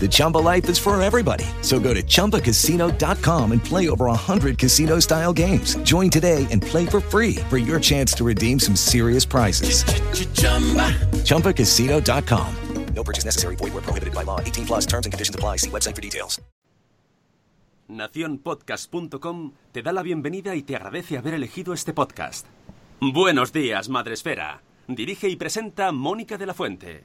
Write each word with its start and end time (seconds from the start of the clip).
The 0.00 0.08
Chumba 0.08 0.38
life 0.38 0.68
is 0.68 0.78
for 0.78 1.00
everybody. 1.02 1.44
So 1.62 1.80
go 1.80 1.92
to 1.92 2.02
ChumbaCasino.com 2.02 3.52
and 3.52 3.64
play 3.64 3.88
over 3.88 4.06
100 4.06 4.58
casino 4.58 5.00
style 5.00 5.32
games. 5.32 5.74
Join 5.82 6.08
today 6.10 6.46
and 6.52 6.62
play 6.62 6.86
for 6.86 7.00
free 7.00 7.36
for 7.50 7.58
your 7.58 7.80
chance 7.80 8.12
to 8.14 8.24
redeem 8.24 8.60
some 8.60 8.76
serious 8.76 9.24
prizes. 9.24 9.82
ChumbaCasino.com. 11.24 12.54
No 12.94 13.04
purchase 13.04 13.24
necessary. 13.24 13.56
Void 13.56 13.74
where 13.74 13.82
prohibited 13.82 14.14
by 14.14 14.24
law. 14.24 14.40
18 14.40 14.66
plus 14.66 14.86
terms 14.86 15.06
and 15.06 15.12
conditions 15.12 15.34
apply. 15.34 15.58
See 15.58 15.70
website 15.70 15.94
for 15.94 16.02
details. 16.02 16.40
Naciónpodcast.com 17.88 19.52
te 19.72 19.82
da 19.82 19.92
la 19.92 20.02
bienvenida 20.02 20.54
y 20.54 20.62
te 20.62 20.76
agradece 20.76 21.16
haber 21.16 21.34
elegido 21.34 21.72
este 21.72 21.94
podcast. 21.94 22.46
Buenos 23.00 23.52
días, 23.52 23.88
Madresfera. 23.88 24.62
Dirige 24.88 25.28
y 25.28 25.36
presenta 25.36 25.92
Mónica 25.92 26.36
de 26.36 26.46
la 26.46 26.54
Fuente. 26.54 27.04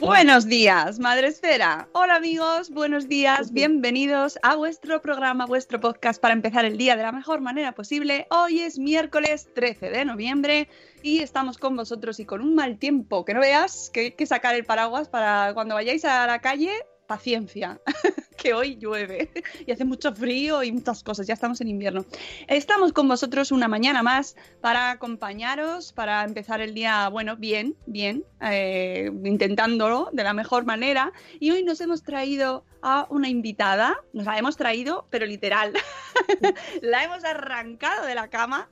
Buenos 0.00 0.46
días, 0.46 1.00
Madre 1.00 1.26
Esfera. 1.26 1.88
Hola 1.92 2.14
amigos, 2.14 2.70
buenos 2.70 3.08
días, 3.08 3.52
bienvenidos 3.52 4.38
a 4.42 4.54
vuestro 4.54 5.02
programa, 5.02 5.44
vuestro 5.44 5.80
podcast 5.80 6.20
para 6.22 6.34
empezar 6.34 6.64
el 6.64 6.78
día 6.78 6.94
de 6.94 7.02
la 7.02 7.10
mejor 7.10 7.40
manera 7.40 7.72
posible. 7.72 8.28
Hoy 8.30 8.60
es 8.60 8.78
miércoles 8.78 9.48
13 9.56 9.90
de 9.90 10.04
noviembre 10.04 10.68
y 11.02 11.18
estamos 11.18 11.58
con 11.58 11.74
vosotros 11.74 12.20
y 12.20 12.26
con 12.26 12.42
un 12.42 12.54
mal 12.54 12.78
tiempo 12.78 13.24
que 13.24 13.34
no 13.34 13.40
veas, 13.40 13.90
que 13.92 14.00
hay 14.00 14.10
que 14.12 14.26
sacar 14.26 14.54
el 14.54 14.64
paraguas 14.64 15.08
para 15.08 15.52
cuando 15.52 15.74
vayáis 15.74 16.04
a 16.04 16.28
la 16.28 16.38
calle, 16.40 16.70
paciencia, 17.08 17.80
que 18.36 18.54
hoy 18.54 18.76
llueve 18.76 19.30
y 19.66 19.72
hace 19.72 19.84
mucho 19.84 20.14
frío 20.14 20.62
y 20.62 20.70
muchas 20.70 21.02
cosas, 21.02 21.26
ya 21.26 21.34
estamos 21.34 21.60
en 21.60 21.68
invierno. 21.68 22.04
Estamos 22.46 22.92
con 22.92 23.08
vosotros 23.08 23.50
una 23.50 23.66
mañana 23.66 24.04
más 24.04 24.36
para 24.60 24.92
acompañaros, 24.92 25.92
para 25.92 26.22
empezar 26.22 26.60
el 26.60 26.74
día, 26.74 27.08
bueno, 27.08 27.36
bien, 27.36 27.74
bien, 27.86 28.24
eh, 28.42 29.10
intentándolo 29.24 30.10
de 30.12 30.22
la 30.22 30.34
mejor 30.34 30.66
manera. 30.66 31.12
Y 31.40 31.50
hoy 31.50 31.64
nos 31.64 31.80
hemos 31.80 32.02
traído 32.04 32.64
a 32.82 33.06
una 33.10 33.28
invitada, 33.28 33.96
nos 34.12 34.26
la 34.26 34.38
hemos 34.38 34.56
traído, 34.56 35.08
pero 35.10 35.26
literal, 35.26 35.72
la 36.82 37.04
hemos 37.04 37.24
arrancado 37.24 38.06
de 38.06 38.14
la 38.14 38.28
cama 38.28 38.68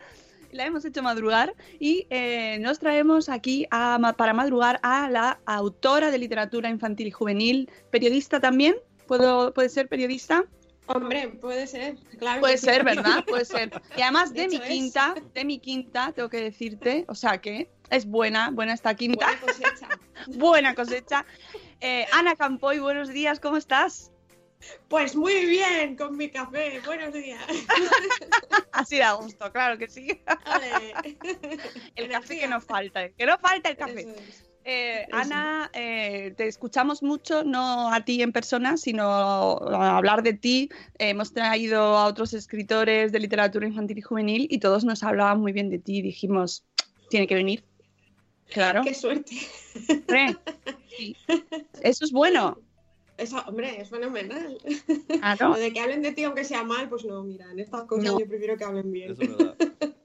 la 0.57 0.67
hemos 0.67 0.85
hecho 0.85 1.03
madrugar 1.03 1.55
y 1.79 2.07
eh, 2.11 2.59
nos 2.61 2.79
traemos 2.79 3.29
aquí 3.29 3.67
a, 3.71 4.15
para 4.17 4.33
madrugar 4.33 4.81
a 4.83 5.09
la 5.11 5.39
autora 5.47 6.11
de 6.11 6.19
literatura 6.19 6.69
infantil 6.69 7.06
y 7.09 7.11
juvenil, 7.11 7.71
periodista 7.91 8.41
también. 8.41 8.77
¿Puedo, 9.06 9.55
¿Puede 9.55 9.69
ser 9.69 9.89
periodista? 9.89 10.44
Hombre, 10.89 11.28
puede 11.28 11.67
ser, 11.67 11.97
claro. 12.19 12.41
Puede 12.41 12.59
sí. 12.59 12.67
ser, 12.67 12.84
¿verdad? 12.84 13.25
Puede 13.27 13.44
ser. 13.44 13.71
Y 13.97 14.03
además 14.03 14.33
de, 14.33 14.43
De 14.43 14.49
mi 14.49 14.56
es. 14.56 14.62
quinta, 14.62 15.15
de 15.34 15.44
mi 15.44 15.59
quinta, 15.59 16.12
tengo 16.12 16.28
que 16.28 16.41
decirte, 16.41 17.05
o 17.09 17.15
sea 17.15 17.38
que 17.41 17.71
es 17.91 18.06
buena, 18.06 18.50
buena 18.50 18.73
esta 18.73 18.94
quinta, 18.94 19.27
Buena 19.27 19.41
cosecha. 19.41 19.88
buena 20.38 20.75
cosecha. 20.75 21.27
Eh, 21.81 22.06
Ana 22.12 22.34
Campoy, 22.37 22.78
buenos 22.78 23.09
días, 23.09 23.38
¿cómo 23.41 23.56
estás? 23.56 24.11
Pues 24.89 25.15
muy 25.15 25.47
bien, 25.47 25.97
con 25.97 26.17
mi 26.17 26.31
café. 26.31 26.81
Buenos 26.84 27.12
días. 27.12 27.41
Así 28.72 28.99
da 28.99 29.12
gusto, 29.12 29.50
claro 29.53 29.78
que 29.78 29.89
sí. 29.89 30.21
Ale. 30.44 30.94
El 31.94 32.09
café 32.09 32.39
que 32.39 32.49
no 32.49 32.61
falta, 32.61 33.09
que 33.11 33.27
no 33.27 33.39
falta 33.39 33.71
el 33.71 33.77
café. 33.77 34.00
Es. 34.00 34.47
Eh. 34.69 35.06
Ana, 35.12 35.71
eh, 35.75 36.34
te 36.37 36.49
escuchamos 36.49 37.00
mucho, 37.00 37.44
no 37.44 37.93
a 37.93 38.05
ti 38.05 38.21
en 38.21 38.33
persona, 38.33 38.77
sino 38.77 39.05
a 39.05 39.97
hablar 39.97 40.25
de 40.25 40.33
ti. 40.33 40.69
Eh, 40.99 41.11
hemos 41.11 41.33
traído 41.33 41.81
a 41.97 42.06
otros 42.06 42.34
escritores 42.34 43.12
de 43.12 43.21
literatura 43.21 43.69
infantil 43.69 43.99
y 43.99 44.03
juvenil 44.03 44.49
y 44.50 44.59
todos 44.59 44.84
nos 44.84 45.05
hablaban 45.05 45.41
muy 45.41 45.53
bien 45.53 45.71
de 45.71 45.78
ti. 45.78 46.03
Dijimos, 46.03 46.65
tiene 47.11 47.28
que 47.28 47.37
venir. 47.37 47.62
Claro. 48.50 48.83
Qué 48.83 48.94
suerte. 48.94 49.37
Sí. 49.37 51.17
Eso 51.83 52.05
es 52.05 52.11
bueno. 52.11 52.59
Eso, 53.19 53.43
hombre, 53.47 53.81
es 53.81 53.88
fenomenal. 53.88 54.59
Lo 55.41 55.54
de 55.54 55.72
que 55.72 55.81
hablen 55.81 56.03
de 56.03 56.12
ti 56.12 56.25
aunque 56.25 56.44
sea 56.44 56.62
mal, 56.65 56.88
pues 56.88 57.04
no, 57.04 57.22
mira, 57.22 57.50
en 57.50 57.59
estas 57.59 57.84
cosas 57.84 58.04
No. 58.12 58.21
yo 58.21 58.27
prefiero 58.28 58.56
que 58.56 58.65
hablen 58.65 58.93
bien. 58.93 59.16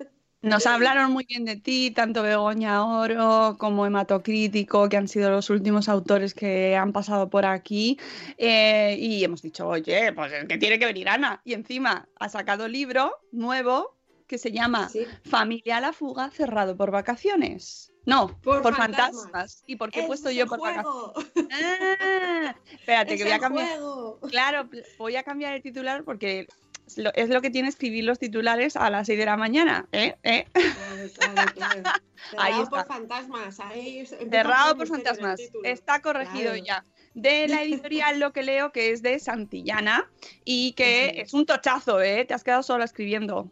Nos 0.44 0.66
hablaron 0.66 1.11
muy 1.11 1.25
bien 1.25 1.45
de 1.45 1.55
ti, 1.55 1.91
tanto 1.91 2.23
Begoña 2.23 2.83
Oro 2.83 3.57
como 3.59 3.85
Hematocrítico, 3.85 4.89
que 4.89 4.97
han 4.97 5.07
sido 5.07 5.29
los 5.29 5.51
últimos 5.51 5.88
autores 5.88 6.33
que 6.33 6.75
han 6.75 6.94
pasado 6.94 7.29
por 7.29 7.45
aquí. 7.45 8.00
Eh, 8.39 8.97
y 9.00 9.23
hemos 9.23 9.44
dicho, 9.44 9.67
oye, 9.67 10.11
pues 10.13 10.33
es 10.33 10.45
que 10.45 10.57
tiene 10.57 10.79
que 10.79 10.88
venir 10.88 11.09
Ana. 11.09 11.41
Y 11.45 11.53
encima 11.53 12.09
ha 12.19 12.27
sacado 12.27 12.67
libro 12.67 13.13
nuevo 13.31 14.00
que 14.31 14.38
se 14.38 14.52
llama 14.53 14.88
Sí. 14.90 15.06
Familia 15.30 15.78
a 15.78 15.81
la 15.81 15.92
fuga, 15.94 16.31
cerrado 16.31 16.75
por 16.78 16.90
vacaciones. 16.90 17.92
No, 18.06 18.30
por, 18.42 18.62
Por 18.64 18.75
fantasmas. 18.75 19.24
fantasmas. 19.25 19.64
¿Y 19.68 19.75
por 19.75 19.92
qué 19.92 20.00
he 20.02 20.08
puesto 20.08 20.30
es 20.30 20.36
yo 20.38 20.47
por 20.47 20.59
vacaciones? 20.62 20.86
juego. 20.86 21.14
Ah, 21.52 22.56
espérate, 22.72 23.14
Es 23.14 23.18
que 23.19 23.24
voy 23.25 23.34
a 23.34 23.40
cambiar. 23.40 23.68
juego. 23.68 24.19
Claro, 24.30 24.69
voy 24.97 25.16
a 25.18 25.24
cambiar 25.24 25.53
el 25.53 25.62
titular 25.62 26.03
porque 26.03 26.47
es 26.88 27.30
lo, 27.30 27.42
que 27.42 27.50
tiene 27.52 27.68
escribir 27.69 28.06
los 28.06 28.18
titulares 28.19 28.75
a 28.75 28.90
las 28.90 29.06
6 29.08 29.19
de 29.19 29.25
la 29.25 29.38
mañana. 29.38 29.88
¿eh? 29.92 30.16
¿eh? 30.24 30.48
Claro, 30.53 31.09
claro, 31.53 31.53
claro. 31.53 31.84
Ahí 32.38 32.53
Cerrado 32.53 32.63
está. 32.63 32.78
por 32.78 32.88
fantasmas. 32.88 33.59
Ahí 33.59 34.06
Cerrado 34.06 34.78
por 34.78 34.88
fantasmas. 34.88 35.40
Está 35.63 36.02
corregido 36.02 36.56
ya. 36.56 36.84
De 37.13 37.48
la 37.50 37.62
editorial 37.63 38.19
Lo 38.19 38.31
que 38.31 38.42
leo, 38.42 38.72
que 38.72 38.92
es 38.92 39.02
de 39.02 39.19
Santillana 39.19 40.09
y 40.46 40.72
que 40.74 41.22
es 41.22 41.34
un 41.34 41.46
tochazo, 41.46 42.02
¿eh? 42.02 42.24
Te 42.25 42.34
has 42.34 42.44
quedado 42.44 42.63
sola 42.63 42.86
escribiendo. 42.86 43.52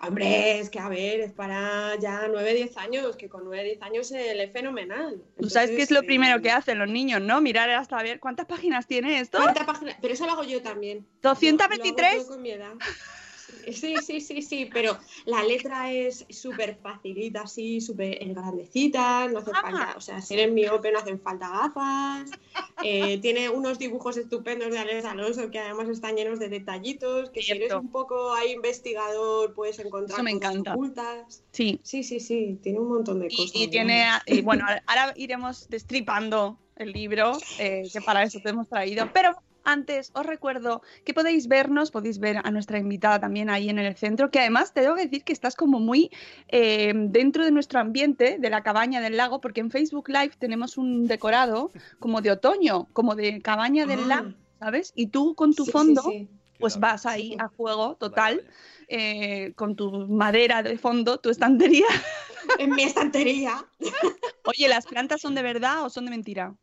Hombre, 0.00 0.60
es 0.60 0.70
que 0.70 0.78
a 0.78 0.88
ver, 0.88 1.20
es 1.20 1.32
para 1.32 1.96
ya 2.00 2.28
9, 2.28 2.54
10 2.54 2.76
años, 2.76 3.16
que 3.16 3.28
con 3.28 3.44
9, 3.44 3.64
10 3.64 3.82
años 3.82 4.08
se 4.08 4.34
lee 4.34 4.48
fenomenal. 4.48 5.22
Tú 5.40 5.48
sabes 5.48 5.70
que 5.70 5.82
es 5.82 5.90
lo 5.90 5.98
Entonces, 5.98 6.06
primero 6.06 6.38
eh, 6.38 6.42
que 6.42 6.50
hacen 6.50 6.78
los 6.78 6.88
niños, 6.88 7.20
¿no? 7.20 7.40
Mirar 7.40 7.70
hasta 7.70 8.02
ver 8.02 8.20
cuántas 8.20 8.46
páginas 8.46 8.86
tiene 8.86 9.20
esto. 9.20 9.38
¿Cuánta 9.38 9.66
página? 9.66 9.96
Pero 10.00 10.14
eso 10.14 10.26
lo 10.26 10.32
hago 10.32 10.44
yo 10.44 10.62
también. 10.62 11.06
223. 11.22 11.96
Lo 11.96 12.06
hago 12.06 12.22
yo 12.22 12.28
con 12.28 12.42
mi 12.42 12.50
edad. 12.50 12.74
Sí, 13.70 13.96
sí, 14.04 14.20
sí, 14.20 14.42
sí, 14.42 14.68
pero 14.72 14.98
la 15.26 15.42
letra 15.44 15.92
es 15.92 16.24
súper 16.30 16.78
facilita, 16.82 17.42
así, 17.42 17.80
súper 17.80 18.18
grandecita, 18.34 19.28
no 19.28 19.38
hace 19.38 19.50
Ah. 19.54 19.60
falta, 19.62 19.94
o 19.96 20.00
sea, 20.00 20.20
si 20.20 20.34
eres 20.34 20.52
miope 20.52 20.90
no 20.92 20.98
hacen 20.98 21.20
falta 21.20 21.48
gafas, 21.48 22.30
eh, 22.82 23.18
tiene 23.18 23.48
unos 23.48 23.78
dibujos 23.78 24.16
estupendos 24.16 24.70
de 24.70 24.78
Alex 24.78 25.04
Alonso 25.04 25.50
que 25.50 25.58
además 25.58 25.88
están 25.88 26.16
llenos 26.16 26.38
de 26.38 26.48
detallitos, 26.48 27.30
que 27.30 27.42
si 27.42 27.52
eres 27.52 27.72
un 27.74 27.90
poco 27.90 28.32
ahí 28.34 28.52
investigador 28.52 29.54
puedes 29.54 29.78
encontrar 29.78 30.18
Eso 30.18 30.24
me 30.24 30.32
cosas 30.34 30.50
encanta. 30.52 30.72
ocultas. 30.74 31.44
Sí. 31.52 31.80
Sí, 31.82 32.02
sí, 32.02 32.20
sí, 32.20 32.58
tiene 32.62 32.78
un 32.80 32.88
montón 32.88 33.20
de 33.20 33.26
Y, 33.30 33.36
cosas. 33.36 33.52
y 33.54 33.68
tiene, 33.68 34.06
y 34.26 34.40
bueno, 34.42 34.64
ahora 34.86 35.12
iremos 35.16 35.68
destripando 35.68 36.58
el 36.76 36.92
libro, 36.92 37.32
eh, 37.58 37.82
que 37.92 38.00
para 38.00 38.22
eso 38.22 38.40
te 38.42 38.48
hemos 38.50 38.68
traído. 38.68 39.08
Pero 39.12 39.36
antes 39.64 40.10
os 40.14 40.26
recuerdo 40.26 40.82
que 41.04 41.14
podéis 41.14 41.48
vernos, 41.48 41.90
podéis 41.90 42.18
ver 42.18 42.38
a 42.42 42.50
nuestra 42.50 42.78
invitada 42.78 43.20
también 43.20 43.50
ahí 43.50 43.68
en 43.68 43.78
el 43.78 43.94
centro, 43.96 44.30
que 44.30 44.40
además 44.40 44.72
te 44.72 44.80
debo 44.80 44.94
decir 44.94 45.24
que 45.24 45.32
estás 45.32 45.56
como 45.56 45.80
muy 45.80 46.10
eh, 46.48 46.92
dentro 46.94 47.44
de 47.44 47.50
nuestro 47.50 47.80
ambiente, 47.80 48.38
de 48.38 48.50
la 48.50 48.62
cabaña 48.62 49.00
del 49.00 49.16
lago, 49.16 49.40
porque 49.40 49.60
en 49.60 49.70
Facebook 49.70 50.08
Live 50.08 50.32
tenemos 50.38 50.76
un 50.76 51.06
decorado 51.06 51.70
como 51.98 52.20
de 52.20 52.30
otoño, 52.32 52.88
como 52.92 53.14
de 53.14 53.40
cabaña 53.42 53.86
del 53.86 54.00
Ah. 54.04 54.06
lago, 54.06 54.32
¿sabes? 54.58 54.92
Y 54.94 55.06
tú 55.08 55.34
con 55.34 55.54
tu 55.54 55.64
Sí, 55.64 55.70
fondo, 55.72 56.02
sí. 56.02 56.28
pues 56.58 56.78
vas 56.78 57.06
ahí 57.06 57.36
a 57.38 57.48
juego 57.48 57.96
total, 57.96 58.44
eh, 58.88 59.52
con 59.56 59.74
tu 59.76 59.90
madera 60.08 60.62
de 60.62 60.76
fondo, 60.78 61.18
tu 61.18 61.30
estantería. 61.30 61.86
En 62.58 62.70
mi 62.70 62.82
estantería. 62.82 63.64
Oye, 64.44 64.68
¿las 64.68 64.86
plantas 64.86 65.20
son 65.20 65.34
de 65.34 65.42
verdad 65.42 65.84
o 65.84 65.90
son 65.90 66.04
de 66.04 66.10
mentira? 66.10 66.54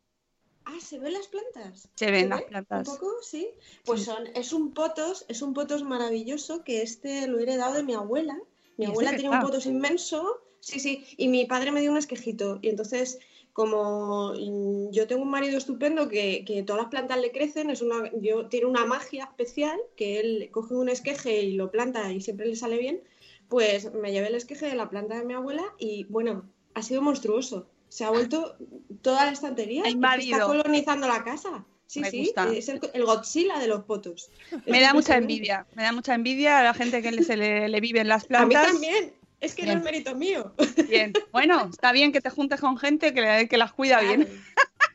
Ah, 0.64 0.78
¿se 0.80 0.98
ven 0.98 1.12
las 1.12 1.26
plantas? 1.28 1.88
Se 1.94 2.10
ven 2.10 2.24
¿Se 2.24 2.28
las 2.28 2.40
ve? 2.40 2.46
plantas. 2.46 2.88
¿Un 2.88 2.94
poco? 2.94 3.22
Sí. 3.22 3.48
Pues 3.84 4.04
son, 4.04 4.26
es 4.34 4.52
un 4.52 4.72
potos, 4.72 5.24
es 5.28 5.42
un 5.42 5.54
potos 5.54 5.82
maravilloso 5.82 6.64
que 6.64 6.82
este 6.82 7.26
lo 7.26 7.38
he 7.38 7.42
heredado 7.42 7.74
de 7.74 7.82
mi 7.82 7.94
abuela. 7.94 8.38
Mi 8.76 8.84
¿Y 8.84 8.88
es 8.88 8.88
de 8.88 8.92
abuela 8.92 9.10
tenía 9.12 9.30
un 9.30 9.40
potos 9.40 9.66
inmenso, 9.66 10.40
sí, 10.60 10.80
sí, 10.80 11.04
y 11.16 11.28
mi 11.28 11.44
padre 11.46 11.72
me 11.72 11.80
dio 11.80 11.90
un 11.90 11.98
esquejito. 11.98 12.58
Y 12.62 12.68
entonces, 12.68 13.18
como 13.52 14.32
mm, 14.34 14.90
yo 14.90 15.06
tengo 15.06 15.22
un 15.22 15.30
marido 15.30 15.58
estupendo 15.58 16.08
que, 16.08 16.44
que 16.44 16.62
todas 16.62 16.82
las 16.82 16.90
plantas 16.90 17.20
le 17.20 17.32
crecen, 17.32 17.70
es 17.70 17.82
una, 17.82 18.10
yo, 18.20 18.46
tiene 18.48 18.66
una 18.66 18.86
magia 18.86 19.24
especial 19.24 19.78
que 19.96 20.20
él 20.20 20.48
coge 20.52 20.74
un 20.74 20.88
esqueje 20.88 21.42
y 21.42 21.52
lo 21.52 21.70
planta 21.70 22.12
y 22.12 22.20
siempre 22.20 22.46
le 22.46 22.56
sale 22.56 22.78
bien, 22.78 23.02
pues 23.48 23.92
me 23.92 24.12
llevé 24.12 24.28
el 24.28 24.36
esqueje 24.36 24.66
de 24.66 24.76
la 24.76 24.88
planta 24.88 25.18
de 25.18 25.24
mi 25.24 25.34
abuela 25.34 25.64
y 25.78 26.04
bueno, 26.04 26.48
ha 26.74 26.82
sido 26.82 27.02
monstruoso. 27.02 27.69
Se 27.90 28.04
ha 28.04 28.10
vuelto 28.10 28.56
toda 29.02 29.26
la 29.26 29.32
estantería. 29.32 29.82
Está 29.84 30.46
colonizando 30.46 31.06
la 31.06 31.22
casa. 31.22 31.66
Sí, 31.86 32.00
Me 32.00 32.10
sí, 32.10 32.18
gusta. 32.20 32.48
es 32.52 32.68
el, 32.68 32.80
el 32.94 33.04
Godzilla 33.04 33.58
de 33.58 33.66
los 33.66 33.82
potos. 33.82 34.30
Me 34.64 34.80
da 34.80 34.94
mucha 34.94 35.16
envidia, 35.16 35.66
me 35.74 35.82
da 35.82 35.90
mucha 35.92 36.14
envidia 36.14 36.60
a 36.60 36.62
la 36.62 36.72
gente 36.72 37.02
que 37.02 37.22
se 37.24 37.36
le, 37.36 37.68
le 37.68 37.80
viven 37.80 38.06
las 38.06 38.22
A 38.22 38.26
mí 38.26 38.28
plantas. 38.54 38.66
también. 38.72 39.12
Es 39.40 39.54
que 39.54 39.66
no 39.66 39.72
es 39.72 39.82
mérito 39.82 40.14
mío. 40.14 40.52
Bien. 40.88 41.12
Bueno, 41.32 41.68
está 41.72 41.92
bien 41.92 42.12
que 42.12 42.20
te 42.20 42.30
juntes 42.30 42.60
con 42.60 42.76
gente 42.76 43.12
que, 43.12 43.48
que 43.50 43.56
las 43.58 43.72
cuida 43.72 44.00
bien. 44.00 44.28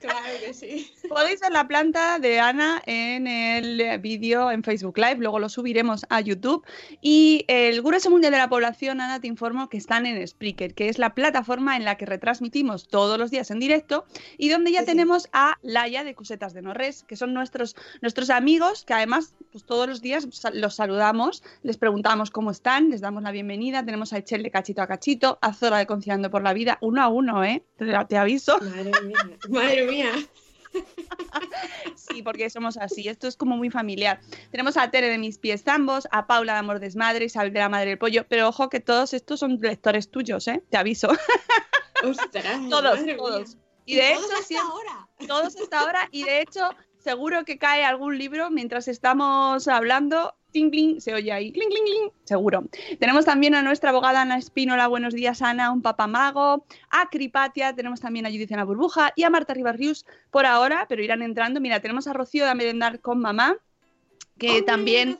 Claro 0.05 0.39
que 0.45 0.53
sí. 0.53 0.91
Podéis 1.09 1.39
ver 1.41 1.51
la 1.51 1.67
planta 1.67 2.19
de 2.19 2.39
Ana 2.39 2.81
en 2.85 3.27
el 3.27 3.99
vídeo 3.99 4.51
en 4.51 4.63
Facebook 4.63 4.97
Live, 4.97 5.17
luego 5.17 5.39
lo 5.39 5.49
subiremos 5.49 6.05
a 6.09 6.21
YouTube. 6.21 6.65
Y 7.01 7.45
el 7.47 7.81
Grueso 7.81 8.09
Mundial 8.09 8.31
de 8.31 8.39
la 8.39 8.49
Población, 8.49 9.01
Ana, 9.01 9.19
te 9.19 9.27
informo 9.27 9.69
que 9.69 9.77
están 9.77 10.05
en 10.05 10.25
Spreaker, 10.25 10.73
que 10.73 10.89
es 10.89 10.99
la 10.99 11.13
plataforma 11.13 11.75
en 11.75 11.85
la 11.85 11.95
que 11.95 12.05
retransmitimos 12.05 12.87
todos 12.87 13.17
los 13.17 13.31
días 13.31 13.51
en 13.51 13.59
directo 13.59 14.05
y 14.37 14.49
donde 14.49 14.71
ya 14.71 14.81
Sí, 14.81 14.87
tenemos 14.87 15.29
a 15.33 15.57
Laia 15.61 16.03
de 16.03 16.15
Cusetas 16.15 16.53
de 16.53 16.61
Norres, 16.61 17.03
que 17.03 17.15
son 17.15 17.33
nuestros, 17.33 17.75
nuestros 18.01 18.29
amigos, 18.29 18.85
que 18.85 18.93
además 18.93 19.35
pues, 19.51 19.65
todos 19.65 19.87
los 19.87 20.01
días 20.01 20.27
los 20.53 20.75
saludamos, 20.75 21.43
les 21.63 21.77
preguntamos 21.77 22.29
cómo 22.29 22.51
están, 22.51 22.89
les 22.89 23.01
damos 23.01 23.23
la 23.23 23.31
bienvenida. 23.31 23.83
Tenemos 23.83 24.13
a 24.13 24.17
Echel 24.19 24.43
de 24.43 24.51
cachito 24.51 24.81
a 24.81 24.87
cachito, 24.87 25.39
a 25.41 25.53
Zora 25.53 25.77
de 25.77 25.87
Conciliando 25.87 26.29
por 26.29 26.43
la 26.43 26.53
Vida, 26.53 26.77
uno 26.81 27.01
a 27.01 27.07
uno, 27.07 27.43
¿eh? 27.43 27.63
Te, 27.77 27.85
te 28.07 28.17
aviso. 28.17 28.59
Madre 28.59 28.91
mía. 29.03 29.37
Madre 29.49 29.87
mía. 29.87 29.94
Sí, 31.95 32.21
porque 32.21 32.49
somos 32.49 32.77
así. 32.77 33.07
Esto 33.07 33.27
es 33.27 33.37
como 33.37 33.55
muy 33.55 33.69
familiar. 33.69 34.19
Tenemos 34.51 34.75
a 34.77 34.91
Tere 34.91 35.09
de 35.09 35.17
Mis 35.17 35.37
Pies 35.37 35.63
Zambos, 35.63 36.07
a 36.11 36.27
Paula 36.27 36.53
de 36.53 36.59
Amor 36.59 36.79
Desmadre, 36.79 37.25
Isabel 37.25 37.53
de 37.53 37.59
la 37.59 37.69
Madre 37.69 37.91
del 37.91 37.97
Pollo. 37.97 38.25
Pero 38.27 38.49
ojo 38.49 38.69
que 38.69 38.79
todos 38.79 39.13
estos 39.13 39.39
son 39.39 39.57
lectores 39.61 40.11
tuyos, 40.11 40.47
¿eh? 40.47 40.63
Te 40.69 40.77
aviso. 40.77 41.09
Ostras. 42.03 42.59
todos, 42.69 43.01
mía. 43.01 43.15
Y 43.85 43.95
de 43.95 44.11
hecho, 44.11 44.19
todos 44.21 44.31
hasta 44.33 44.45
siempre- 44.45 44.69
ahora. 44.71 45.07
todos 45.27 45.55
hasta 45.55 45.79
ahora. 45.79 46.09
Y 46.11 46.23
de 46.23 46.41
hecho, 46.41 46.69
seguro 46.97 47.45
que 47.45 47.57
cae 47.57 47.83
algún 47.85 48.17
libro 48.17 48.49
mientras 48.49 48.87
estamos 48.87 49.67
hablando. 49.67 50.35
Se 50.99 51.13
oye 51.13 51.33
ahí. 51.33 51.51
Cling, 51.51 51.67
cling, 51.67 51.83
cling. 51.83 52.11
Seguro. 52.23 52.63
Tenemos 52.97 53.25
también 53.25 53.55
a 53.55 53.61
nuestra 53.61 53.89
abogada 53.89 54.21
Ana 54.21 54.37
Espínola. 54.37 54.87
Buenos 54.87 55.13
días, 55.13 55.41
Ana. 55.41 55.69
Un 55.69 55.81
papamago. 55.81 56.65
A 56.89 57.09
Cripatia. 57.09 57.75
Tenemos 57.75 57.99
también 57.99 58.25
a 58.25 58.29
Judith 58.29 58.51
en 58.51 58.57
la 58.57 58.63
Burbuja. 58.63 59.11
Y 59.17 59.23
a 59.23 59.29
Marta 59.29 59.53
Ribarrius 59.53 60.05
por 60.31 60.45
ahora, 60.45 60.85
pero 60.87 61.03
irán 61.03 61.21
entrando. 61.23 61.59
Mira, 61.59 61.81
tenemos 61.81 62.07
a 62.07 62.13
Rocío 62.13 62.45
de 62.45 62.51
A 62.51 62.55
Merendar 62.55 63.01
con 63.01 63.19
Mamá. 63.19 63.57
Que 64.37 64.47
¡Hombre, 64.47 64.63
también! 64.63 65.19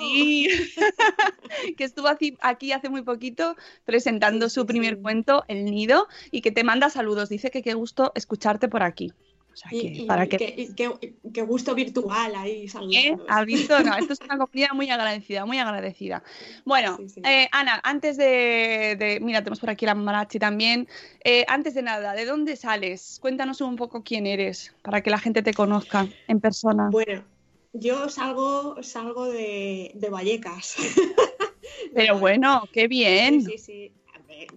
Sí, 0.00 0.48
que 1.76 1.84
estuvo 1.84 2.08
aquí, 2.08 2.72
hace 2.72 2.88
muy 2.88 3.02
poquito 3.02 3.56
presentando 3.84 4.48
su 4.48 4.66
primer 4.66 5.00
cuento, 5.00 5.44
El 5.48 5.64
Nido, 5.64 6.08
y 6.30 6.42
que 6.42 6.52
te 6.52 6.64
manda 6.64 6.90
saludos. 6.90 7.28
Dice 7.28 7.50
que 7.50 7.62
qué 7.62 7.74
gusto 7.74 8.12
escucharte 8.14 8.68
por 8.68 8.82
aquí. 8.82 9.12
O 9.56 9.58
sea, 9.58 9.70
que, 9.70 9.76
Y, 9.78 10.02
y- 10.02 10.06
para 10.06 10.26
que... 10.26 10.36
qué- 10.36 10.54
y 10.54 10.74
qué- 10.74 11.14
qué 11.32 11.40
gusto 11.40 11.74
virtual 11.74 12.34
ahí 12.34 12.64
¿Eh? 12.64 12.68
saludando. 12.68 13.24
¿Has 13.26 13.46
visto? 13.46 13.82
No, 13.82 13.96
esto 13.96 14.12
es 14.12 14.20
una 14.24 14.36
comunidad 14.36 14.72
muy 14.74 14.90
agradecida, 14.90 15.46
muy 15.46 15.56
agradecida. 15.58 16.22
Bueno, 16.66 16.98
Sí, 16.98 17.08
sí. 17.08 17.20
eh, 17.24 17.48
Ana, 17.52 17.80
antes 17.82 18.18
de, 18.18 18.96
de- 18.98 19.18
Mira, 19.22 19.40
tenemos 19.40 19.58
por 19.60 19.70
aquí 19.70 19.86
la 19.86 19.94
Marachi 19.94 20.38
también. 20.38 20.86
Eh, 21.24 21.46
antes 21.48 21.72
de 21.72 21.80
nada, 21.80 22.12
¿de 22.12 22.26
dónde 22.26 22.54
sales? 22.56 23.16
Cuéntanos 23.22 23.62
un 23.62 23.76
poco 23.76 24.02
quién 24.04 24.26
eres, 24.26 24.74
para 24.82 25.00
que 25.00 25.08
la 25.08 25.18
gente 25.18 25.42
te 25.42 25.54
conozca 25.54 26.06
en 26.28 26.38
persona. 26.38 26.90
Bueno, 26.90 27.24
yo 27.72 28.10
salgo, 28.10 28.82
salgo 28.82 29.24
de, 29.24 29.90
de 29.94 30.10
Vallecas. 30.10 30.76
Pero 31.94 32.18
bueno, 32.18 32.68
qué 32.74 32.88
bien. 32.88 33.40
Sí, 33.40 33.52
sí, 33.52 33.58
sí. 33.58 33.92
A 34.14 34.18
ver, 34.26 34.48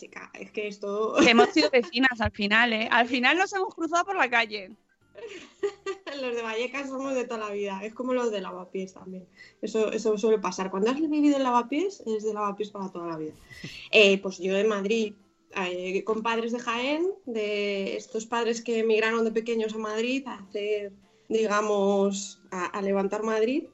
chica, 0.00 0.30
es 0.34 0.50
que 0.50 0.68
esto. 0.68 1.14
Que 1.20 1.30
hemos 1.30 1.50
sido 1.50 1.70
vecinas 1.72 2.20
al 2.20 2.32
final, 2.32 2.72
¿eh? 2.72 2.88
Al 2.90 3.06
final 3.06 3.36
nos 3.36 3.52
hemos 3.52 3.74
cruzado 3.74 4.04
por 4.04 4.16
la 4.16 4.30
calle. 4.30 4.72
Los 6.20 6.34
de 6.34 6.42
Vallecas 6.42 6.88
somos 6.88 7.14
de 7.14 7.24
toda 7.24 7.48
la 7.48 7.50
vida. 7.50 7.80
Es 7.82 7.94
como 7.94 8.14
los 8.14 8.30
de 8.30 8.40
Lavapiés 8.40 8.94
también. 8.94 9.26
Eso, 9.62 9.92
eso 9.92 10.16
suele 10.18 10.38
pasar. 10.38 10.70
Cuando 10.70 10.90
has 10.90 11.00
vivido 11.00 11.36
en 11.36 11.42
Lavapiés, 11.42 12.02
es 12.06 12.24
de 12.24 12.34
Lavapiés 12.34 12.70
para 12.70 12.90
toda 12.90 13.06
la 13.08 13.16
vida. 13.16 13.34
Eh, 13.92 14.18
pues 14.18 14.38
yo 14.38 14.56
en 14.56 14.68
Madrid, 14.68 15.14
eh, 15.56 16.04
con 16.04 16.22
padres 16.22 16.52
de 16.52 16.60
Jaén, 16.60 17.06
de 17.26 17.96
estos 17.96 18.26
padres 18.26 18.62
que 18.62 18.78
emigraron 18.78 19.24
de 19.24 19.32
pequeños 19.32 19.74
a 19.74 19.78
Madrid 19.78 20.26
a 20.26 20.34
hacer, 20.34 20.92
digamos, 21.28 22.40
a, 22.50 22.66
a 22.66 22.82
levantar 22.82 23.22
Madrid. 23.22 23.64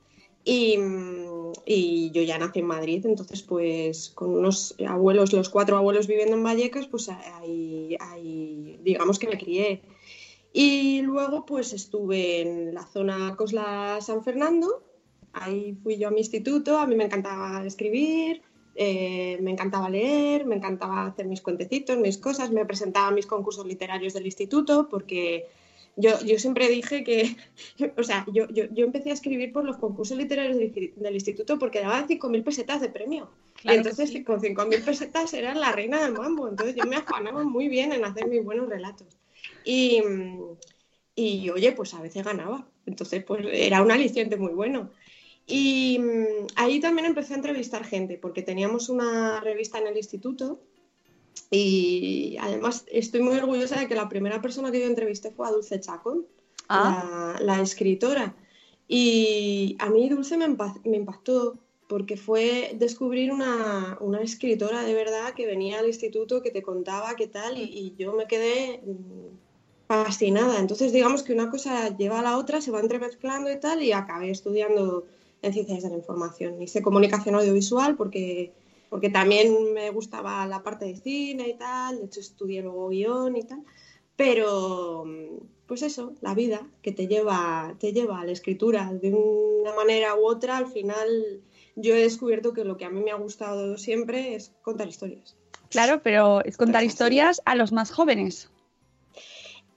Y, 0.47 0.79
mm, 0.79 1.53
y 1.67 2.13
yo 2.13 2.23
ya 2.23 2.39
nací 2.39 2.61
en 2.61 2.67
Madrid, 2.67 3.05
entonces 3.05 3.43
pues 3.43 4.11
con 4.11 4.31
unos 4.31 4.77
abuelos, 4.87 5.33
los 5.33 5.51
cuatro 5.51 5.77
abuelos 5.77 6.07
viviendo 6.07 6.37
en 6.37 6.45
Vallecas, 6.45 6.87
pues 6.87 7.09
ahí, 7.09 7.97
ahí 7.99 8.79
digamos 8.85 9.19
que 9.19 9.27
me 9.27 9.37
crié. 9.37 9.83
Y 10.53 11.03
luego 11.03 11.45
pues 11.45 11.73
estuve 11.73 12.43
en 12.43 12.73
la 12.73 12.87
zona 12.87 13.35
Cosla 13.37 13.99
San 14.01 14.23
Fernando, 14.23 14.85
ahí 15.33 15.77
fui 15.83 15.99
yo 15.99 16.09
a 16.09 16.13
mi 16.13 16.21
instituto, 16.21 16.79
a 16.79 16.87
mí 16.87 16.95
me 16.95 17.05
encantaba 17.05 17.67
escribir, 17.67 18.43
eh, 18.77 19.37
me 19.43 19.51
encantaba 19.51 19.91
leer, 19.91 20.47
me 20.47 20.55
encantaba 20.55 21.07
hacer 21.07 21.27
mis 21.27 21.43
cuentecitos, 21.43 21.99
mis 21.99 22.19
cosas, 22.19 22.53
me 22.53 22.65
presentaba 22.65 23.09
a 23.09 23.11
mis 23.11 23.27
concursos 23.27 23.67
literarios 23.67 24.15
del 24.15 24.27
instituto 24.27 24.89
porque 24.89 25.49
yo, 25.97 26.21
yo 26.25 26.39
siempre 26.39 26.69
dije 26.69 27.03
que, 27.03 27.37
o 27.97 28.03
sea, 28.03 28.25
yo, 28.33 28.47
yo, 28.49 28.65
yo 28.71 28.85
empecé 28.85 29.11
a 29.11 29.15
escribir 29.15 29.53
por 29.53 29.65
los 29.65 29.79
concursos 29.79 30.17
literarios 30.17 30.57
del, 30.57 30.93
del 30.95 31.15
instituto 31.15 31.59
porque 31.59 31.81
daban 31.81 32.07
5.000 32.07 32.45
pesetas 32.45 32.81
de 32.81 32.89
premio. 32.89 33.31
Claro 33.55 33.75
y 33.75 33.79
entonces 33.79 34.11
sí. 34.11 34.23
con 34.23 34.41
5.000 34.41 34.85
pesetas 34.85 35.33
era 35.35 35.55
la 35.55 35.73
reina 35.73 36.03
del 36.03 36.13
mambo, 36.13 36.49
entonces 36.49 36.77
yo 36.77 36.85
me 36.85 36.97
afanaba 36.97 37.43
muy 37.43 37.69
bien 37.69 37.93
en 37.93 38.05
hacer 38.05 38.29
mis 38.29 38.45
buenos 38.45 38.69
relatos. 38.69 39.09
Y, 39.65 40.03
y 41.15 41.51
oye, 41.51 41.73
pues 41.73 41.95
a 41.95 42.01
veces 42.01 42.25
ganaba. 42.25 42.67
Entonces, 42.87 43.25
pues 43.25 43.45
era 43.51 43.83
un 43.83 43.91
aliciente 43.91 44.37
muy 44.37 44.53
bueno. 44.53 44.91
Y 45.47 45.99
mm, 45.99 46.47
ahí 46.57 46.81
también 46.81 47.07
empecé 47.07 47.35
a 47.35 47.37
entrevistar 47.37 47.85
gente, 47.85 48.19
porque 48.19 48.43
teníamos 48.43 48.89
una 48.89 49.41
revista 49.41 49.79
en 49.79 49.89
el 49.89 49.97
instituto. 49.97 50.61
Y 51.51 52.37
además 52.41 52.85
estoy 52.91 53.21
muy 53.23 53.37
orgullosa 53.37 53.79
de 53.79 53.89
que 53.89 53.95
la 53.95 54.09
primera 54.09 54.43
persona 54.43 54.71
que 54.71 54.81
yo 54.81 54.87
entrevisté 54.87 55.31
fue 55.31 55.47
a 55.47 55.51
Dulce 55.51 55.81
Chacón, 55.81 56.27
Ah, 56.69 57.37
la, 57.39 57.57
la 57.57 57.63
escritora. 57.63 58.35
Y 58.89 59.77
a 59.79 59.91
mí 59.91 60.09
Dulce 60.09 60.37
me, 60.37 60.49
me 60.49 60.97
impactó 60.97 61.59
porque 61.89 62.17
fue 62.17 62.75
descubrir 62.79 63.33
una, 63.33 63.97
una 64.01 64.21
escritora 64.21 64.83
de 64.83 64.95
verdad 64.95 65.35
que 65.35 65.47
venía 65.47 65.79
al 65.79 65.87
instituto, 65.87 66.43
que 66.43 66.51
te 66.51 66.63
contaba 66.63 67.15
qué 67.15 67.29
tal, 67.29 67.59
y, 67.59 67.63
y 67.63 67.95
yo 67.97 68.13
me 68.13 68.27
quedé 68.27 68.83
mm, 68.85 69.87
fascinada. 69.87 70.59
Entonces, 70.59 70.93
digamos 70.93 71.23
que 71.23 71.33
una 71.33 71.51
cosa 71.51 71.97
lleva 71.97 72.19
a 72.21 72.23
la 72.23 72.39
otra, 72.39 72.61
se 72.61 72.73
va 72.73 72.81
entremezclando 72.81 73.51
y 73.53 73.61
tal, 73.61 73.83
y 73.83 73.93
acabé 73.93 74.31
estudiando 74.31 75.07
en 75.43 75.53
ciencias 75.53 75.85
de 75.85 75.91
la 75.91 75.97
información. 75.97 76.61
Hice 76.61 76.83
comunicación 76.83 77.37
audiovisual 77.37 77.97
porque, 77.97 78.53
porque 78.89 79.11
también 79.11 79.73
me 79.75 79.91
gustaba 79.91 80.47
la 80.47 80.63
parte 80.63 80.85
de 80.85 80.97
cine 80.97 81.49
y 81.49 81.55
tal, 81.55 81.99
de 81.99 82.07
hecho 82.07 82.21
estudié 82.21 82.63
luego 82.63 82.89
guion 82.89 83.37
y 83.37 83.43
tal. 83.43 83.63
Pero, 84.17 85.05
pues 85.67 85.83
eso, 85.83 86.15
la 86.23 86.35
vida 86.35 86.67
que 86.83 86.93
te 86.93 87.07
lleva, 87.07 87.75
te 87.79 87.93
lleva 87.93 88.21
a 88.21 88.25
la 88.25 88.33
escritura 88.33 88.91
de 88.93 89.13
una 89.13 89.75
manera 89.75 90.15
u 90.15 90.27
otra, 90.27 90.57
al 90.57 90.69
final 90.69 91.43
yo 91.75 91.95
he 91.95 92.01
descubierto 92.01 92.55
que 92.55 92.65
lo 92.65 92.79
que 92.79 92.87
a 92.87 92.91
mí 92.91 93.03
me 93.03 93.11
ha 93.11 93.17
gustado 93.17 93.77
siempre 93.77 94.35
es 94.35 94.53
contar 94.63 94.89
historias. 94.89 95.37
claro, 95.71 96.01
pero 96.03 96.43
es 96.45 96.57
contar 96.57 96.85
historias 96.85 97.43
a 97.45 97.55
los 97.55 97.73
más 97.73 97.91
jóvenes. 97.91 98.51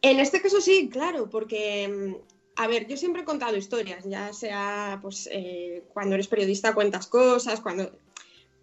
En 0.01 0.19
este 0.19 0.41
caso 0.41 0.61
sí, 0.61 0.87
claro, 0.89 1.29
porque, 1.29 1.87
mm, 1.89 2.15
a 2.55 2.67
ver, 2.67 2.87
yo 2.87 2.95
siempre 2.95 3.23
he 3.23 3.25
contado 3.25 3.57
historias, 3.57 4.05
ya 4.05 4.31
sea, 4.31 4.99
pues, 5.01 5.27
eh, 5.31 5.83
cuando 5.93 6.15
eres 6.15 6.27
periodista 6.27 6.73
cuentas 6.73 7.07
cosas, 7.07 7.59
cuando... 7.59 7.91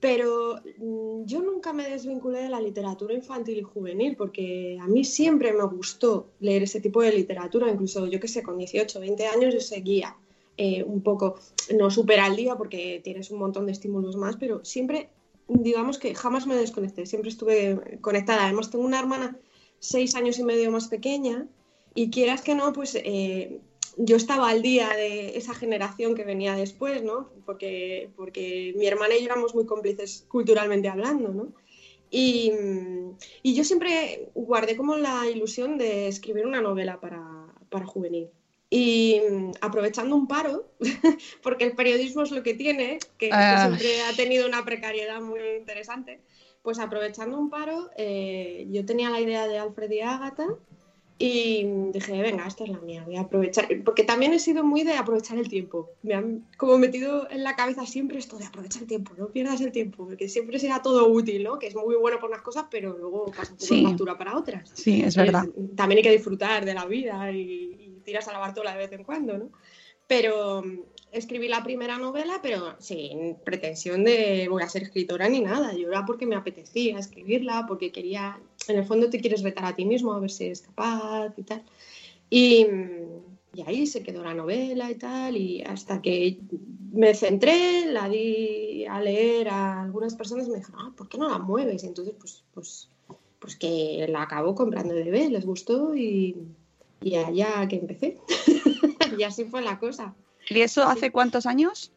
Pero 0.01 0.61
mm, 0.79 1.25
yo 1.25 1.41
nunca 1.41 1.73
me 1.73 1.89
desvinculé 1.89 2.43
de 2.43 2.49
la 2.49 2.61
literatura 2.61 3.15
infantil 3.15 3.59
y 3.59 3.63
juvenil, 3.63 4.17
porque 4.17 4.79
a 4.81 4.87
mí 4.87 5.05
siempre 5.05 5.53
me 5.53 5.65
gustó 5.65 6.29
leer 6.41 6.65
ese 6.65 6.81
tipo 6.81 7.03
de 7.03 7.13
literatura, 7.13 7.71
incluso 7.71 8.07
yo 8.07 8.21
que 8.21 8.29
sé, 8.29 8.43
con 8.43 8.59
18, 8.59 9.01
20 9.01 9.27
años 9.27 9.55
yo 9.55 9.61
seguía 9.61 10.17
eh, 10.59 10.83
un 10.83 11.03
poco, 11.03 11.37
no 11.75 11.91
súper 11.91 12.21
al 12.21 12.37
día 12.37 12.57
porque 12.57 13.01
tienes 13.03 13.31
un 13.31 13.39
montón 13.39 13.67
de 13.67 13.73
estímulos 13.73 14.17
más, 14.17 14.37
pero 14.37 14.65
siempre, 14.65 15.11
digamos 15.49 15.99
que 15.99 16.15
jamás 16.15 16.47
me 16.47 16.57
desconecté, 16.57 17.07
siempre 17.07 17.31
estuve 17.31 17.99
conectada. 18.01 18.45
Además 18.45 18.71
tengo 18.71 18.85
una 18.85 18.99
hermana 18.99 19.39
seis 19.79 20.15
años 20.15 20.39
y 20.39 20.45
medio 20.45 20.71
más 20.71 20.89
pequeña, 20.89 21.49
y 21.97 22.11
quieras 22.11 22.43
que 22.43 22.55
no, 22.55 22.73
pues 22.75 22.95
eh, 22.95 23.61
yo 23.97 24.17
estaba 24.17 24.51
al 24.51 24.63
día 24.63 24.89
de 24.91 25.37
esa 25.39 25.55
generación 25.55 26.15
que 26.15 26.25
venía 26.25 26.55
después, 26.55 27.03
¿no? 27.03 27.31
Porque, 27.45 28.11
porque 28.17 28.75
mi 28.77 28.87
hermana 28.87 29.15
y 29.15 29.21
yo 29.21 29.27
éramos 29.27 29.55
muy 29.55 29.65
cómplices 29.67 30.27
culturalmente 30.29 30.89
hablando, 30.89 31.31
¿no? 31.33 31.53
Y, 32.11 32.53
y 33.43 33.55
yo 33.55 33.65
siempre 33.65 34.31
guardé 34.35 34.77
como 34.77 34.97
la 34.97 35.29
ilusión 35.29 35.77
de 35.79 36.09
escribir 36.09 36.47
una 36.47 36.61
novela 36.61 37.01
para, 37.01 37.47
para 37.71 37.87
juvenil. 37.87 38.29
Y 38.69 39.21
aprovechando 39.61 40.15
un 40.15 40.27
paro, 40.27 40.67
porque 41.43 41.65
el 41.65 41.75
periodismo 41.75 42.23
es 42.23 42.31
lo 42.31 42.43
que 42.43 42.55
tiene, 42.55 42.99
que, 43.17 43.31
Ah. 43.33 43.67
siempre 43.67 44.03
ha 44.03 44.15
tenido 44.15 44.47
una 44.47 44.65
precariedad 44.65 45.21
muy 45.21 45.41
interesante, 45.59 46.21
pues 46.63 46.79
aprovechando 46.79 47.39
un 47.39 47.49
paro, 47.49 47.91
eh, 47.97 48.67
yo 48.71 48.85
tenía 48.85 49.09
la 49.09 49.21
idea 49.21 49.47
de 49.47 49.59
Alfred 49.59 49.91
y 49.91 50.01
Ágata 50.01 50.49
y 51.19 51.65
dije, 51.93 52.21
venga, 52.21 52.47
esta 52.47 52.65
es 52.65 52.71
la 52.71 52.79
mía, 52.81 53.03
voy 53.07 53.17
a 53.17 53.23
aprovechar, 53.23 53.67
porque 53.85 54.05
también 54.05 54.35
he 54.35 54.39
sido 54.39 54.63
muy 54.63 54.83
de 54.83 54.93
aprovechar 54.95 55.39
el 55.39 55.49
tiempo. 55.49 55.91
Me 56.03 56.13
han 56.15 56.45
como 56.59 56.77
metido 56.77 57.27
en 57.31 57.43
la 57.43 57.57
cabeza 57.57 57.87
siempre 57.87 58.19
esto 58.19 58.37
de 58.37 58.45
aprovechar 58.45 58.83
el 58.83 58.89
tiempo, 58.89 59.15
no 59.17 59.29
pierdas 59.29 59.61
el 59.63 59.73
tiempo, 59.73 60.07
porque 60.07 60.29
siempre 60.29 60.59
será 60.59 60.83
todo 60.83 61.09
útil, 61.09 61.43
¿no? 61.45 61.59
Que 61.59 61.69
es 61.69 61.75
muy 61.75 61.95
bueno 61.97 62.19
para 62.19 62.29
unas 62.29 62.43
cosas, 62.43 62.67
pero 62.71 62.97
luego 62.99 63.27
pasa 63.27 63.53
poco 63.55 63.65
Sí. 63.65 63.83
factura 63.83 64.19
para 64.19 64.37
otras. 64.37 64.71
Sí, 64.75 65.01
es 65.03 65.17
verdad. 65.17 65.45
Eh, 65.47 65.69
también 65.75 65.99
hay 65.99 66.03
que 66.05 66.13
disfrutar 66.13 66.65
de 66.67 66.75
la 66.75 66.85
vida 66.85 67.33
y, 67.33 67.41
y 67.41 68.01
tiras 68.05 68.29
a 68.29 68.33
la 68.33 68.39
bartola 68.39 68.73
de 68.73 68.79
vez 68.79 68.93
en 68.93 69.05
cuando, 69.05 69.39
¿no? 69.39 69.51
Pero 70.07 70.63
mm, 70.63 70.81
escribí 71.13 71.49
la 71.49 71.65
primera 71.65 71.99
novela, 71.99 72.41
pero 72.43 72.77
sin 72.79 73.37
pretensión 73.45 74.05
de 74.05 74.47
voy 74.51 74.63
a 74.63 74.69
ser 74.69 74.83
escritora 74.83 75.29
ni 75.29 75.41
nada. 75.41 75.75
Yo 75.75 75.89
era 75.89 76.05
porque 76.05 76.27
me 76.27 76.37
apetecía 76.37 76.99
escribirla, 76.99 77.65
porque 77.67 77.91
quería, 77.91 78.39
en 78.69 78.79
el 78.79 78.85
fondo 78.85 79.11
te 79.11 79.21
quieres 79.21 79.43
retar 79.43 79.65
a 79.65 79.77
ti 79.77 79.85
mismo 79.85 80.13
a 80.13 80.21
ver 80.21 80.31
si 80.31 80.47
eres 80.47 80.63
capaz 80.63 81.33
y 81.37 81.43
tal. 81.43 81.63
Y, 82.31 82.67
y 83.55 83.63
ahí 83.67 83.87
se 83.87 84.03
quedó 84.03 84.23
la 84.23 84.35
novela 84.35 84.91
y 84.91 84.97
tal, 84.97 85.37
y 85.37 85.63
hasta 85.63 86.03
que 86.03 86.39
me 86.93 87.15
centré, 87.15 87.87
la 87.87 88.09
di 88.09 88.85
a 88.87 89.01
leer 89.01 89.49
a 89.49 89.83
algunas 89.83 90.15
personas 90.15 90.47
y 90.47 90.51
me 90.51 90.59
dijeron, 90.59 90.81
ah, 90.81 90.93
¿por 90.97 91.09
qué 91.09 91.19
no 91.19 91.29
la 91.29 91.39
mueves? 91.39 91.85
Y 91.85 91.87
entonces, 91.87 92.15
pues, 92.19 92.43
pues, 92.53 92.89
pues 93.39 93.57
que 93.57 94.07
la 94.09 94.23
acabo 94.23 94.55
comprando 94.55 94.95
de 94.95 95.11
B, 95.11 95.31
les 95.31 95.47
gustó 95.47 95.95
y, 95.95 96.37
y 97.03 97.15
allá 97.17 97.67
que 97.69 97.77
empecé. 97.77 98.19
y 99.19 99.23
así 99.23 99.45
fue 99.45 99.63
la 99.63 99.79
cosa. 99.79 100.15
¿Y 100.49 100.61
eso 100.61 100.83
hace 100.83 101.11
cuántos 101.11 101.47
años? 101.47 101.93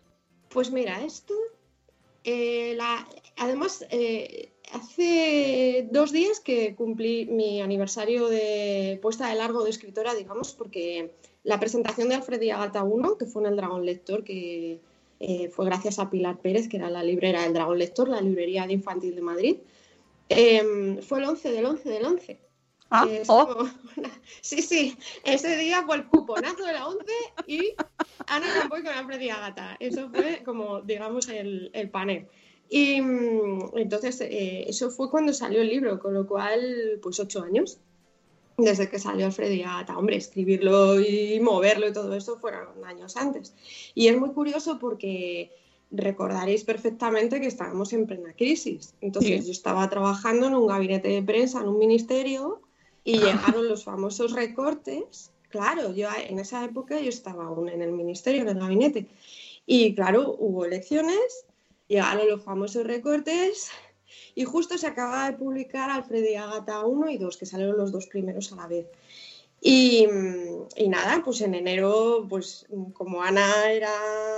Pues 0.50 0.72
mira, 0.72 1.04
esto, 1.04 1.34
eh, 2.24 2.74
la, 2.76 3.08
además, 3.38 3.86
eh, 3.92 4.52
hace 4.74 5.88
dos 5.92 6.12
días 6.12 6.40
que 6.40 6.76
cumplí 6.76 7.26
mi 7.26 7.62
aniversario 7.62 8.28
de 8.28 9.00
puesta 9.02 9.28
de 9.30 9.36
largo 9.36 9.64
de 9.64 9.70
escritora, 9.70 10.14
digamos, 10.14 10.54
porque 10.54 11.12
la 11.44 11.60
presentación 11.60 12.10
de 12.10 12.16
Alfred 12.16 12.42
y 12.42 12.50
Agata 12.52 12.84
1, 12.84 13.18
que 13.18 13.26
fue 13.26 13.44
en 13.44 13.50
el 13.50 13.56
Dragón 13.58 13.86
Lector, 13.86 14.24
que 14.24 14.80
eh, 15.20 15.50
fue 15.50 15.66
gracias 15.66 16.00
a 16.00 16.10
Pilar 16.10 16.38
Pérez, 16.40 16.68
que 16.68 16.78
era 16.78 16.90
la 16.90 17.04
librera 17.04 17.44
del 17.44 17.54
Dragón 17.54 17.80
Lector, 17.80 18.10
la 18.10 18.22
librería 18.22 18.66
de 18.68 18.74
infantil 18.74 19.16
de 19.16 19.22
Madrid, 19.22 19.58
eh, 20.30 21.00
fue 21.02 21.20
el 21.20 21.26
11 21.26 21.52
del 21.52 21.66
11 21.66 21.90
del 21.90 22.06
11. 22.06 22.40
Ah, 22.92 23.08
oh, 23.28 23.68
una- 23.98 24.22
Sí, 24.42 24.62
sí, 24.62 24.98
ese 25.24 25.58
día 25.58 25.84
fue 25.86 25.98
el 25.98 26.08
cuponazo 26.08 26.64
de 26.64 26.74
la 26.74 26.88
11 26.88 27.06
y 27.46 27.74
Ana 28.28 28.48
Campoy 28.60 28.84
con 28.84 28.94
Alfred 28.94 29.20
y 29.22 29.30
Agata. 29.30 29.78
Eso 29.80 30.10
fue 30.10 30.42
como, 30.44 30.82
digamos, 30.82 31.30
el, 31.30 31.70
el 31.74 31.90
panel. 31.90 32.28
Y 32.70 33.02
mm, 33.02 33.78
entonces, 33.78 34.22
eh, 34.22 34.66
eso 34.68 34.92
fue 34.92 35.10
cuando 35.10 35.34
salió 35.34 35.62
el 35.62 35.70
libro, 35.70 36.00
con 36.00 36.14
lo 36.14 36.28
cual, 36.28 37.00
pues 37.02 37.20
ocho 37.20 37.42
años, 37.42 37.80
desde 38.58 38.90
que 38.90 39.00
salió 39.00 39.26
Alfred 39.26 39.52
y 39.52 39.64
Agata. 39.64 39.98
Hombre, 39.98 40.18
escribirlo 40.18 41.00
y 41.00 41.40
moverlo 41.40 41.88
y 41.88 41.94
todo 41.94 42.14
eso 42.16 42.38
fueron 42.38 42.84
años 42.86 43.18
antes. 43.18 43.54
Y 43.96 44.08
es 44.08 44.18
muy 44.18 44.30
curioso 44.32 44.78
porque 44.80 45.52
recordaréis 45.92 46.64
perfectamente 46.64 47.42
que 47.42 47.48
estábamos 47.48 47.94
en 47.94 48.06
plena 48.06 48.34
crisis. 48.34 48.94
Entonces, 49.02 49.42
Sí. 49.42 49.46
yo 49.48 49.52
estaba 49.52 49.90
trabajando 49.90 50.48
en 50.48 50.54
un 50.56 50.68
gabinete 50.68 51.08
de 51.08 51.24
prensa, 51.24 51.62
en 51.62 51.70
un 51.70 51.80
ministerio, 51.80 52.62
y 53.04 53.18
llegaron 53.18 53.68
los 53.68 53.86
famosos 53.86 54.34
recortes. 54.34 55.32
Claro, 55.50 55.96
yo 55.96 56.10
en 56.28 56.38
esa 56.38 56.64
época 56.64 57.00
yo 57.00 57.10
estaba 57.10 57.46
aún 57.46 57.70
en 57.70 57.82
el 57.82 57.92
ministerio, 57.92 58.42
en 58.44 58.50
el 58.50 58.60
gabinete. 58.60 59.08
Y 59.66 59.96
claro, 59.96 60.36
hubo 60.38 60.66
elecciones, 60.66 61.46
llegaron 61.90 62.30
los 62.30 62.42
famosos 62.44 62.86
recortes 62.86 63.70
y 64.36 64.46
justo 64.46 64.78
se 64.78 64.88
acaba 64.88 65.30
de 65.30 65.38
publicar 65.38 65.90
Alfred 65.90 66.24
y 66.24 66.36
Agata 66.36 66.86
1 66.86 67.10
y 67.10 67.18
2, 67.18 67.36
que 67.36 67.46
salieron 67.46 67.76
los 67.78 67.92
dos 67.92 68.08
primeros 68.08 68.52
a 68.54 68.56
la 68.56 68.68
vez. 68.68 68.88
Y, 69.62 70.08
y 70.78 70.88
nada, 70.88 71.22
pues 71.26 71.42
en 71.42 71.54
enero, 71.54 72.26
pues 72.30 72.66
como 72.94 73.22
Ana 73.24 73.70
era, 73.70 73.92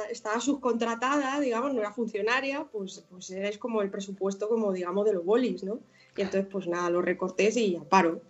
estaba 0.10 0.40
subcontratada, 0.42 1.40
digamos, 1.40 1.76
no 1.76 1.82
era 1.82 1.94
funcionaria, 1.94 2.64
pues, 2.72 3.04
pues 3.12 3.30
erais 3.30 3.60
como 3.60 3.84
el 3.84 3.92
presupuesto, 3.92 4.50
como 4.50 4.74
digamos, 4.74 5.06
de 5.06 5.14
los 5.14 5.24
bolis, 5.24 5.64
¿no? 5.64 5.80
Y 6.18 6.22
entonces, 6.24 6.50
pues 6.52 6.66
nada, 6.68 6.90
los 6.90 7.06
recortes 7.06 7.56
y 7.56 7.74
ya 7.74 7.84
paro. 7.84 8.22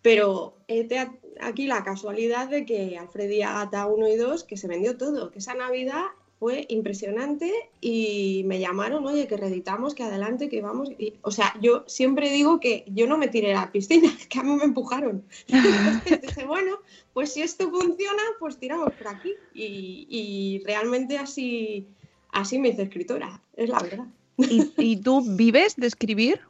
Pero 0.00 0.54
a- 0.70 1.46
aquí 1.46 1.66
la 1.66 1.84
casualidad 1.84 2.48
de 2.48 2.64
que 2.64 2.96
Alfred 2.96 3.28
y 3.30 3.42
Agata 3.42 3.86
1 3.86 4.08
y 4.08 4.16
2, 4.16 4.44
que 4.44 4.56
se 4.56 4.66
vendió 4.66 4.96
todo, 4.96 5.30
que 5.30 5.40
esa 5.40 5.52
Navidad 5.54 6.06
fue 6.40 6.64
impresionante 6.70 7.52
y 7.82 8.44
me 8.46 8.58
llamaron, 8.58 9.06
oye, 9.06 9.28
que 9.28 9.36
reeditamos, 9.36 9.94
que 9.94 10.04
adelante, 10.04 10.48
que 10.48 10.62
vamos. 10.62 10.90
Y, 10.98 11.12
o 11.20 11.30
sea, 11.30 11.54
yo 11.60 11.84
siempre 11.86 12.30
digo 12.30 12.60
que 12.60 12.86
yo 12.88 13.06
no 13.06 13.18
me 13.18 13.28
tiré 13.28 13.52
a 13.52 13.60
la 13.60 13.72
piscina, 13.72 14.08
que 14.30 14.38
a 14.38 14.42
mí 14.42 14.56
me 14.56 14.64
empujaron. 14.64 15.22
Entonces 15.48 16.22
dije, 16.22 16.46
bueno, 16.46 16.78
pues 17.12 17.34
si 17.34 17.42
esto 17.42 17.70
funciona, 17.70 18.22
pues 18.38 18.56
tiramos 18.56 18.90
por 18.94 19.08
aquí. 19.08 19.34
Y, 19.52 20.06
y 20.08 20.62
realmente 20.64 21.18
así, 21.18 21.86
así 22.32 22.58
me 22.58 22.70
hice 22.70 22.84
escritora, 22.84 23.42
es 23.54 23.68
la 23.68 23.80
verdad. 23.80 24.06
¿Y, 24.38 24.72
y 24.78 24.96
tú 24.96 25.22
vives 25.36 25.76
de 25.76 25.88
escribir? 25.88 26.40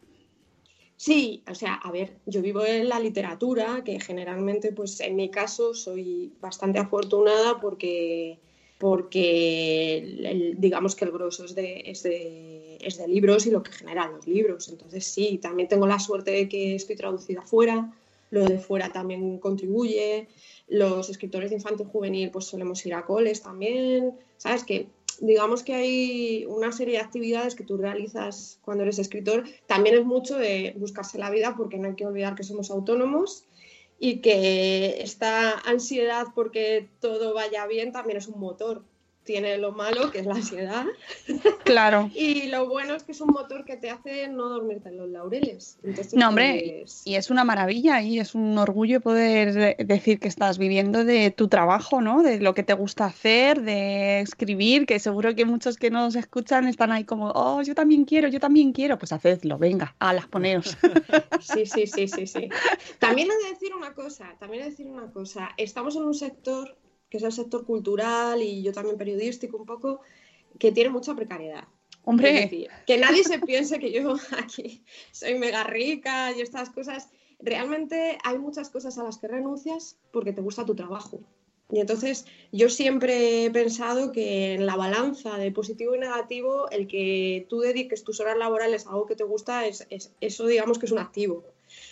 Sí, 0.94 1.42
o 1.50 1.54
sea, 1.56 1.74
a 1.74 1.90
ver, 1.90 2.18
yo 2.26 2.42
vivo 2.42 2.64
en 2.64 2.88
la 2.88 3.00
literatura, 3.00 3.82
que 3.82 3.98
generalmente, 3.98 4.70
pues 4.70 5.00
en 5.00 5.16
mi 5.16 5.30
caso, 5.30 5.74
soy 5.74 6.32
bastante 6.40 6.78
afortunada 6.78 7.58
porque, 7.58 8.38
porque 8.80 10.54
digamos 10.56 10.96
que 10.96 11.04
el 11.04 11.10
grosso 11.10 11.44
es 11.44 11.54
de, 11.54 11.82
es, 11.84 12.02
de, 12.02 12.78
es 12.80 12.96
de 12.96 13.06
libros 13.06 13.44
y 13.44 13.50
lo 13.50 13.62
que 13.62 13.72
generan 13.72 14.14
los 14.14 14.26
libros. 14.26 14.70
Entonces, 14.70 15.04
sí, 15.04 15.36
también 15.36 15.68
tengo 15.68 15.86
la 15.86 15.98
suerte 15.98 16.30
de 16.30 16.48
que 16.48 16.76
estoy 16.76 16.96
traducida 16.96 17.42
fuera, 17.42 17.92
lo 18.30 18.46
de 18.46 18.58
fuera 18.58 18.90
también 18.90 19.38
contribuye, 19.38 20.28
los 20.66 21.10
escritores 21.10 21.50
de 21.50 21.56
infantil 21.56 21.88
juvenil, 21.88 22.30
pues 22.30 22.46
solemos 22.46 22.86
ir 22.86 22.94
a 22.94 23.04
coles 23.04 23.42
también, 23.42 24.14
¿sabes? 24.38 24.64
Que 24.64 24.86
digamos 25.20 25.62
que 25.62 25.74
hay 25.74 26.46
una 26.46 26.72
serie 26.72 26.94
de 26.94 27.04
actividades 27.04 27.54
que 27.54 27.64
tú 27.64 27.76
realizas 27.76 28.60
cuando 28.64 28.84
eres 28.84 28.98
escritor. 28.98 29.44
También 29.66 29.96
es 29.96 30.06
mucho 30.06 30.38
de 30.38 30.74
buscarse 30.78 31.18
la 31.18 31.28
vida 31.28 31.54
porque 31.54 31.76
no 31.76 31.88
hay 31.88 31.96
que 31.96 32.06
olvidar 32.06 32.34
que 32.34 32.44
somos 32.44 32.70
autónomos 32.70 33.44
y 34.00 34.20
que 34.22 35.02
esta 35.02 35.58
ansiedad 35.60 36.28
porque 36.34 36.90
todo 37.00 37.34
vaya 37.34 37.66
bien 37.68 37.92
también 37.92 38.18
es 38.18 38.28
un 38.28 38.40
motor. 38.40 38.89
Tiene 39.22 39.58
lo 39.58 39.72
malo, 39.72 40.10
que 40.10 40.20
es 40.20 40.26
la 40.26 40.34
ansiedad, 40.34 40.86
Claro. 41.64 42.10
y 42.14 42.48
lo 42.48 42.66
bueno 42.68 42.94
es 42.94 43.04
que 43.04 43.12
es 43.12 43.20
un 43.20 43.28
motor 43.28 43.64
que 43.64 43.76
te 43.76 43.90
hace 43.90 44.28
no 44.28 44.48
dormirte 44.48 44.88
en 44.88 44.96
los 44.96 45.08
laureles. 45.10 45.78
Entonces, 45.84 46.14
No, 46.14 46.28
hombre, 46.30 46.80
pues, 46.84 47.02
y 47.06 47.14
es 47.16 47.30
una 47.30 47.44
maravilla 47.44 48.00
y 48.02 48.18
es 48.18 48.34
un 48.34 48.56
orgullo 48.58 49.00
poder 49.00 49.52
de- 49.52 49.76
decir 49.84 50.18
que 50.20 50.26
estás 50.26 50.56
viviendo 50.58 51.04
de 51.04 51.30
tu 51.30 51.48
trabajo, 51.48 52.00
¿no? 52.00 52.22
De 52.22 52.40
lo 52.40 52.54
que 52.54 52.62
te 52.62 52.72
gusta 52.72 53.04
hacer, 53.04 53.60
de 53.62 54.20
escribir, 54.20 54.86
que 54.86 54.98
seguro 54.98 55.34
que 55.34 55.44
muchos 55.44 55.76
que 55.76 55.90
nos 55.90 56.16
escuchan 56.16 56.66
están 56.66 56.90
ahí 56.90 57.04
como, 57.04 57.30
oh, 57.34 57.62
yo 57.62 57.74
también 57.74 58.06
quiero, 58.06 58.28
yo 58.28 58.40
también 58.40 58.72
quiero. 58.72 58.98
Pues 58.98 59.12
hacedlo, 59.12 59.58
venga, 59.58 59.94
a 59.98 60.12
las 60.14 60.26
poneros. 60.26 60.76
Sí, 61.40 61.64
sí, 61.66 61.86
sí, 61.86 62.06
sí, 62.08 62.26
sí. 62.26 62.48
También 62.98 63.28
he 63.30 63.44
de 63.44 63.50
decir 63.52 63.74
una 63.74 63.94
cosa, 63.94 64.34
también 64.38 64.62
he 64.62 64.64
de 64.64 64.70
decir 64.70 64.86
una 64.86 65.10
cosa. 65.10 65.50
Estamos 65.56 65.96
en 65.96 66.02
un 66.02 66.14
sector, 66.14 66.76
que 67.10 67.16
es 67.18 67.22
el 67.24 67.32
sector 67.32 67.64
cultural 67.66 68.40
y 68.42 68.62
yo 68.62 68.72
también 68.72 68.96
periodístico 68.96 69.56
un 69.56 69.66
poco, 69.66 70.00
que 70.58 70.72
tiene 70.72 70.90
mucha 70.90 71.14
precariedad. 71.14 71.64
Hombre, 72.04 72.32
decir, 72.32 72.68
que 72.86 72.96
nadie 72.96 73.24
se 73.24 73.38
piense 73.40 73.78
que 73.78 73.92
yo 73.92 74.14
aquí 74.38 74.82
soy 75.12 75.38
mega 75.38 75.64
rica 75.64 76.32
y 76.36 76.40
estas 76.40 76.70
cosas. 76.70 77.10
Realmente 77.40 78.18
hay 78.24 78.38
muchas 78.38 78.70
cosas 78.70 78.96
a 78.98 79.02
las 79.04 79.18
que 79.18 79.28
renuncias 79.28 79.96
porque 80.12 80.32
te 80.32 80.40
gusta 80.40 80.64
tu 80.64 80.74
trabajo. 80.74 81.20
Y 81.72 81.78
entonces 81.78 82.26
yo 82.52 82.68
siempre 82.68 83.44
he 83.44 83.50
pensado 83.50 84.10
que 84.12 84.54
en 84.54 84.66
la 84.66 84.74
balanza 84.76 85.36
de 85.38 85.52
positivo 85.52 85.94
y 85.94 85.98
negativo, 86.00 86.68
el 86.70 86.86
que 86.88 87.46
tú 87.48 87.60
dediques 87.60 88.02
tus 88.02 88.18
horas 88.20 88.36
laborales 88.36 88.86
a 88.86 88.90
algo 88.90 89.06
que 89.06 89.14
te 89.14 89.24
gusta, 89.24 89.66
es, 89.66 89.86
es- 89.90 90.12
eso 90.20 90.46
digamos 90.46 90.78
que 90.78 90.86
es 90.86 90.92
un 90.92 90.98
activo. 90.98 91.44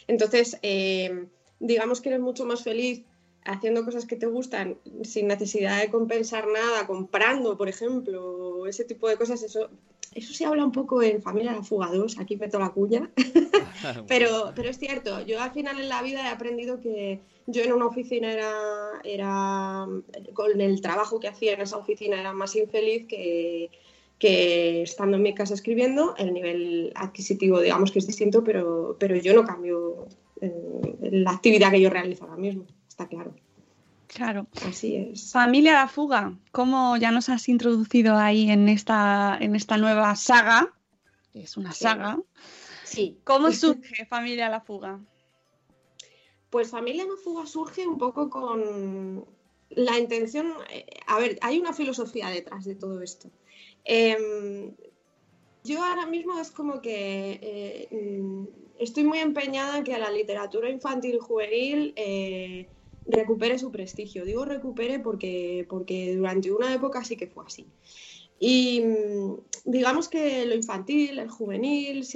Entonces, 0.09 0.59
eh, 0.63 1.27
digamos 1.61 2.01
que 2.01 2.09
eres 2.09 2.21
mucho 2.21 2.45
más 2.45 2.63
feliz 2.65 3.03
haciendo 3.45 3.85
cosas 3.85 4.07
que 4.07 4.17
te 4.17 4.27
gustan 4.27 4.77
sin 5.03 5.29
necesidad 5.29 5.81
de 5.81 5.91
compensar 5.91 6.47
nada, 6.49 6.87
comprando, 6.87 7.57
por 7.57 7.69
ejemplo, 7.69 8.67
ese 8.67 8.85
tipo 8.85 9.09
de 9.09 9.17
cosas, 9.17 9.43
eso, 9.43 9.71
eso 10.15 10.35
se 10.35 10.45
habla 10.45 10.65
un 10.65 10.73
poco 10.73 11.03
en 11.03 11.23
Familia 11.23 11.53
La 11.53 11.63
Fuga 11.63 11.89
2, 11.89 12.19
aquí 12.19 12.37
meto 12.37 12.59
la 12.59 12.71
cuña, 12.71 13.11
pero, 14.09 14.53
pero 14.55 14.69
es 14.69 14.79
cierto, 14.79 15.25
yo 15.25 15.41
al 15.41 15.53
final 15.53 15.81
en 15.81 15.89
la 15.89 16.03
vida 16.03 16.29
he 16.29 16.31
aprendido 16.31 16.81
que 16.81 17.21
yo 17.47 17.63
en 17.63 17.73
una 17.73 17.87
oficina 17.87 18.33
era, 18.33 18.53
era, 19.05 19.87
con 20.35 20.61
el 20.61 20.81
trabajo 20.81 21.19
que 21.19 21.29
hacía 21.29 21.55
en 21.55 21.63
esa 21.63 21.79
oficina 21.79 22.21
era 22.21 22.35
más 22.35 22.55
infeliz 22.57 23.07
que, 23.07 23.71
que 24.19 24.83
estando 24.83 25.17
en 25.17 25.23
mi 25.23 25.35
casa 25.35 25.55
escribiendo, 25.55 26.15
el 26.19 26.35
nivel 26.35 26.93
adquisitivo 26.95 27.61
digamos 27.61 27.91
que 27.91 28.01
es 28.01 28.07
distinto, 28.07 28.45
pero, 28.45 28.97
pero 28.99 29.17
yo 29.17 29.33
no 29.33 29.45
cambio 29.45 30.07
eh, 30.43 30.53
la 31.01 31.31
actividad 31.31 31.71
que 31.71 31.81
yo 31.81 31.89
realizo 31.89 32.25
ahora 32.25 32.37
mismo 32.37 32.67
está 32.99 33.09
claro. 33.09 33.35
Claro. 34.09 34.47
Así 34.67 34.97
es. 34.97 35.31
Familia 35.31 35.75
La 35.75 35.89
Fuga, 35.89 36.37
¿cómo 36.51 36.97
ya 36.97 37.13
nos 37.13 37.29
has 37.29 37.49
introducido 37.49 38.17
ahí 38.17 38.51
en 38.51 38.69
esta, 38.69 39.37
en 39.41 39.55
esta 39.55 39.77
nueva 39.77 40.17
saga? 40.17 40.75
Es 41.33 41.57
una 41.57 41.73
saga. 41.73 42.19
Sí. 42.85 43.21
¿Cómo 43.23 43.53
surge 43.53 44.05
Familia 44.07 44.49
La 44.49 44.61
Fuga? 44.61 44.99
Pues 46.51 46.71
Familia 46.71 47.05
La 47.05 47.17
Fuga 47.23 47.47
surge 47.47 47.87
un 47.87 47.99
poco 47.99 48.31
con 48.31 49.25
la 49.71 49.99
intención. 49.99 50.55
Eh, 50.71 50.87
a 51.07 51.19
ver, 51.21 51.39
hay 51.43 51.61
una 51.61 51.73
filosofía 51.73 52.31
detrás 52.31 52.65
de 52.65 52.75
todo 52.75 53.01
esto. 53.03 53.31
Em, 53.85 54.75
yo 55.63 55.85
ahora 55.85 56.07
mismo 56.07 56.41
es 56.41 56.51
como 56.51 56.81
que 56.81 57.39
eh, 57.43 57.89
mm, 57.93 58.47
estoy 58.79 59.05
muy 59.05 59.19
empeñada 59.19 59.79
en 59.79 59.85
que 59.85 59.97
la 59.99 60.11
literatura 60.11 60.71
infantil 60.71 61.21
juvenil 61.21 61.93
eh, 61.95 62.69
recupere 63.09 63.59
su 63.59 63.73
prestigio. 63.73 64.25
Digo 64.25 64.45
recupere 64.45 65.01
porque, 65.01 65.67
porque 65.69 66.15
durante 66.15 66.53
una 66.53 66.73
época 66.73 67.05
sí 67.05 67.17
que 67.17 67.27
fue 67.27 67.45
así. 67.47 67.67
Y 68.39 68.81
mm, 68.81 69.35
digamos 69.65 70.09
que 70.09 70.47
lo 70.47 70.55
infantil, 70.55 71.19
el 71.19 71.29
juvenil, 71.29 72.07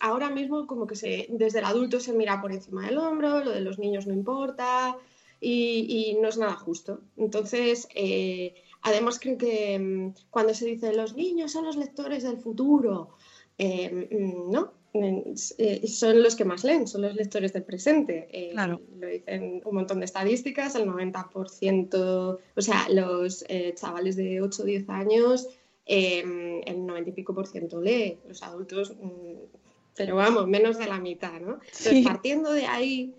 ahora 0.00 0.30
mismo 0.30 0.66
como 0.66 0.86
que 0.86 0.96
se, 0.96 1.26
desde 1.30 1.60
el 1.60 1.66
adulto 1.66 2.00
se 2.00 2.12
mira 2.12 2.40
por 2.40 2.52
encima 2.52 2.86
del 2.86 2.98
hombro, 2.98 3.44
lo 3.44 3.52
de 3.52 3.60
los 3.60 3.78
niños 3.78 4.06
no 4.06 4.14
importa 4.14 4.96
y, 5.40 6.16
no 6.20 6.28
es 6.28 6.38
nada 6.38 6.54
justo. 6.54 7.00
Entonces, 7.16 7.88
eh, 7.94 8.54
además 8.82 9.20
creo 9.20 9.38
que 9.38 9.78
mm, 9.78 10.14
cuando 10.30 10.54
se 10.54 10.66
dice 10.66 10.92
los 10.92 11.14
niños 11.14 11.52
son 11.52 11.64
los 11.64 11.76
lectores 11.76 12.24
del 12.24 12.38
futuro, 12.38 13.10
eh, 13.58 14.08
mm, 14.10 14.50
no, 14.50 14.72
eh, 14.94 15.86
son 15.86 16.22
los 16.22 16.34
que 16.34 16.44
más 16.44 16.64
leen, 16.64 16.86
son 16.86 17.02
los 17.02 17.14
lectores 17.14 17.52
del 17.52 17.62
presente. 17.62 18.28
Eh, 18.32 18.54
lo 18.54 19.06
dicen 19.06 19.62
un 19.64 19.74
montón 19.74 19.98
de 20.00 20.06
estadísticas, 20.06 20.74
el 20.74 20.86
90%, 20.86 22.38
o 22.56 22.60
sea, 22.60 22.88
los 22.88 23.44
eh, 23.48 23.74
chavales 23.76 24.16
de 24.16 24.40
8 24.40 24.62
o 24.62 24.66
10 24.66 24.88
años, 24.88 25.48
em, 25.84 26.62
el 26.66 26.86
90 26.86 27.10
y 27.10 27.12
pico 27.12 27.34
por 27.34 27.46
ciento 27.46 27.80
lee, 27.80 28.18
los 28.26 28.42
adultos, 28.42 28.94
mm, 29.00 29.56
pero 29.94 30.16
vamos, 30.16 30.46
menos 30.46 30.78
de 30.78 30.86
la 30.86 30.98
mitad, 30.98 31.40
¿no? 31.40 31.58
Entonces, 31.64 32.04
partiendo 32.04 32.52
de 32.52 32.66
ahí, 32.66 33.14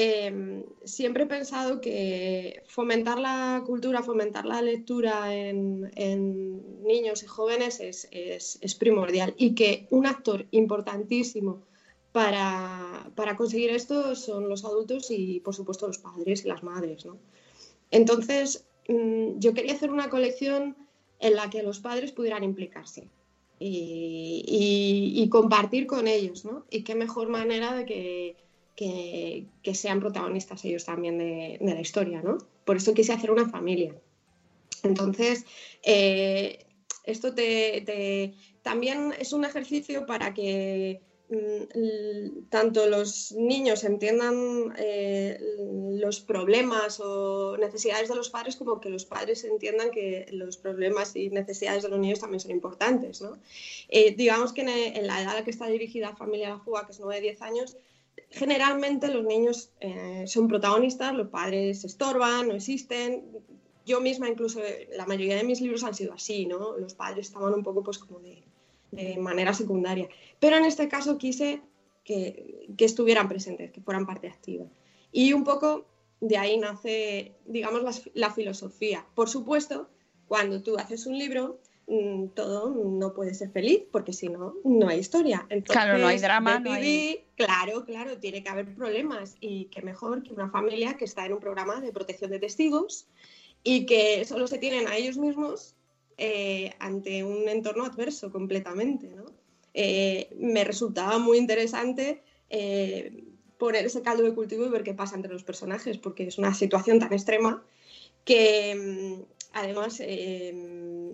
Em, 0.00 0.62
siempre 0.84 1.24
he 1.24 1.26
pensado 1.26 1.80
que 1.80 2.62
fomentar 2.68 3.18
la 3.18 3.64
cultura, 3.66 4.00
fomentar 4.00 4.46
la 4.46 4.62
lectura 4.62 5.34
en, 5.34 5.90
niños 6.84 7.24
y 7.24 7.26
jóvenes 7.26 7.80
es, 7.80 8.74
primordial 8.76 9.34
y 9.36 9.56
que 9.56 9.88
un 9.90 10.06
actor 10.06 10.46
importantísimo 10.52 11.64
para, 12.12 13.10
conseguir 13.36 13.70
esto 13.70 14.14
son 14.14 14.48
los 14.48 14.64
adultos 14.64 15.10
y 15.10 15.40
por 15.40 15.56
supuesto 15.56 15.88
los 15.88 15.98
padres 15.98 16.44
y 16.44 16.48
las 16.48 16.62
madres. 16.62 17.04
Entonces, 17.90 18.66
mm, 18.86 19.40
yo 19.40 19.52
quería 19.52 19.74
hacer 19.74 19.90
una 19.90 20.10
colección 20.10 20.76
en 21.18 21.34
la 21.34 21.50
que 21.50 21.64
los 21.64 21.80
padres 21.80 22.12
pudieran 22.12 22.44
implicarse. 22.44 23.08
Y, 23.58 25.28
compartir 25.28 25.88
con 25.88 26.06
ellos, 26.06 26.44
¿no? 26.44 26.64
Y 26.70 26.84
qué 26.84 26.94
mejor 26.94 27.28
manera 27.28 27.74
de 27.74 27.84
que, 27.84 28.47
que, 28.78 29.74
sean 29.74 29.98
protagonistas 29.98 30.64
ellos 30.64 30.84
también 30.84 31.18
de, 31.18 31.58
la 31.60 31.80
historia, 31.80 32.22
¿no? 32.22 32.38
Por 32.64 32.76
eso 32.76 32.94
quise 32.94 33.12
hacer 33.12 33.30
una 33.32 33.48
familia. 33.48 33.92
Entonces, 34.84 35.44
eh, 35.82 36.64
esto 37.02 37.34
también 38.62 39.12
es 39.18 39.32
un 39.32 39.44
ejercicio 39.44 40.06
para 40.06 40.32
que 40.32 41.00
mm, 41.28 42.48
tanto 42.50 42.86
los 42.86 43.32
niños 43.32 43.82
entiendan 43.82 44.72
eh, 44.78 45.40
los 45.98 46.20
problemas 46.20 47.00
o 47.00 47.56
necesidades 47.56 48.08
de 48.08 48.14
los 48.14 48.30
padres 48.30 48.54
como 48.54 48.80
que 48.80 48.90
los 48.90 49.04
padres 49.04 49.42
entiendan 49.42 49.90
que 49.90 50.26
los 50.30 50.56
problemas 50.56 51.16
y 51.16 51.30
necesidades 51.30 51.82
de 51.82 51.88
los 51.88 51.98
niños 51.98 52.20
también 52.20 52.40
son 52.40 52.52
importantes. 52.52 53.22
¿no? 53.22 53.38
Eh, 53.88 54.14
digamos 54.14 54.52
que 54.52 54.60
en, 54.60 55.06
la 55.08 55.20
edad 55.20 55.32
a 55.32 55.34
la 55.34 55.44
que 55.44 55.50
está 55.50 55.66
dirigida 55.66 56.14
Familia 56.14 56.50
La 56.50 56.60
Fuga, 56.60 56.86
que 56.86 56.92
es 56.92 57.00
9-10 57.00 57.42
años, 57.42 57.76
generalmente 58.30 59.08
los 59.08 59.24
niños 59.24 59.70
eh, 59.80 60.24
son 60.26 60.48
protagonistas, 60.48 61.14
los 61.14 61.28
padres 61.28 61.84
estorban, 61.84 62.48
no 62.48 62.54
existen. 62.54 63.24
Yo 63.86 64.00
misma, 64.00 64.28
incluso, 64.28 64.60
la 64.94 65.06
mayoría 65.06 65.36
de 65.36 65.44
mis 65.44 65.60
libros 65.60 65.82
han 65.84 65.94
sido 65.94 66.12
así, 66.12 66.46
¿no? 66.46 66.76
Los 66.76 66.94
padres 66.94 67.28
estaban 67.28 67.54
un 67.54 67.62
poco, 67.62 67.82
pues, 67.82 67.98
como 67.98 68.20
de, 68.20 68.44
manera 69.18 69.52
secundaria. 69.52 70.08
Pero 70.40 70.56
en 70.56 70.64
este 70.64 70.88
caso 70.88 71.18
quise 71.18 71.60
que, 72.04 72.66
estuvieran 72.78 73.28
presentes, 73.28 73.70
que 73.70 73.80
fueran 73.80 74.06
parte 74.06 74.28
activa. 74.28 74.66
Y 75.12 75.32
un 75.32 75.44
poco 75.44 75.86
de 76.20 76.36
ahí 76.38 76.58
nace, 76.58 77.34
digamos, 77.46 78.02
la 78.14 78.30
filosofía. 78.30 79.06
Por 79.14 79.28
supuesto, 79.28 79.88
cuando 80.26 80.62
tú 80.62 80.76
haces 80.78 81.06
un 81.06 81.18
libro, 81.18 81.58
todo 82.34 82.74
no 82.74 83.14
puede 83.14 83.34
ser 83.34 83.50
feliz, 83.50 83.82
porque 83.90 84.12
si 84.12 84.28
no, 84.28 84.56
no 84.64 84.88
hay 84.88 84.98
historia. 84.98 85.46
claro, 85.64 85.98
no 85.98 86.06
hay 86.06 86.18
drama. 86.18 86.62
Claro, 87.34 87.84
claro, 87.84 88.18
tiene 88.18 88.42
que 88.42 88.48
haber 88.48 88.74
problemas 88.74 89.36
y 89.40 89.66
qué 89.66 89.80
mejor 89.80 90.22
que 90.22 90.34
una 90.34 90.50
familia 90.50 90.96
que 90.98 91.06
está 91.06 91.24
en 91.24 91.32
un 91.32 91.40
programa 91.40 91.80
de 91.80 91.92
protección 91.92 92.30
de 92.30 92.40
testigos 92.40 93.06
y 93.62 93.86
que 93.86 94.24
solo 94.24 94.46
se 94.46 94.58
tienen 94.58 94.86
a 94.86 94.96
ellos 94.96 95.16
mismos 95.16 95.76
eh, 96.18 96.74
ante 96.78 97.24
un 97.24 97.48
entorno 97.48 97.84
adverso 97.84 98.30
completamente. 98.30 99.10
Eh, 99.72 100.28
me 100.38 100.64
resultaba 100.64 101.18
muy 101.18 101.38
interesante 101.38 102.22
eh, 102.50 103.24
poner 103.56 103.86
ese 103.86 104.02
caldo 104.02 104.24
de 104.24 104.34
cultivo 104.34 104.66
y 104.66 104.68
ver 104.68 104.82
qué 104.82 104.94
pasa 104.94 105.16
entre 105.16 105.32
los 105.32 105.44
personajes, 105.44 105.96
porque 105.96 106.26
es 106.26 106.36
una 106.36 106.52
situación 106.52 106.98
tan 106.98 107.12
extrema 107.12 107.62
que 108.24 108.74
mm, 108.74 109.37
además 109.60 110.00
eh, 110.00 110.52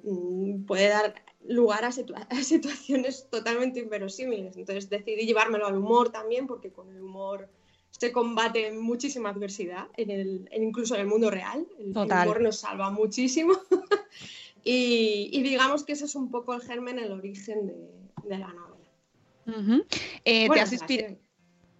mm, 0.02 0.64
puede 0.64 0.88
dar 0.88 1.14
lugar 1.46 1.84
a, 1.84 1.92
situaciones 1.92 3.28
totalmente 3.30 3.80
inverosímiles. 3.80 4.56
Entonces 4.56 4.88
decidí 4.88 5.26
llevármelo 5.26 5.66
al 5.66 5.76
humor 5.76 6.10
también, 6.10 6.46
porque 6.46 6.70
con 6.70 6.90
el 6.90 7.02
humor 7.02 7.48
se 7.90 8.10
combate 8.12 8.72
muchísima 8.72 9.30
adversidad, 9.30 9.86
en 9.96 10.10
el, 10.10 10.50
incluso 10.56 10.94
en 10.94 11.02
el 11.02 11.06
mundo 11.06 11.30
real. 11.30 11.66
El, 11.78 11.96
humor 11.96 12.40
nos 12.40 12.58
salva 12.58 12.90
muchísimo. 12.90 13.54
y, 14.64 15.42
digamos 15.42 15.84
que 15.84 15.92
ese 15.92 16.06
es 16.06 16.14
un 16.14 16.30
poco 16.30 16.54
el 16.54 16.62
germen, 16.62 16.98
el 16.98 17.12
origen 17.12 17.66
de, 18.24 18.38
la 18.38 18.48
novela. 18.48 19.84
Eh, 20.24 20.48
¿Te 20.48 20.60
has 20.60 20.72
inspirado? 20.72 21.16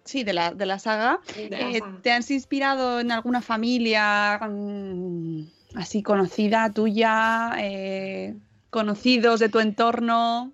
Sí, 0.05 0.23
de 0.23 0.33
la, 0.33 0.53
de 0.53 0.67
la 0.67 0.77
saga. 0.77 1.19
Eh, 1.35 1.81
¿Te 2.03 2.11
has 2.11 2.29
inspirado 2.29 2.99
en 2.99 3.11
alguna 3.11 3.41
familia? 3.41 4.39
Así 5.75 6.03
conocida 6.03 6.71
tuya, 6.73 7.51
eh, 7.59 8.35
conocidos 8.69 9.39
de 9.39 9.49
tu 9.49 9.59
entorno? 9.59 10.53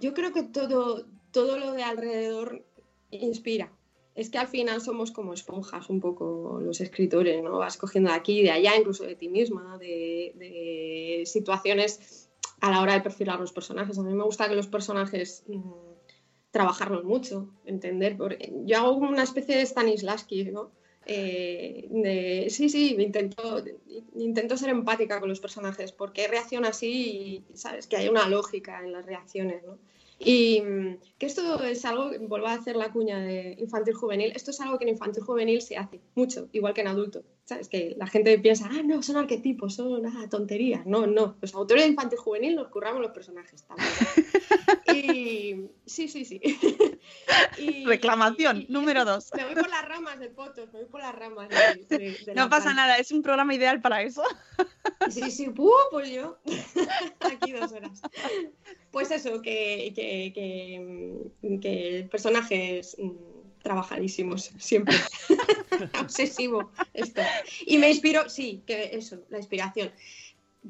Yo 0.00 0.14
creo 0.14 0.32
que 0.32 0.42
todo, 0.42 1.06
todo 1.30 1.58
lo 1.58 1.72
de 1.72 1.82
alrededor 1.82 2.64
inspira. 3.10 3.72
Es 4.14 4.28
que 4.28 4.38
al 4.38 4.48
final 4.48 4.80
somos 4.80 5.12
como 5.12 5.32
esponjas 5.32 5.88
un 5.88 6.00
poco 6.00 6.60
los 6.60 6.80
escritores, 6.80 7.42
¿no? 7.42 7.58
Vas 7.58 7.76
cogiendo 7.76 8.10
de 8.10 8.16
aquí 8.16 8.40
y 8.40 8.42
de 8.42 8.50
allá, 8.50 8.76
incluso 8.76 9.04
de 9.04 9.14
ti 9.14 9.28
misma, 9.28 9.78
de, 9.78 11.22
situaciones 11.26 12.28
a 12.60 12.70
la 12.70 12.82
hora 12.82 12.94
de 12.94 13.00
perfilar 13.00 13.40
los 13.40 13.52
personajes. 13.52 13.98
A 13.98 14.02
mí 14.02 14.12
me 14.12 14.24
gusta 14.24 14.48
que 14.48 14.56
los 14.56 14.66
personajes 14.66 15.44
mm, 15.46 15.60
trabajarlos 16.50 17.04
mucho, 17.04 17.48
entender. 17.64 18.18
yo 18.66 18.78
hago 18.78 18.96
una 18.96 19.22
especie 19.22 19.56
de 19.56 19.64
Stanislavski, 19.64 20.44
¿no? 20.46 20.70
Eh, 21.12 22.46
sí, 22.50 22.68
sí, 22.68 22.94
intento, 22.96 23.64
intento 24.14 24.56
ser 24.56 24.70
empática 24.70 25.18
con 25.18 25.28
los 25.28 25.40
personajes, 25.40 25.90
porque 25.90 26.28
reacciona 26.28 26.68
así 26.68 27.44
y 27.50 27.56
sabes 27.56 27.88
que 27.88 27.96
hay 27.96 28.08
una 28.08 28.28
lógica 28.28 28.78
en 28.84 28.92
las 28.92 29.04
reacciones, 29.06 29.64
¿no? 29.64 29.76
Y 30.20 30.60
mm, 30.60 30.98
que 31.18 31.26
esto 31.26 31.64
es 31.64 31.84
algo, 31.84 32.12
vuelvo 32.28 32.46
a 32.46 32.52
hacer 32.52 32.76
la 32.76 32.92
cuña 32.92 33.18
de 33.18 33.56
infantil 33.58 33.94
juvenil, 33.94 34.32
esto 34.36 34.52
es 34.52 34.60
algo 34.60 34.78
que 34.78 34.84
en 34.84 34.90
infantil 34.90 35.24
juvenil 35.24 35.60
se 35.62 35.76
hace 35.76 36.00
mucho, 36.14 36.48
igual 36.52 36.74
que 36.74 36.82
en 36.82 36.88
adulto. 36.88 37.24
¿Sabes? 37.50 37.68
Que 37.68 37.96
la 37.98 38.06
gente 38.06 38.38
piensa, 38.38 38.68
ah, 38.70 38.80
no, 38.84 39.02
son 39.02 39.16
arquetipos, 39.16 39.74
son 39.74 40.06
ah, 40.06 40.28
tonterías. 40.30 40.86
No, 40.86 41.08
no. 41.08 41.34
Los 41.40 41.52
autores 41.56 41.82
de 41.82 41.90
infantil 41.90 42.16
juvenil 42.16 42.54
nos 42.54 42.68
curramos 42.68 43.00
los 43.02 43.10
personajes 43.10 43.64
también. 43.64 43.88
y 44.94 45.68
sí, 45.84 46.06
sí, 46.06 46.24
sí. 46.24 46.40
Y- 47.58 47.84
Reclamación, 47.86 48.60
y- 48.62 48.66
número 48.68 49.04
dos. 49.04 49.30
Me 49.36 49.46
voy 49.46 49.54
por 49.56 49.68
las 49.68 49.84
ramas 49.88 50.20
del 50.20 50.30
poto, 50.30 50.64
me 50.72 50.78
voy 50.78 50.84
por 50.84 51.00
las 51.00 51.12
ramas. 51.12 51.48
de- 51.48 51.96
de- 51.98 52.12
de 52.24 52.34
No 52.36 52.44
la 52.44 52.48
pasa 52.50 52.66
pan. 52.66 52.76
nada, 52.76 52.98
es 52.98 53.10
un 53.10 53.20
programa 53.20 53.52
ideal 53.52 53.80
para 53.80 54.00
eso. 54.02 54.22
Sí, 55.08 55.28
sí, 55.32 55.48
¡puh! 55.48 55.72
pues 55.90 56.08
yo. 56.08 56.38
Aquí 57.18 57.50
dos 57.50 57.72
horas. 57.72 58.00
Pues 58.92 59.10
eso, 59.10 59.42
que, 59.42 59.92
que, 59.96 60.32
que, 60.32 61.58
que 61.60 62.08
personajes 62.12 62.96
trabajadísimos, 63.62 64.50
siempre. 64.58 64.96
Obsesivo 66.02 66.70
esto. 66.94 67.22
Y 67.66 67.78
me 67.78 67.88
inspiro, 67.90 68.28
sí, 68.28 68.62
que 68.66 68.90
eso, 68.92 69.18
la 69.30 69.38
inspiración. 69.38 69.90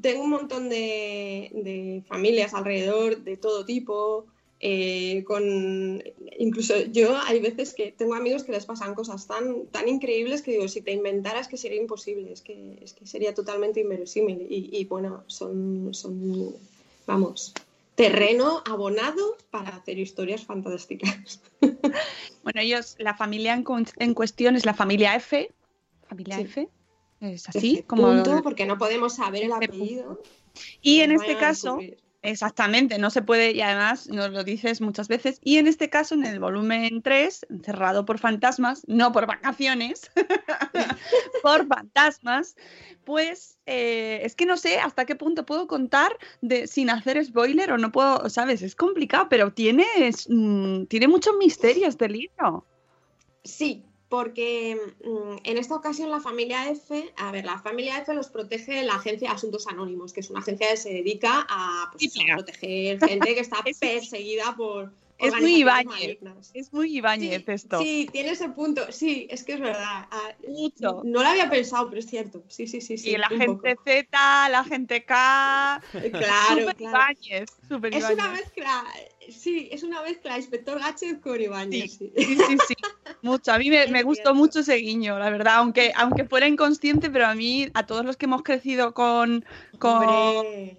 Tengo 0.01 0.23
un 0.23 0.29
montón 0.29 0.69
de, 0.69 1.49
de 1.53 2.03
familias 2.07 2.53
alrededor, 2.53 3.23
de 3.23 3.37
todo 3.37 3.65
tipo. 3.65 4.25
eh, 4.63 5.23
con 5.25 6.03
incluso 6.37 6.75
yo 6.91 7.17
hay 7.25 7.39
veces 7.39 7.73
que 7.73 7.91
tengo 7.91 8.13
amigos 8.13 8.43
que 8.43 8.51
les 8.51 8.65
pasan 8.65 8.93
cosas 8.93 9.25
tan, 9.25 9.65
tan 9.67 9.87
increíbles 9.89 10.43
que 10.43 10.51
digo, 10.51 10.67
si 10.67 10.81
te 10.81 10.91
inventaras 10.91 11.47
que 11.47 11.57
sería 11.57 11.81
imposible, 11.81 12.31
es 12.31 12.41
que, 12.41 12.77
es 12.81 12.93
que 12.93 13.07
sería 13.07 13.33
totalmente 13.33 13.79
inverosímil. 13.81 14.45
Y, 14.49 14.69
y, 14.71 14.85
bueno, 14.85 15.23
son, 15.27 15.93
son, 15.93 16.55
vamos, 17.07 17.53
terreno 17.95 18.61
abonado 18.69 19.37
para 19.49 19.69
hacer 19.75 19.99
historias 19.99 20.45
fantásticas. 20.45 21.41
Bueno, 22.43 22.59
ellos, 22.59 22.95
la 22.97 23.15
familia 23.15 23.53
en, 23.53 23.63
cu- 23.63 23.85
en 23.97 24.13
cuestión 24.15 24.55
es 24.55 24.65
la 24.65 24.73
familia 24.73 25.15
F. 25.15 25.51
Familia 26.09 26.37
Sí. 26.37 26.41
F. 26.41 26.69
Es 27.19 27.47
así, 27.47 27.73
F 27.75 27.83
como. 27.85 28.07
punto, 28.07 28.41
porque 28.41 28.65
no 28.65 28.79
podemos 28.79 29.13
saber 29.15 29.43
el 29.43 29.51
apellido. 29.53 30.23
Y 30.81 31.01
en 31.01 31.11
este 31.11 31.37
caso. 31.37 31.77
Exactamente, 32.23 32.99
no 32.99 33.09
se 33.09 33.23
puede, 33.23 33.51
y 33.51 33.61
además 33.61 34.07
nos 34.07 34.29
lo 34.29 34.43
dices 34.43 34.79
muchas 34.79 35.07
veces, 35.07 35.39
y 35.43 35.57
en 35.57 35.65
este 35.65 35.89
caso, 35.89 36.13
en 36.13 36.23
el 36.23 36.39
volumen 36.39 37.01
3, 37.01 37.47
encerrado 37.49 38.05
por 38.05 38.19
fantasmas, 38.19 38.83
no 38.85 39.11
por 39.11 39.25
vacaciones, 39.25 40.11
por 41.41 41.65
fantasmas, 41.65 42.55
pues 43.05 43.57
eh, 43.65 44.19
es 44.23 44.35
que 44.35 44.45
no 44.45 44.57
sé 44.57 44.77
hasta 44.77 45.05
qué 45.05 45.15
punto 45.15 45.47
puedo 45.47 45.65
contar 45.65 46.15
de, 46.41 46.67
sin 46.67 46.91
hacer 46.91 47.23
spoiler 47.25 47.71
o 47.71 47.79
no 47.79 47.91
puedo, 47.91 48.29
sabes, 48.29 48.61
es 48.61 48.75
complicado, 48.75 49.27
pero 49.27 49.51
tiene, 49.51 49.87
mm, 50.29 50.85
tiene 50.85 51.07
muchos 51.07 51.35
misterios 51.37 51.89
este 51.89 52.07
libro. 52.07 52.67
Sí, 53.43 53.83
porque 54.11 54.77
mm, 55.05 55.37
en 55.45 55.57
esta 55.57 55.73
ocasión 55.73 56.11
la 56.11 56.19
familia 56.19 56.69
F, 56.69 57.13
a 57.15 57.31
ver, 57.31 57.45
la 57.45 57.59
familia 57.59 57.97
F 57.99 58.13
los 58.13 58.27
protege 58.27 58.83
la 58.83 58.95
Agencia 58.95 59.29
de 59.29 59.35
Asuntos 59.35 59.67
Anónimos, 59.67 60.11
que 60.11 60.19
es 60.19 60.29
una 60.29 60.41
agencia 60.41 60.69
que 60.69 60.75
se 60.75 60.89
dedica 60.89 61.47
a, 61.49 61.89
pues, 61.93 62.13
a 62.17 62.35
proteger 62.35 62.99
gente 62.99 63.33
que 63.33 63.39
está 63.39 63.59
Es- 63.65 63.79
perseguida 63.79 64.53
por... 64.57 64.91
es 65.21 65.35
muy 65.39 65.55
Ibáñez. 65.57 66.17
Es 66.53 66.73
muy 66.73 66.97
Ibáñez 66.97 67.43
Sí, 67.45 67.51
esto. 67.51 67.79
Sí, 67.79 68.09
tiene 68.11 68.31
ese 68.31 68.49
punto. 68.49 68.91
Sí, 68.91 69.27
es 69.29 69.43
que 69.43 69.53
es 69.53 69.59
verdad. 69.59 70.07
Ah, 70.11 70.35
Mucho. 70.47 71.01
No 71.03 71.21
lo 71.21 71.29
había 71.29 71.49
pensado, 71.49 71.87
pero 71.89 71.99
es 71.99 72.07
cierto. 72.07 72.43
Sí, 72.47 72.67
sí, 72.67 72.81
sí. 72.81 72.97
sí 72.97 73.11
y 73.11 73.17
la 73.17 73.29
gente 73.29 73.75
poco. 73.75 73.83
Z, 73.85 74.49
la 74.49 74.63
gente 74.63 75.03
K, 75.03 75.81
Claro, 75.91 76.61
súper 76.61 76.75
claro. 76.75 77.13
Ibáñez, 77.13 77.49
Es 77.69 78.09
una 78.11 78.29
mezcla, 78.29 78.83
sí, 79.29 79.69
es 79.71 79.83
una 79.83 80.01
mezcla 80.01 80.37
Inspector 80.37 80.79
Gadget 80.79 81.21
con 81.21 81.39
Ibáñez. 81.39 81.97
Sí. 81.97 82.11
Sí, 82.15 82.35
sí, 82.35 82.57
sí. 82.67 82.73
Mucho. 83.21 83.51
A 83.51 83.59
mí 83.59 83.69
me, 83.69 84.03
gustó 84.03 84.33
mucho 84.33 84.59
ese 84.59 84.75
guiño, 84.75 85.19
la 85.19 85.29
verdad. 85.29 85.55
Aunque, 85.57 85.93
aunque 85.95 86.25
fuera 86.25 86.47
inconsciente, 86.47 87.09
pero 87.09 87.27
a 87.27 87.35
mí, 87.35 87.69
a 87.73 87.85
todos 87.85 88.05
los 88.05 88.17
que 88.17 88.25
hemos 88.25 88.41
crecido 88.43 88.93
con, 88.93 89.45
con 89.77 90.03
Hombre, 90.03 90.77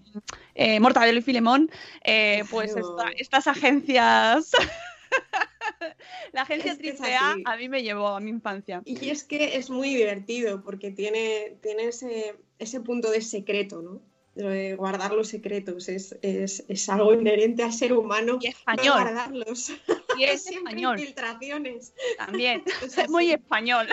eh, 0.55 0.81
Mortadelo 0.81 1.19
y 1.19 1.23
Filemón, 1.23 1.71
eh, 2.05 2.45
pues 2.51 2.77
esta- 2.77 3.11
estas 3.17 3.47
agencias. 3.47 4.51
la 6.33 6.43
agencia 6.43 6.77
triple 6.77 7.15
A 7.45 7.57
mí 7.57 7.69
me 7.69 7.83
llevó 7.83 8.09
a 8.09 8.21
mi 8.21 8.31
infancia. 8.31 8.83
Y 8.85 9.11
es 9.11 9.25
que 9.25 9.57
es 9.57 9.71
muy 9.71 9.95
divertido 9.95 10.63
porque 10.63 10.91
tiene, 10.91 11.57
tiene 11.63 11.85
ese, 11.89 12.37
ese 12.59 12.81
punto 12.81 13.11
de 13.11 13.21
secreto, 13.21 13.83
¿no? 13.83 14.01
De 14.35 14.77
guardar 14.77 15.13
los 15.13 15.29
secretos 15.29 15.91
es, 15.91 16.17
es, 16.23 16.65
es 16.67 16.89
algo 16.89 17.13
inherente 17.13 17.63
al 17.63 17.73
ser 17.73 17.93
humano. 17.93 18.39
Y 18.41 18.47
no 18.47 18.51
español. 18.51 18.93
guardarlos. 19.03 19.73
Y 20.19 20.25
es 20.25 20.47
español 20.51 20.99
infiltraciones. 20.99 21.95
también. 22.19 22.63
Es 22.83 22.97
Es 22.99 23.09
muy 23.11 23.31
español. 23.31 23.89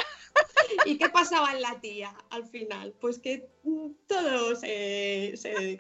¿Y 0.85 0.97
qué 0.97 1.07
pasaba 1.09 1.53
en 1.53 1.61
la 1.61 1.79
tía 1.79 2.13
al 2.29 2.45
final? 2.45 2.93
Pues 2.99 3.19
que 3.19 3.47
mm, 3.63 3.87
todo 4.07 4.55
se, 4.57 5.33
se 5.35 5.77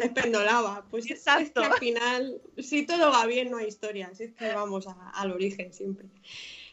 despendolaba. 0.00 0.84
Pues 0.90 1.04
es- 1.06 1.10
es 1.12 1.24
que 1.24 1.30
Exacto. 1.30 1.62
al 1.62 1.78
final, 1.78 2.40
si 2.58 2.84
todo 2.86 3.10
va 3.10 3.26
bien, 3.26 3.50
no 3.50 3.58
hay 3.58 3.66
historias. 3.66 4.20
Es 4.20 4.32
que 4.34 4.52
vamos 4.52 4.86
a- 4.86 5.10
al 5.10 5.30
origen 5.32 5.72
siempre. 5.72 6.08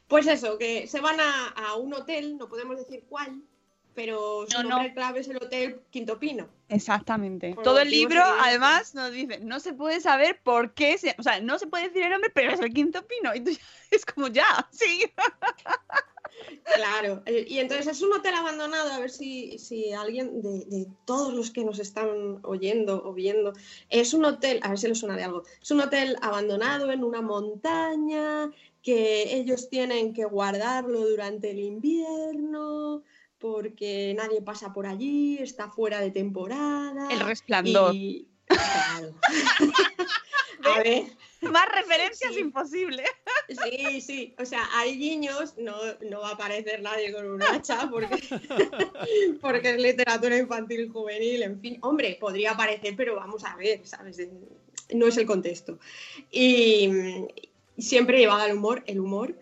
Pues 0.08 0.26
eso, 0.28 0.58
que 0.58 0.88
se 0.88 1.02
van 1.02 1.20
a, 1.20 1.48
a 1.50 1.76
un 1.76 1.94
hotel, 1.94 2.38
no 2.38 2.48
podemos 2.48 2.78
decir 2.78 3.04
cuál, 3.10 3.42
pero 3.94 4.46
su 4.48 4.62
No, 4.64 4.70
nombre 4.70 4.90
no. 4.90 4.94
clave 4.94 5.20
es 5.22 5.28
el 5.28 5.38
Hotel 5.38 5.82
Quinto 5.90 6.18
Pino. 6.20 6.48
Exactamente. 6.70 7.54
Por 7.56 7.64
Todo 7.64 7.80
el 7.80 7.90
libro, 7.90 8.22
además, 8.24 8.94
nos 8.94 9.12
dice, 9.12 9.40
no 9.40 9.60
se 9.60 9.74
puede 9.74 10.00
saber 10.00 10.40
por 10.44 10.74
qué, 10.74 10.98
se- 10.98 11.16
o 11.18 11.24
sea, 11.24 11.42
no 11.42 11.58
se 11.60 11.68
puede 11.68 11.88
decir 11.88 12.04
el 12.04 12.12
nombre, 12.12 12.30
pero 12.34 12.52
es 12.52 12.60
el 12.60 12.72
quinto 12.74 13.06
pino. 13.08 13.34
Y 13.36 13.40
tú 13.42 13.52
ya- 13.52 13.60
es 13.92 14.06
como 14.06 14.28
ya, 14.28 14.46
sí. 14.72 15.12
Claro, 16.76 17.24
eh, 17.26 17.46
y 17.48 17.60
entonces 17.60 17.88
es 17.88 18.02
un 18.02 18.14
hotel 18.14 18.34
abandonado, 18.36 18.92
a 18.92 19.00
ver 19.00 19.10
si, 19.10 19.58
si 19.58 19.94
alguien 19.94 20.42
de, 20.42 20.66
de 20.66 20.88
todos 21.06 21.34
los 21.34 21.52
que 21.52 21.64
nos 21.64 21.80
están 21.80 22.40
oyendo 22.44 23.02
o 23.04 23.14
viendo, 23.14 23.54
es 23.90 24.14
un 24.14 24.26
hotel, 24.26 24.60
a 24.64 24.70
ver 24.70 24.78
si 24.78 24.88
les 24.88 25.00
suena 25.00 25.16
de 25.16 25.24
algo, 25.24 25.44
es 25.62 25.72
un 25.72 25.82
hotel 25.82 26.18
abandonado 26.22 26.92
en 26.92 27.04
una 27.04 27.22
montaña 27.22 28.52
que 28.82 29.36
ellos 29.36 29.70
tienen 29.70 30.14
que 30.14 30.26
guardarlo 30.26 31.08
durante 31.08 31.52
el 31.52 31.60
invierno 31.60 33.04
porque 33.38 34.14
nadie 34.18 34.42
pasa 34.42 34.74
por 34.74 34.88
allí, 34.88 35.38
está 35.40 35.70
fuera 35.70 36.02
de 36.02 36.12
temporada. 36.12 37.08
El 37.12 37.20
resplandor. 37.20 37.94
y- 37.94 38.28
Claro. 38.58 39.14
a 40.78 40.84
ver, 40.84 41.04
Más 41.42 41.70
referencias 41.72 42.34
Sí. 42.34 42.40
imposible. 42.40 43.04
Sí, 43.48 44.02
sí, 44.02 44.36
o 44.40 44.46
sea, 44.46 44.68
hay 44.74 44.98
guiños, 44.98 45.56
no, 45.58 45.76
no 46.10 46.22
va 46.22 46.30
a 46.30 46.34
aparecer 46.34 46.82
nadie 46.82 47.14
con 47.14 47.30
un 47.30 47.42
hacha 47.44 47.88
porque, 47.90 48.10
porque 49.42 49.70
es 49.70 49.78
literatura 49.82 50.38
infantil 50.38 50.90
juvenil, 50.92 51.44
en 51.44 51.62
fin, 51.62 51.78
hombre, 51.82 52.18
podría 52.20 52.52
aparecer, 52.52 52.96
pero 52.98 53.16
vamos 53.16 53.44
a 53.46 53.56
ver, 53.56 53.86
¿sabes? 53.86 54.20
No 54.94 55.08
es 55.08 55.18
el 55.18 55.26
contexto. 55.28 55.78
Y 56.32 56.90
siempre 57.78 58.18
llevaba 58.18 58.48
el 58.48 58.58
humor, 58.58 58.84
el 58.88 59.00
humor. 59.00 59.36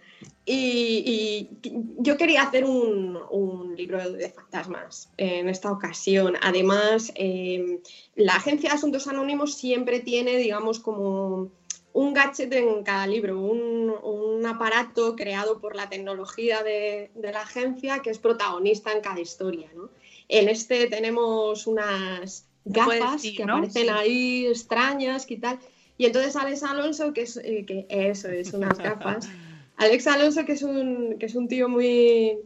Y, 0.47 1.49
y 1.63 1.73
yo 1.97 2.17
quería 2.17 2.43
hacer 2.43 2.65
un, 2.65 3.17
un 3.31 3.75
libro 3.75 4.11
de 4.11 4.29
fantasmas 4.29 5.09
en 5.17 5.49
esta 5.49 5.71
ocasión. 5.71 6.35
Además, 6.41 7.11
eh, 7.15 7.79
la 8.15 8.35
Agencia 8.35 8.69
de 8.69 8.75
Asuntos 8.75 9.07
Anónimos 9.07 9.55
siempre 9.55 10.01
tiene, 10.01 10.37
digamos, 10.37 10.79
como 10.79 11.49
un 11.93 12.13
gadget 12.13 12.51
en 12.53 12.83
cada 12.83 13.07
libro, 13.07 13.39
un, 13.39 13.89
un 14.03 14.45
aparato 14.45 15.15
creado 15.15 15.59
por 15.59 15.75
la 15.75 15.89
tecnología 15.89 16.61
de, 16.61 17.09
de 17.15 17.31
la 17.31 17.41
agencia 17.41 17.99
que 17.99 18.09
es 18.09 18.19
protagonista 18.19 18.91
en 18.91 19.01
cada 19.01 19.21
historia. 19.21 19.69
¿no? 19.73 19.89
En 20.27 20.49
este 20.49 20.87
tenemos 20.87 21.65
unas 21.67 22.45
gafas 22.65 23.13
decir, 23.13 23.37
que 23.37 23.45
¿no? 23.45 23.53
aparecen 23.57 23.83
Sí. 23.83 23.89
ahí 23.89 24.45
extrañas 24.47 25.25
y 25.31 25.37
tal. 25.37 25.57
Y 25.97 26.05
entonces 26.05 26.35
Alex 26.35 26.63
Alonso, 26.63 27.13
que 27.13 27.21
es, 27.21 27.37
eh, 27.37 27.63
que 27.65 27.85
eso 27.89 28.27
es 28.27 28.53
unas 28.53 28.77
gafas, 28.89 29.29
Alex 29.77 30.07
Alonso, 30.07 30.45
que 30.45 30.53
es 30.53 30.63
un, 30.63 31.17
que 31.19 31.25
es 31.25 31.35
un 31.35 31.47
tío 31.47 31.67
muy, 31.69 32.39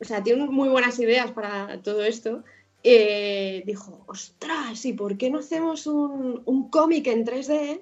o 0.00 0.04
sea, 0.04 0.22
tiene 0.22 0.46
muy 0.46 0.68
buenas 0.68 0.98
ideas 0.98 1.30
para 1.32 1.80
todo 1.82 2.02
esto, 2.04 2.44
eh, 2.82 3.62
dijo, 3.66 4.04
ostras, 4.06 4.84
¿y 4.84 4.92
por 4.92 5.16
qué 5.16 5.30
no 5.30 5.38
hacemos 5.38 5.86
un, 5.86 6.42
un 6.44 6.70
cómic 6.70 7.06
en 7.08 7.24
3D 7.24 7.80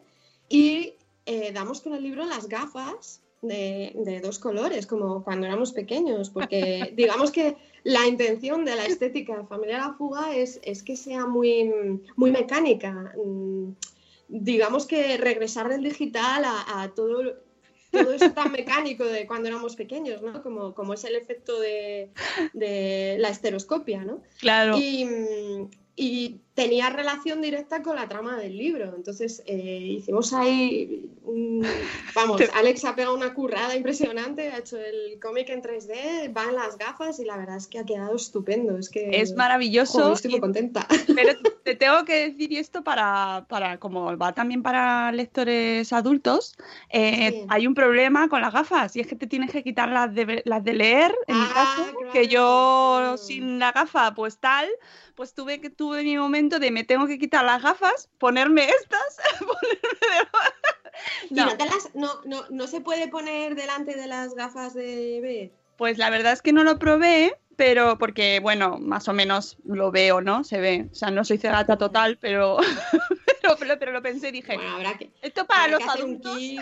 y 0.48 0.94
eh, 1.26 1.52
damos 1.52 1.80
con 1.80 1.94
el 1.94 2.02
libro 2.02 2.24
las 2.24 2.48
gafas 2.48 3.20
de, 3.42 3.92
de 3.94 4.20
dos 4.20 4.38
colores, 4.38 4.86
como 4.86 5.22
cuando 5.22 5.46
éramos 5.46 5.72
pequeños? 5.72 6.30
Porque 6.30 6.92
digamos 6.96 7.30
que 7.30 7.56
la 7.84 8.06
intención 8.06 8.64
de 8.64 8.76
la 8.76 8.86
estética 8.86 9.36
de 9.36 9.46
Familia 9.46 9.78
La 9.78 9.94
Fuga 9.94 10.34
es, 10.34 10.60
es 10.62 10.82
que 10.82 10.96
sea 10.96 11.26
muy, 11.26 11.70
muy 12.16 12.30
mecánica. 12.30 13.12
Mm, 13.16 13.72
Digamos 14.28 14.86
que 14.86 15.16
regresar 15.18 15.68
del 15.68 15.84
digital 15.84 16.44
a, 16.44 16.82
a 16.82 16.94
todo, 16.94 17.34
todo 17.90 18.12
eso 18.12 18.32
tan 18.32 18.52
mecánico 18.52 19.04
de 19.04 19.26
cuando 19.26 19.48
éramos 19.48 19.76
pequeños, 19.76 20.22
¿no? 20.22 20.42
Como, 20.42 20.74
como 20.74 20.94
es 20.94 21.04
el 21.04 21.16
efecto 21.16 21.58
de, 21.60 22.10
de 22.52 23.16
la 23.18 23.28
esteroscopia, 23.28 24.04
¿no? 24.04 24.22
Claro. 24.40 24.76
Y, 24.78 25.04
mm, 25.04 25.70
y 25.96 26.40
tenía 26.56 26.88
relación 26.90 27.40
directa 27.42 27.82
con 27.82 27.94
la 27.96 28.08
trama 28.08 28.36
del 28.36 28.56
libro. 28.56 28.94
Entonces 28.96 29.42
eh, 29.46 29.78
hicimos 29.98 30.32
ahí, 30.32 31.08
un- 31.22 31.64
vamos, 32.14 32.40
Alex 32.54 32.84
ha 32.86 32.96
pegado 32.96 33.14
una 33.14 33.34
currada 33.34 33.76
impresionante, 33.76 34.50
ha 34.50 34.58
hecho 34.58 34.78
el 34.78 35.20
cómic 35.20 35.50
en 35.50 35.60
3D, 35.62 36.34
va 36.34 36.44
en 36.44 36.54
las 36.56 36.78
gafas 36.78 37.20
y 37.20 37.24
la 37.26 37.36
verdad 37.36 37.58
es 37.58 37.66
que 37.66 37.78
ha 37.78 37.84
quedado 37.84 38.16
estupendo. 38.16 38.78
Es 38.78 38.88
que 38.88 39.20
Es 39.20 39.36
maravilloso. 39.36 40.00
joder, 40.00 40.12
estoy 40.14 40.30
muy 40.32 40.40
contenta. 40.40 40.86
Pero 41.14 41.32
te 41.64 41.74
tengo 41.74 42.04
que 42.06 42.30
decir 42.30 42.56
esto 42.58 42.82
para, 42.82 43.44
para 43.50 43.78
como 43.78 44.16
va 44.16 44.32
también 44.32 44.62
para 44.62 45.12
lectores 45.12 45.92
adultos, 45.92 46.56
eh, 46.90 47.30
Sí. 47.32 47.44
hay 47.48 47.66
un 47.66 47.74
problema 47.74 48.28
con 48.28 48.40
las 48.40 48.52
gafas 48.54 48.96
y 48.96 49.00
es 49.00 49.06
que 49.06 49.16
te 49.16 49.26
tienes 49.26 49.50
que 49.50 49.62
quitar 49.62 49.90
las 49.90 50.14
de, 50.14 50.42
las 50.46 50.64
de 50.64 50.72
leer, 50.72 51.14
en 51.26 51.36
mi 51.38 51.44
Ah, 51.48 51.52
caso, 51.54 51.96
claro, 51.98 52.12
que 52.12 52.28
yo 52.28 53.16
sin 53.18 53.58
la 53.58 53.72
gafa 53.72 54.14
pues 54.14 54.38
tal, 54.38 54.68
pues 55.16 55.34
tuve 55.34 55.60
que 55.60 55.70
tuve 55.70 56.02
mi 56.04 56.16
momento 56.16 56.45
de 56.48 56.70
me 56.70 56.84
tengo 56.84 57.06
que 57.06 57.18
quitar 57.18 57.44
las 57.44 57.62
gafas, 57.62 58.08
ponerme 58.18 58.68
estas, 58.68 59.16
ponerme 59.38 60.00
de- 60.00 60.26
¿Y 61.30 61.34
No, 61.34 61.46
no, 61.46 61.56
te 61.56 61.66
las- 61.66 61.94
no, 61.94 62.20
no, 62.24 62.44
no 62.50 62.66
se 62.66 62.80
puede 62.80 63.08
poner 63.08 63.54
delante 63.54 63.94
de 63.94 64.06
las 64.06 64.34
gafas 64.34 64.74
de 64.74 65.20
ver? 65.20 65.50
pues 65.76 65.98
la 65.98 66.08
verdad 66.08 66.32
es 66.32 66.40
que 66.40 66.54
no 66.54 66.64
lo 66.64 66.78
probé, 66.78 67.36
pero 67.56 67.98
porque, 67.98 68.40
bueno, 68.40 68.78
más 68.78 69.08
o 69.08 69.12
menos 69.12 69.58
lo 69.64 69.90
veo, 69.90 70.22
¿no? 70.22 70.42
Se 70.42 70.58
ve. 70.58 70.88
O 70.90 70.94
sea, 70.94 71.10
no 71.10 71.22
soy 71.22 71.36
cegata 71.36 71.76
total, 71.76 72.16
pero, 72.18 72.56
pero, 73.42 73.56
pero, 73.58 73.78
pero 73.78 73.92
lo 73.92 74.00
pensé 74.00 74.28
y 74.28 74.32
dije, 74.32 74.54
Bueno, 74.54 74.76
habrá 74.76 74.96
que, 74.96 75.10
esto 75.20 75.46
para 75.46 75.64
habrá 75.64 75.76
los 75.78 75.92
que 75.94 76.00
adultos. 76.00 76.32
un 76.32 76.38
kit. 76.38 76.60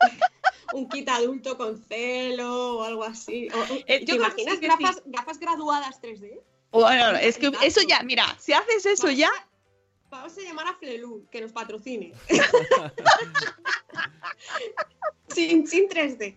un 0.72 0.88
kit 0.88 1.08
adulto 1.10 1.56
con 1.58 1.76
celo 1.84 2.78
o 2.78 2.82
algo 2.84 3.04
así. 3.04 3.48
O- 3.52 3.74
Eh, 3.86 4.00
¿Te 4.00 4.06
que 4.06 4.14
imaginas 4.14 4.58
sí 4.58 4.66
gafas, 4.66 5.02
gafas 5.04 5.38
graduadas 5.38 6.00
3D? 6.00 6.40
Bueno, 6.80 7.18
es 7.18 7.38
que 7.38 7.50
eso 7.62 7.80
ya, 7.88 8.02
mira, 8.02 8.24
si 8.38 8.52
haces 8.52 8.86
eso 8.86 9.10
ya, 9.10 9.30
Vamos 10.08 10.38
a 10.38 10.40
llamar 10.40 10.68
a 10.68 10.74
Flelu, 10.74 11.26
que 11.30 11.40
nos 11.40 11.52
patrocine. 11.52 12.12
sin, 15.28 15.66
sin 15.66 15.88
3D. 15.88 16.36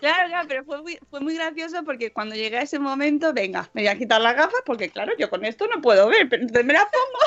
claro, 0.00 0.28
claro, 0.28 0.48
pero 0.48 0.64
fue 0.64 0.82
muy, 0.82 0.98
fue 1.10 1.20
muy 1.20 1.34
gracioso 1.34 1.84
porque 1.84 2.12
cuando 2.12 2.34
llegué 2.34 2.58
a 2.58 2.62
ese 2.62 2.78
momento, 2.78 3.34
venga, 3.34 3.68
me 3.74 3.82
voy 3.82 3.88
a 3.88 3.98
quitar 3.98 4.20
las 4.20 4.34
gafas 4.34 4.62
porque 4.64 4.88
claro, 4.88 5.12
yo 5.18 5.28
con 5.28 5.44
esto 5.44 5.66
no 5.68 5.82
puedo 5.82 6.08
ver, 6.08 6.28
pero 6.28 6.42
entonces 6.42 6.64
me 6.64 6.72
las 6.72 6.86
pongo. 6.86 7.18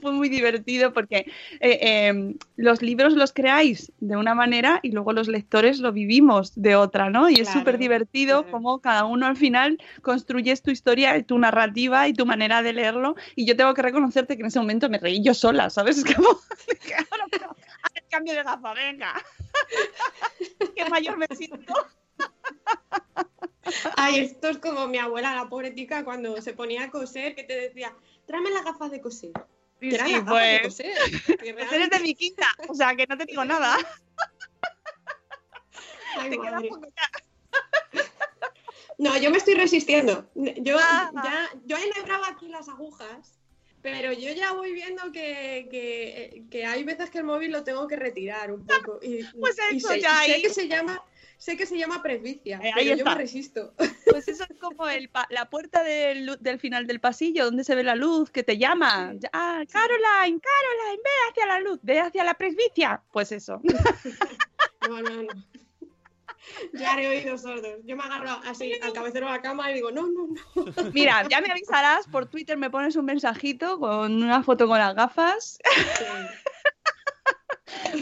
Fue 0.00 0.12
muy 0.12 0.28
divertido 0.28 0.92
porque 0.92 1.30
eh, 1.60 1.78
eh, 1.82 2.34
los 2.56 2.82
libros 2.82 3.14
los 3.14 3.32
creáis 3.32 3.92
de 4.00 4.16
una 4.16 4.34
manera 4.34 4.80
y 4.82 4.92
luego 4.92 5.12
los 5.12 5.28
lectores 5.28 5.78
lo 5.78 5.92
vivimos 5.92 6.52
de 6.54 6.76
otra, 6.76 7.10
¿no? 7.10 7.28
Y 7.28 7.34
es 7.34 7.48
súper 7.48 7.78
divertido 7.78 8.42
claro. 8.42 8.52
como 8.52 8.80
cada 8.80 9.04
uno 9.04 9.26
al 9.26 9.36
final 9.36 9.78
construyes 10.02 10.62
tu 10.62 10.70
historia, 10.70 11.22
tu 11.22 11.38
narrativa 11.38 12.08
y 12.08 12.12
tu 12.12 12.26
manera 12.26 12.62
de 12.62 12.72
leerlo. 12.72 13.16
Y 13.36 13.46
yo 13.46 13.56
tengo 13.56 13.74
que 13.74 13.82
reconocerte 13.82 14.36
que 14.36 14.42
en 14.42 14.48
ese 14.48 14.58
momento 14.58 14.88
me 14.88 14.98
reí 14.98 15.22
yo 15.22 15.34
sola, 15.34 15.70
¿sabes? 15.70 15.98
Es 15.98 16.14
como, 16.14 16.28
ahora 17.10 17.26
pero, 17.30 17.56
haz 17.82 17.92
el 17.94 18.04
cambio 18.10 18.34
de 18.34 18.42
gafa, 18.42 18.74
venga. 18.74 19.14
Qué 20.76 20.84
mayor 20.88 21.18
me 21.18 21.26
siento. 21.34 21.74
Ay, 23.96 24.20
esto 24.20 24.48
es 24.48 24.58
como 24.58 24.86
mi 24.86 24.98
abuela, 24.98 25.34
la 25.34 25.48
pobre 25.48 25.70
tica, 25.70 26.04
cuando 26.04 26.40
se 26.40 26.52
ponía 26.52 26.84
a 26.84 26.90
coser, 26.90 27.34
que 27.34 27.44
te 27.44 27.54
decía, 27.54 27.94
tráeme 28.26 28.50
las 28.50 28.64
gafas 28.64 28.90
de 28.90 29.00
coser. 29.00 29.32
Sí, 29.80 29.90
sí, 29.92 30.14
pues, 30.28 30.62
coser. 30.62 30.94
pues 31.54 31.72
eres 31.72 31.90
de 31.90 32.00
mi 32.00 32.14
quinta, 32.14 32.46
o 32.68 32.74
sea 32.74 32.94
que 32.94 33.06
no 33.06 33.16
te 33.16 33.24
digo 33.24 33.44
nada. 33.44 33.76
Ay, 36.16 36.30
Te 36.30 36.38
madre. 36.38 36.68
ya. 36.70 38.02
No, 38.98 39.16
yo 39.16 39.30
me 39.30 39.38
estoy 39.38 39.54
resistiendo. 39.54 40.28
Yo 40.34 40.76
Ah. 40.78 41.10
ya, 41.24 41.48
yo 41.64 41.76
he 41.78 41.84
enhebrado 41.86 42.24
aquí 42.26 42.48
las 42.48 42.68
agujas, 42.68 43.38
pero 43.80 44.12
yo 44.12 44.32
ya 44.34 44.52
voy 44.52 44.72
viendo 44.74 45.10
que, 45.12 45.68
que, 45.70 46.44
que 46.50 46.66
hay 46.66 46.84
veces 46.84 47.08
que 47.10 47.18
el 47.18 47.24
móvil 47.24 47.52
lo 47.52 47.64
tengo 47.64 47.86
que 47.88 47.96
retirar 47.96 48.52
un 48.52 48.66
poco. 48.66 48.98
Y, 49.02 49.24
Pues 49.40 49.56
y 49.72 49.76
eso, 49.78 49.88
sé, 49.88 50.00
ya 50.00 50.22
sé 50.24 50.34
ahí. 50.34 50.42
que 50.42 50.50
se 50.50 50.68
llama, 50.68 51.02
sé 51.40 51.56
que 51.56 51.64
se 51.64 51.78
llama 51.78 52.02
presbicia, 52.02 52.60
Eh, 52.62 52.70
ahí 52.76 52.86
yo 52.88 52.94
está. 52.96 53.10
me 53.10 53.16
resisto. 53.16 53.72
Pues 54.10 54.28
eso 54.28 54.44
es 54.48 54.58
como 54.60 54.86
el 54.88 55.10
la 55.30 55.48
puerta 55.48 55.82
del, 55.82 56.38
final 56.60 56.86
del 56.86 57.00
pasillo, 57.00 57.46
donde 57.46 57.64
se 57.64 57.74
ve 57.74 57.82
la 57.82 57.94
luz, 57.94 58.30
que 58.30 58.42
te 58.42 58.58
llama. 58.58 59.14
Ah, 59.32 59.62
Caroline, 59.72 60.38
Caroline, 60.40 61.02
ve 61.02 61.10
hacia 61.30 61.46
la 61.46 61.60
luz, 61.60 61.78
ve 61.82 62.00
hacia 62.00 62.24
la 62.24 62.34
presbicia. 62.34 63.02
Pues 63.12 63.32
eso. 63.32 63.60
No, 64.88 65.02
no, 65.02 65.10
no. 65.10 65.28
Ya 66.72 66.94
haré 66.94 67.06
oídos 67.06 67.42
sordos. 67.42 67.80
Yo 67.84 67.96
me 67.96 68.02
agarro 68.02 68.30
así 68.46 68.72
al 68.82 68.94
cabecero 68.94 69.26
de 69.26 69.32
la 69.32 69.42
cama 69.42 69.70
y 69.70 69.74
digo, 69.74 69.90
no, 69.90 70.06
no, 70.08 70.26
no. 70.26 70.64
Mira, 70.94 71.28
ya 71.28 71.42
me 71.42 71.50
avisarás, 71.50 72.06
por 72.08 72.26
Twitter 72.26 72.56
me 72.56 72.70
pones 72.70 72.96
un 72.96 73.04
mensajito 73.04 73.78
con 73.78 74.22
una 74.22 74.42
foto 74.42 74.66
con 74.66 74.78
las 74.78 74.94
gafas. 74.94 75.58
Sí. 75.98 76.04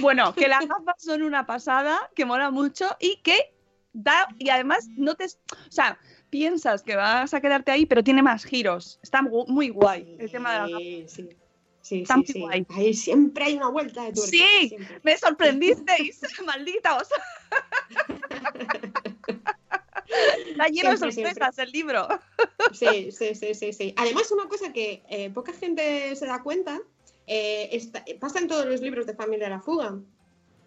Bueno, 0.01 0.35
que 0.35 0.49
las 0.49 0.61
gafas 0.69 0.97
son 0.99 1.23
una 1.23 1.47
pasada, 1.47 2.11
que 2.15 2.25
mola 2.25 2.51
mucho 2.51 2.87
y 3.01 3.17
que 3.23 3.55
da, 3.93 4.29
y 4.39 4.51
además 4.51 4.89
no 4.97 5.15
te, 5.15 5.25
o 5.25 5.71
sea, 5.71 5.99
piensas 6.31 6.83
que 6.83 6.97
vas 6.97 7.35
a 7.35 7.41
quedarte 7.41 7.71
ahí, 7.71 7.87
pero 7.87 8.05
tiene 8.05 8.23
más 8.23 8.45
giros. 8.45 8.99
Está 9.03 9.23
muy 9.23 9.71
guay 9.71 10.17
el 10.19 10.31
tema 10.31 10.53
de 10.53 10.59
las 10.59 10.71
gafas. 10.71 10.83
Sí, 10.83 11.05
sí. 11.09 11.29
Sí, 11.81 12.03
Está 12.03 12.15
sí, 12.15 12.19
muy 12.19 12.27
sí. 12.27 12.41
guay. 12.41 12.67
Ahí 12.71 12.93
siempre 12.93 13.45
hay 13.45 13.57
una 13.57 13.69
vuelta 13.69 14.05
de 14.05 14.13
tuerca. 14.13 14.31
Sí, 14.31 14.69
siempre. 14.69 15.01
me 15.03 15.17
sorprendisteis, 15.17 16.21
malditos. 16.45 17.09
Está 20.51 20.69
lleno 20.69 20.91
de 20.91 20.97
Siempre, 20.97 21.13
sorpresas 21.13 21.59
el 21.59 21.71
libro. 21.71 22.09
Sí, 22.73 23.13
sí, 23.13 23.35
sí, 23.35 23.55
sí, 23.55 23.73
sí. 23.73 23.95
Además, 23.97 24.31
una 24.33 24.49
cosa 24.49 24.73
que 24.73 25.03
eh, 25.09 25.31
poca 25.31 25.53
gente 25.53 26.15
se 26.17 26.27
da 26.27 26.43
cuenta, 26.43 26.81
eh, 27.29 27.69
está- 27.73 28.05
pasa 28.19 28.39
en 28.41 28.49
todos 28.49 28.67
los 28.67 28.81
libros 28.81 29.07
de 29.07 29.15
Familia 29.15 29.47
de 29.47 29.51
la 29.55 29.61
Fuga. 29.61 29.97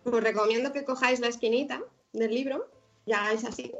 Os 0.03 0.23
recomiendo 0.23 0.71
que 0.71 0.85
cojáis 0.85 1.19
la 1.19 1.27
esquinita 1.27 1.81
del 2.13 2.33
libro 2.33 2.67
y 3.05 3.13
hagáis 3.13 3.43
así. 3.45 3.71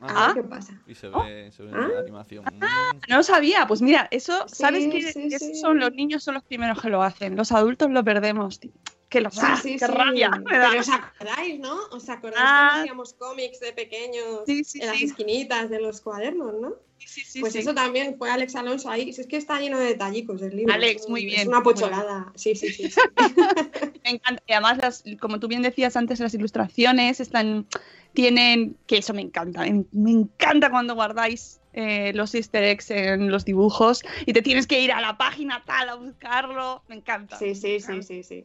A 0.00 0.26
Ah. 0.26 0.32
ver 0.34 0.42
qué 0.42 0.48
pasa. 0.48 0.82
Y 0.86 0.94
se 0.94 1.06
Oh. 1.08 1.22
ve, 1.22 1.50
se 1.52 1.62
ve 1.62 1.70
Ah. 1.72 1.88
la 1.94 2.00
animación. 2.00 2.44
Mm. 2.44 2.60
No 3.08 3.16
lo 3.16 3.22
sabía, 3.22 3.66
pues 3.66 3.80
mira, 3.80 4.08
eso, 4.10 4.46
Sí, 4.48 4.56
¿sabes 4.56 4.86
que 4.88 5.12
sí, 5.12 5.28
esos 5.32 5.48
sí. 5.48 5.54
son 5.54 5.78
los 5.78 5.92
niños 5.92 6.22
son 6.24 6.34
los 6.34 6.42
primeros 6.44 6.80
que 6.82 6.90
lo 6.90 7.02
hacen? 7.02 7.36
Los 7.36 7.52
adultos 7.52 7.90
lo 7.90 8.02
perdemos, 8.04 8.58
tío. 8.60 8.72
Que 9.14 9.20
los 9.20 9.38
¡ah, 9.40 9.56
sí, 9.62 9.76
qué 9.78 9.86
sí. 9.86 9.92
rabia 9.92 10.28
me 10.28 10.58
da. 10.58 10.70
Pero 10.70 10.80
os 10.80 10.88
acordáis, 10.88 11.60
¿no? 11.60 11.76
¿Os 11.92 12.08
acordáis 12.08 12.42
Ah. 12.44 12.66
cuando 12.72 12.80
hacíamos 12.80 13.12
cómics 13.14 13.60
de 13.60 13.72
pequeños 13.72 14.40
Sí, 14.44 14.64
en 14.80 14.86
las 14.88 15.00
esquinitas 15.00 15.70
de 15.70 15.80
los 15.80 16.00
cuadernos, 16.00 16.52
¿no? 16.60 16.74
Sí, 16.98 17.20
sí, 17.20 17.40
pues 17.40 17.54
eso 17.54 17.72
también 17.74 18.16
fue 18.18 18.28
Alex 18.28 18.56
Alonso 18.56 18.90
ahí. 18.90 19.10
Es 19.10 19.24
que 19.28 19.36
está 19.36 19.60
lleno 19.60 19.78
de 19.78 19.86
detallicos 19.86 20.42
el 20.42 20.56
libro. 20.56 20.74
Alex, 20.74 21.08
muy 21.08 21.20
Es 21.20 21.26
bien, 21.26 21.46
una 21.48 21.60
muy 21.60 21.74
pocholada. 21.74 22.32
Sí, 22.34 22.56
sí, 22.56 22.70
sí. 22.70 22.90
sí. 22.90 23.00
Me 24.04 24.10
encanta. 24.10 24.42
Y 24.48 24.52
además, 24.52 24.78
las, 24.78 25.04
como 25.20 25.38
tú 25.38 25.46
bien 25.46 25.62
decías 25.62 25.96
antes, 25.96 26.18
las 26.18 26.34
ilustraciones 26.34 27.20
están, 27.20 27.66
tienen, 28.14 28.76
que 28.88 28.96
eso 28.98 29.14
me 29.14 29.22
encanta. 29.22 29.60
Me, 29.60 29.84
me 29.92 30.10
encanta 30.10 30.70
cuando 30.70 30.96
guardáis 30.96 31.60
eh, 31.72 32.10
los 32.14 32.34
easter 32.34 32.64
eggs 32.64 32.90
en 32.90 33.30
los 33.30 33.44
dibujos 33.44 34.02
y 34.26 34.32
te 34.32 34.42
tienes 34.42 34.66
que 34.66 34.80
ir 34.80 34.90
a 34.90 35.00
la 35.00 35.16
página 35.18 35.62
tal 35.64 35.88
a 35.90 35.94
buscarlo. 35.94 36.82
Me 36.88 36.96
encanta. 36.96 37.38
Sí, 37.38 37.54
sí, 37.54 37.78
sí, 37.78 38.02
sí, 38.02 38.24
sí. 38.24 38.44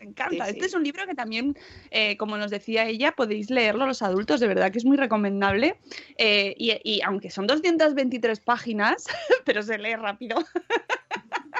Me 0.00 0.06
encanta. 0.06 0.46
Sí, 0.46 0.50
Este 0.52 0.66
es 0.66 0.74
un 0.74 0.82
libro 0.82 1.06
que 1.06 1.14
también, 1.14 1.56
eh, 1.90 2.16
como 2.16 2.36
nos 2.38 2.50
decía 2.50 2.86
ella, 2.88 3.12
podéis 3.12 3.50
leerlo 3.50 3.86
los 3.86 4.02
adultos, 4.02 4.40
de 4.40 4.48
verdad 4.48 4.72
que 4.72 4.78
es 4.78 4.84
muy 4.84 4.96
recomendable. 4.96 5.78
Eh, 6.16 6.54
y, 6.58 6.72
y 6.82 7.02
aunque 7.02 7.30
son 7.30 7.46
223 7.46 8.40
páginas, 8.40 9.06
pero 9.44 9.62
se 9.62 9.78
lee 9.78 9.94
rápido. 9.96 10.38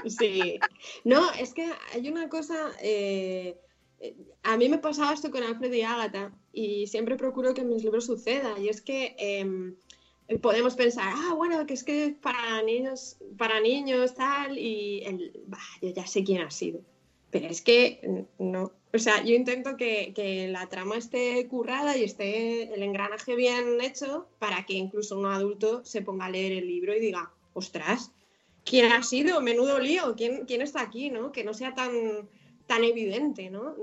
Sí. 0.07 0.59
No, 1.05 1.31
es 1.33 1.53
que 1.53 1.70
hay 1.92 2.09
una 2.09 2.29
cosa. 2.29 2.72
eh, 2.83 3.59
a 4.42 4.57
mí 4.57 4.68
me 4.70 4.79
pasaba 4.79 5.12
esto 5.12 5.31
con 5.31 5.42
Alfred 5.42 5.72
y 5.74 5.83
Agatha 5.83 6.33
y 6.53 6.87
siempre 6.87 7.16
procuro 7.16 7.53
que 7.53 7.61
en 7.61 7.68
mis 7.68 7.85
libros 7.85 8.07
suceda. 8.07 8.59
Y 8.59 8.70
es 8.70 8.81
que 8.81 9.14
em, 9.18 9.76
podemos 10.40 10.74
pensar, 10.74 11.12
ah, 11.14 11.35
bueno, 11.37 11.66
que 11.66 11.74
es 11.74 11.85
que 11.85 12.07
es 12.07 12.14
para 12.14 12.62
niños, 12.62 13.18
para 13.37 13.61
niños, 13.61 14.14
tal, 14.14 14.57
y 14.57 15.03
el, 15.05 15.42
bah, 15.46 15.59
yo 15.83 15.90
ya 15.90 16.07
sé 16.07 16.24
quién 16.24 16.40
ha 16.40 16.50
sido. 16.50 16.81
Pero 17.31 17.47
es 17.47 17.62
que 17.62 18.27
mm, 18.38 18.51
no. 18.51 18.73
O 18.93 18.99
sea, 18.99 19.23
yo 19.23 19.35
intento 19.35 19.77
que, 19.77 20.12
que 20.14 20.49
la 20.49 20.69
trama 20.69 20.97
esté 20.97 21.47
currada 21.47 21.97
y 21.97 22.03
esté 22.05 22.75
el 22.75 22.83
engranaje 22.83 23.37
bien 23.37 23.81
hecho 23.81 24.27
para 24.40 24.66
que 24.66 24.73
incluso 24.75 25.16
un 25.19 25.27
adulto 25.27 25.85
se 25.85 26.03
ponga 26.03 26.27
a 26.27 26.31
leer 26.31 26.53
el 26.53 26.66
libro 26.66 26.95
y 26.97 27.01
diga, 27.01 27.31
ostras, 27.53 28.11
¿quién 28.64 28.90
ha 28.93 29.03
sido? 29.05 29.40
Menudo 29.40 29.79
lío, 29.79 30.14
¿quién, 30.16 30.45
quién 30.45 30.61
está 30.61 30.81
aquí? 30.81 31.09
¿no? 31.09 31.31
Que 31.31 31.45
no 31.45 31.55
sea 31.55 31.73
tan, 31.77 32.29
tan 32.66 32.83
evidente, 32.83 33.49
¿no? 33.49 33.77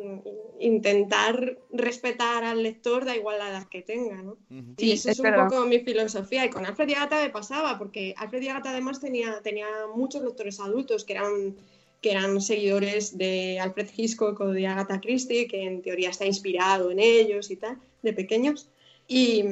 Intentar 0.60 1.58
respetar 1.72 2.44
al 2.44 2.64
lector 2.64 3.06
da 3.06 3.16
igual 3.16 3.40
la 3.40 3.50
edad 3.50 3.68
que 3.70 3.82
tenga, 3.82 4.22
¿no? 4.22 4.38
Y 4.50 4.74
Sí, 4.78 4.92
eso 4.92 5.10
es 5.10 5.14
es, 5.14 5.20
un 5.20 5.24
verdad. 5.24 5.50
poco 5.50 5.66
mi 5.66 5.80
filosofía. 5.80 6.46
Y 6.46 6.50
con 6.50 6.66
Alfred 6.66 6.90
y 6.90 6.94
Agatha 6.96 7.22
me 7.22 7.30
pasaba, 7.30 7.78
porque 7.78 8.14
Alfred 8.18 8.42
y 8.42 8.50
Agatha 8.50 8.72
además 8.72 9.00
tenía, 9.00 9.42
tenía 9.42 9.68
muchos 9.96 10.22
lectores 10.22 10.60
adultos 10.60 11.06
que 11.06 11.14
eran, 11.14 11.56
que 12.02 12.12
eran 12.12 12.42
seguidores 12.42 13.18
de 13.18 13.60
Alfred 13.60 13.90
Hitchcock 13.96 14.40
o 14.40 14.48
de 14.50 14.68
Agatha 14.68 15.02
Christie, 15.02 15.48
que 15.48 15.64
en 15.64 15.82
teoría 15.82 16.10
está 16.10 16.26
inspirado 16.26 16.92
en 16.92 17.00
ellos 17.00 17.50
y 17.52 17.56
tal, 17.56 17.78
de 18.04 18.14
pequeños. 18.14 18.70
Y, 19.08 19.44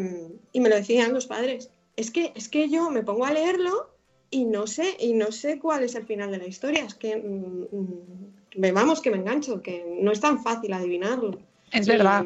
y 0.52 0.60
me 0.60 0.70
lo 0.70 0.76
decían 0.76 1.14
los 1.14 1.28
padres. 1.28 1.70
Es 1.96 2.12
que, 2.12 2.34
es 2.36 2.50
que 2.50 2.70
yo 2.70 2.90
me 2.92 3.04
pongo 3.04 3.26
a 3.26 3.32
leerlo 3.32 3.90
y 4.30 4.44
no 4.46 4.68
sé, 4.68 4.98
y 5.00 5.14
no 5.14 5.32
sé 5.32 5.60
cuál 5.60 5.84
es 5.84 5.96
el 5.96 6.06
final 6.06 6.32
de 6.32 6.38
la 6.38 6.48
historia. 6.48 6.84
Es 6.86 6.94
que 6.94 7.16
mm, 7.16 7.68
mm, 7.72 8.74
vamos 8.74 9.02
que 9.02 9.12
me 9.12 9.18
engancho, 9.18 9.62
que 9.62 9.98
no 10.02 10.12
es 10.12 10.20
tan 10.20 10.44
fácil 10.44 10.74
adivinarlo. 10.74 11.40
Es 11.72 11.88
verdad. 11.88 12.26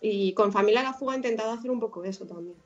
Y, 0.00 0.28
y 0.28 0.32
con 0.32 0.52
Familia 0.52 0.82
La 0.82 0.94
Fuga 0.94 1.14
he 1.14 1.16
intentado 1.16 1.52
hacer 1.52 1.70
un 1.70 1.78
poco 1.78 2.04
eso 2.04 2.26
también. 2.26 2.56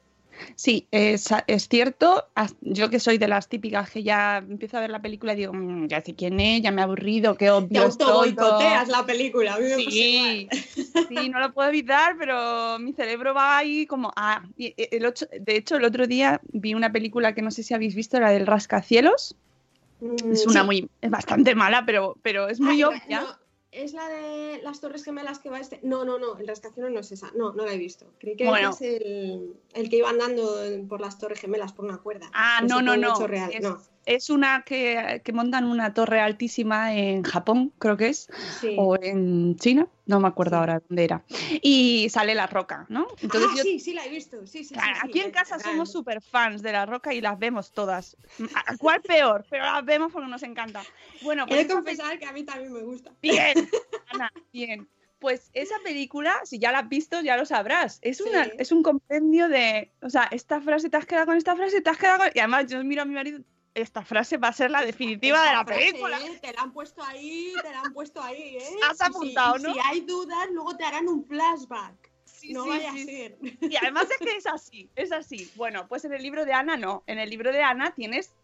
Sí, 0.57 0.87
es, 0.90 1.29
es, 1.47 1.68
cierto. 1.68 2.27
Yo 2.61 2.90
que 2.90 3.01
soy 3.01 3.18
de 3.18 3.29
las 3.29 3.49
típicas 3.49 3.90
que 3.90 4.03
ya 4.03 4.38
empiezo 4.38 4.77
a 4.77 4.81
ver 4.81 4.90
la 4.90 5.03
película 5.03 5.33
y 5.33 5.37
digo, 5.37 5.53
mmm, 5.53 5.87
ya 5.88 6.01
sé 6.01 6.14
quién 6.14 6.40
es, 6.40 6.62
ya 6.62 6.70
me 6.70 6.81
he 6.81 6.85
aburrido, 6.85 7.37
qué 7.37 7.51
obvio. 7.51 7.68
Te 7.68 7.79
autoboicoteas 7.79 8.88
la 8.88 9.05
película. 9.05 9.55
A 9.55 9.59
mí 9.59 9.64
me 9.64 9.77
sí, 9.77 10.49
sí, 11.09 11.29
no 11.29 11.40
lo 11.40 11.53
puedo 11.53 11.68
evitar, 11.68 12.16
pero 12.18 12.79
mi 12.79 12.92
cerebro 12.92 13.35
va 13.35 13.59
ahí 13.59 13.87
como. 13.87 14.12
Ah, 14.16 14.42
el 14.59 15.07
ocho, 15.07 15.27
de 15.38 15.57
hecho, 15.57 15.77
el 15.77 15.85
otro 15.85 16.07
día 16.07 16.40
vi 16.53 16.75
una 16.75 16.92
película 16.92 17.35
que 17.35 17.42
no 17.42 17.51
sé 17.51 17.62
si 17.62 17.75
habéis 17.75 17.94
visto, 17.94 18.20
la 18.20 18.31
del 18.31 18.47
Rascacielos. 18.47 19.37
Mm, 20.01 20.33
es 20.33 20.47
una 20.47 20.61
sí. 20.61 20.66
muy. 20.66 20.90
Es 21.01 21.11
bastante 21.11 21.55
mala, 21.55 21.85
pero, 21.87 22.16
pero 22.23 22.49
es 22.49 22.61
muy 22.61 22.75
Ay, 22.75 22.85
obvia. 22.85 23.20
No 23.20 23.43
es 23.74 23.92
la 23.92 24.08
de 24.08 24.60
las 24.62 24.80
Torres 24.80 25.04
Gemelas 25.04 25.38
que 25.38 25.50
va 25.50 25.58
este. 25.60 25.80
No, 25.82 26.04
no, 26.04 26.18
no, 26.18 26.38
el 26.38 26.46
rascacielos 26.46 26.92
no 26.92 27.00
es 27.00 27.12
esa. 27.12 27.30
No, 27.34 27.52
no 27.52 27.64
la 27.66 27.72
he 27.74 27.78
visto. 27.78 28.06
Creí 28.18 28.37
que 28.37 28.46
Bueno. 28.46 28.70
es 28.70 28.80
el, 28.82 29.54
el 29.74 29.88
que 29.90 29.96
iba 29.98 30.08
andando 30.10 30.60
por 30.88 31.00
las 31.00 31.18
Torres 31.18 31.40
Gemelas 31.40 31.72
por 31.72 31.84
una 31.84 31.98
cuerda. 31.98 32.30
Ah, 32.32 32.60
no, 32.68 32.80
no, 32.82 32.96
no. 32.96 33.10
hecho 33.14 33.26
real. 33.26 33.50
Es, 33.52 33.62
No, 33.62 33.80
es 34.06 34.30
una 34.30 34.62
que, 34.62 35.22
que 35.24 35.32
montan 35.32 35.64
una 35.64 35.94
torre 35.94 36.20
altísima 36.20 36.94
en 36.94 37.22
Japón, 37.22 37.72
creo 37.78 37.96
que 37.96 38.08
es, 38.08 38.28
sí. 38.60 38.74
o 38.78 38.96
en 39.00 39.56
China, 39.56 39.86
no 40.06 40.20
me 40.20 40.28
acuerdo 40.28 40.56
Sí. 40.56 40.60
ahora 40.60 40.82
dónde 40.88 41.04
era. 41.04 41.24
Y 41.62 42.08
sale 42.10 42.34
la 42.34 42.46
roca, 42.46 42.86
¿no? 42.88 43.06
Entonces 43.22 43.50
ah, 43.52 43.56
yo- 43.56 43.62
sí, 43.62 43.80
sí 43.80 43.94
la 43.94 44.04
he 44.04 44.08
visto. 44.10 44.46
Sí, 44.46 44.66
Claro, 44.68 44.98
aquí 45.02 45.20
en 45.20 45.30
casa 45.30 45.58
somos 45.58 45.90
súper 45.90 46.20
fans 46.22 46.62
de 46.62 46.72
la 46.72 46.86
roca 46.86 47.12
y 47.14 47.20
las 47.20 47.38
vemos 47.38 47.72
todas. 47.72 48.16
¿A 48.66 48.76
¿Cuál 48.76 49.00
peor? 49.02 49.44
Pero 49.48 49.64
las 49.64 49.84
vemos 49.84 50.12
porque 50.12 50.28
nos 50.28 50.42
encanta. 50.42 50.82
Bueno, 51.22 51.44
He 51.44 51.48
pues 51.48 51.58
de 51.60 51.64
esa 51.64 51.74
confesar 51.74 52.18
que 52.18 52.26
a 52.26 52.32
mí 52.32 52.42
también 52.44 52.72
me 52.72 52.82
gusta. 52.82 53.12
Bien, 53.22 53.54
Ana, 54.08 54.32
bien. 54.52 54.88
Pues 55.20 55.48
esa 55.54 55.76
película, 55.82 56.34
si 56.44 56.58
ya 56.58 56.70
la 56.70 56.80
has 56.80 56.88
visto, 56.90 57.22
ya 57.22 57.38
lo 57.38 57.46
sabrás. 57.46 57.98
Es, 58.02 58.20
una, 58.20 58.44
Sí. 58.44 58.50
es 58.58 58.72
un 58.72 58.82
compendio 58.82 59.48
de, 59.48 59.90
o 60.02 60.10
sea, 60.10 60.24
esta 60.30 60.60
frase 60.60 60.90
te 60.90 60.98
has 60.98 61.06
quedado 61.06 61.24
con 61.24 61.36
esta 61.38 61.56
frase, 61.56 61.80
te 61.80 61.88
has 61.88 61.96
quedado 61.96 62.18
con... 62.18 62.28
Y 62.34 62.40
además 62.40 62.66
yo 62.66 62.84
miro 62.84 63.00
a 63.00 63.04
mi 63.06 63.14
marido, 63.14 63.38
esta 63.74 64.04
frase 64.04 64.37
va 64.37 64.48
a 64.48 64.52
ser 64.52 64.70
la 64.70 64.84
definitiva 64.84 65.42
de 65.42 65.52
la 65.52 65.64
frase, 65.64 65.80
película. 65.80 66.18
¿eh? 66.20 66.38
Te 66.40 66.52
la 66.52 66.62
han 66.62 66.72
puesto 66.72 67.02
ahí, 67.02 67.52
te 67.60 67.70
la 67.70 67.80
han 67.80 67.92
puesto 67.92 68.22
ahí, 68.22 68.56
¿eh? 68.56 68.76
Has 68.88 69.00
apuntado, 69.00 69.58
¿no? 69.58 69.72
Si 69.72 69.80
hay 69.84 70.00
dudas, 70.02 70.48
luego 70.52 70.76
te 70.76 70.84
harán 70.84 71.08
un 71.08 71.24
flashback. 71.24 72.10
Sí, 72.24 72.52
no 72.52 72.66
vaya 72.66 72.90
a 72.90 72.96
ser. 72.96 73.38
Y 73.60 73.76
además 73.76 74.06
es 74.10 74.18
que 74.18 74.37
es 74.37 74.46
así, 74.46 74.88
es 74.96 75.12
así. 75.12 75.50
Bueno, 75.56 75.88
pues 75.88 76.04
en 76.04 76.12
el 76.12 76.22
libro 76.22 76.44
de 76.44 76.52
Ana 76.52 76.76
no. 76.76 77.02
En 77.06 77.18
el 77.18 77.30
libro 77.30 77.52
de 77.52 77.62
Ana 77.62 77.92
tienes, 77.94 78.34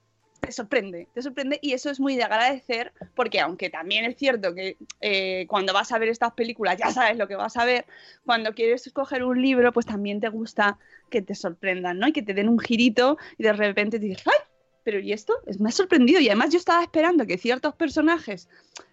te 0.41 0.53
sorprende, 0.53 1.07
te 1.13 1.23
sorprende 1.23 1.59
y 1.61 1.75
eso 1.75 1.91
es 1.91 2.01
muy 2.01 2.17
de 2.17 2.25
agradecer 2.25 2.93
porque 3.15 3.41
aunque 3.41 3.69
también 3.69 4.07
es 4.07 4.17
cierto 4.17 4.55
que 4.55 4.79
eh, 5.01 5.47
cuando 5.49 5.75
vas 5.75 5.93
a 5.93 5.99
ver 5.99 6.09
estas 6.09 6.33
películas 6.33 6.79
ya 6.79 6.91
sabes 6.91 7.19
lo 7.19 7.29
que 7.29 7.37
vas 7.37 7.57
a 7.59 7.65
ver, 7.65 7.85
cuando 8.25 8.55
quieres 8.55 8.87
escoger 8.87 9.23
un 9.23 9.41
libro 9.41 9.71
pues 9.73 9.85
también 9.85 10.19
te 10.21 10.29
gusta 10.29 10.79
que 11.11 11.21
te 11.21 11.35
sorprendan, 11.35 11.99
¿no? 11.99 12.09
Y 12.09 12.13
que 12.13 12.23
te 12.23 12.33
den 12.33 12.49
un 12.49 12.59
girito 12.59 13.19
y 13.37 13.43
de 13.43 13.53
repente 13.53 13.99
te 13.99 14.07
dices, 14.07 14.27
¡ay! 14.27 14.50
Pero 14.85 14.99
¿y 15.01 15.13
esto? 15.13 15.35
Es- 15.47 15.61
Me 15.61 15.69
ha 15.69 15.73
sorprendido 15.73 16.21
y 16.21 16.29
además 16.29 16.51
yo 16.51 16.59
estaba 16.59 16.83
esperando 16.83 17.27
que 17.27 17.39
ciertos 17.39 17.75
personajes 17.75 18.49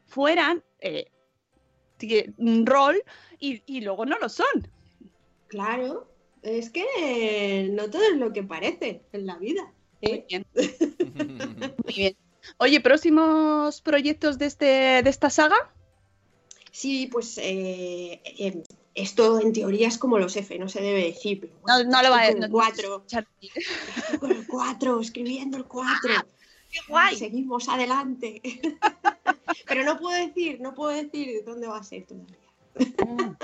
fueran 0.06 0.64
eh, 0.80 1.08
un 2.38 2.66
rol 2.66 3.02
y, 3.40 3.62
y 3.66 3.82
luego 3.82 4.06
no 4.06 4.18
lo 4.20 4.30
son. 4.30 4.68
Claro, 5.48 6.12
es 6.44 6.70
que 6.70 7.70
no 7.72 7.90
todo 7.90 8.04
es 8.04 8.18
lo 8.18 8.34
que 8.34 8.44
parece 8.44 9.02
en 9.14 9.26
la 9.26 9.38
vida. 9.38 9.72
Muy 10.02 10.12
¿eh? 10.14 10.26
bien. 10.28 10.46
Muy 11.86 11.94
bien. 11.96 12.16
Oye, 12.58 12.80
próximos 12.82 13.82
proyectos 13.82 14.38
de, 14.38 14.46
este, 14.46 14.66
de 15.04 15.10
esta 15.10 15.30
saga. 15.30 15.56
Sí, 16.72 17.08
pues 17.12 17.38
eh, 17.40 18.22
eh, 18.38 18.64
esto 18.98 19.40
en 19.40 19.54
teoría 19.54 19.88
es 19.88 19.98
como 19.98 20.18
los 20.18 20.36
F, 20.36 20.58
no 20.60 20.68
se 20.70 20.82
debe 20.82 21.04
decir. 21.06 21.40
Pero 21.42 21.54
No, 21.68 21.74
bueno, 21.76 21.90
no 21.92 22.02
lo 22.04 22.10
va 22.10 22.18
a 22.20 22.28
estoy 22.28 22.36
con 22.36 22.44
el 22.44 22.50
no- 22.50 22.58
4, 22.58 22.90
no- 22.90 23.04
estoy 23.08 24.20
con 24.20 24.32
el 24.32 24.48
4, 24.48 25.00
escribiendo 25.02 25.58
el 25.58 25.66
4. 25.66 26.14
¡Qué 26.70 26.80
guay! 26.90 27.16
Seguimos 27.16 27.70
adelante. 27.70 28.42
Pero 29.68 29.84
no 29.84 29.98
puedo 29.98 30.18
decir, 30.28 30.60
no 30.60 30.74
puedo 30.76 30.90
decir 30.96 31.44
dónde 31.46 31.68
va 31.68 31.78
a 31.78 31.84
ser 31.84 32.06
todavía. 32.06 33.38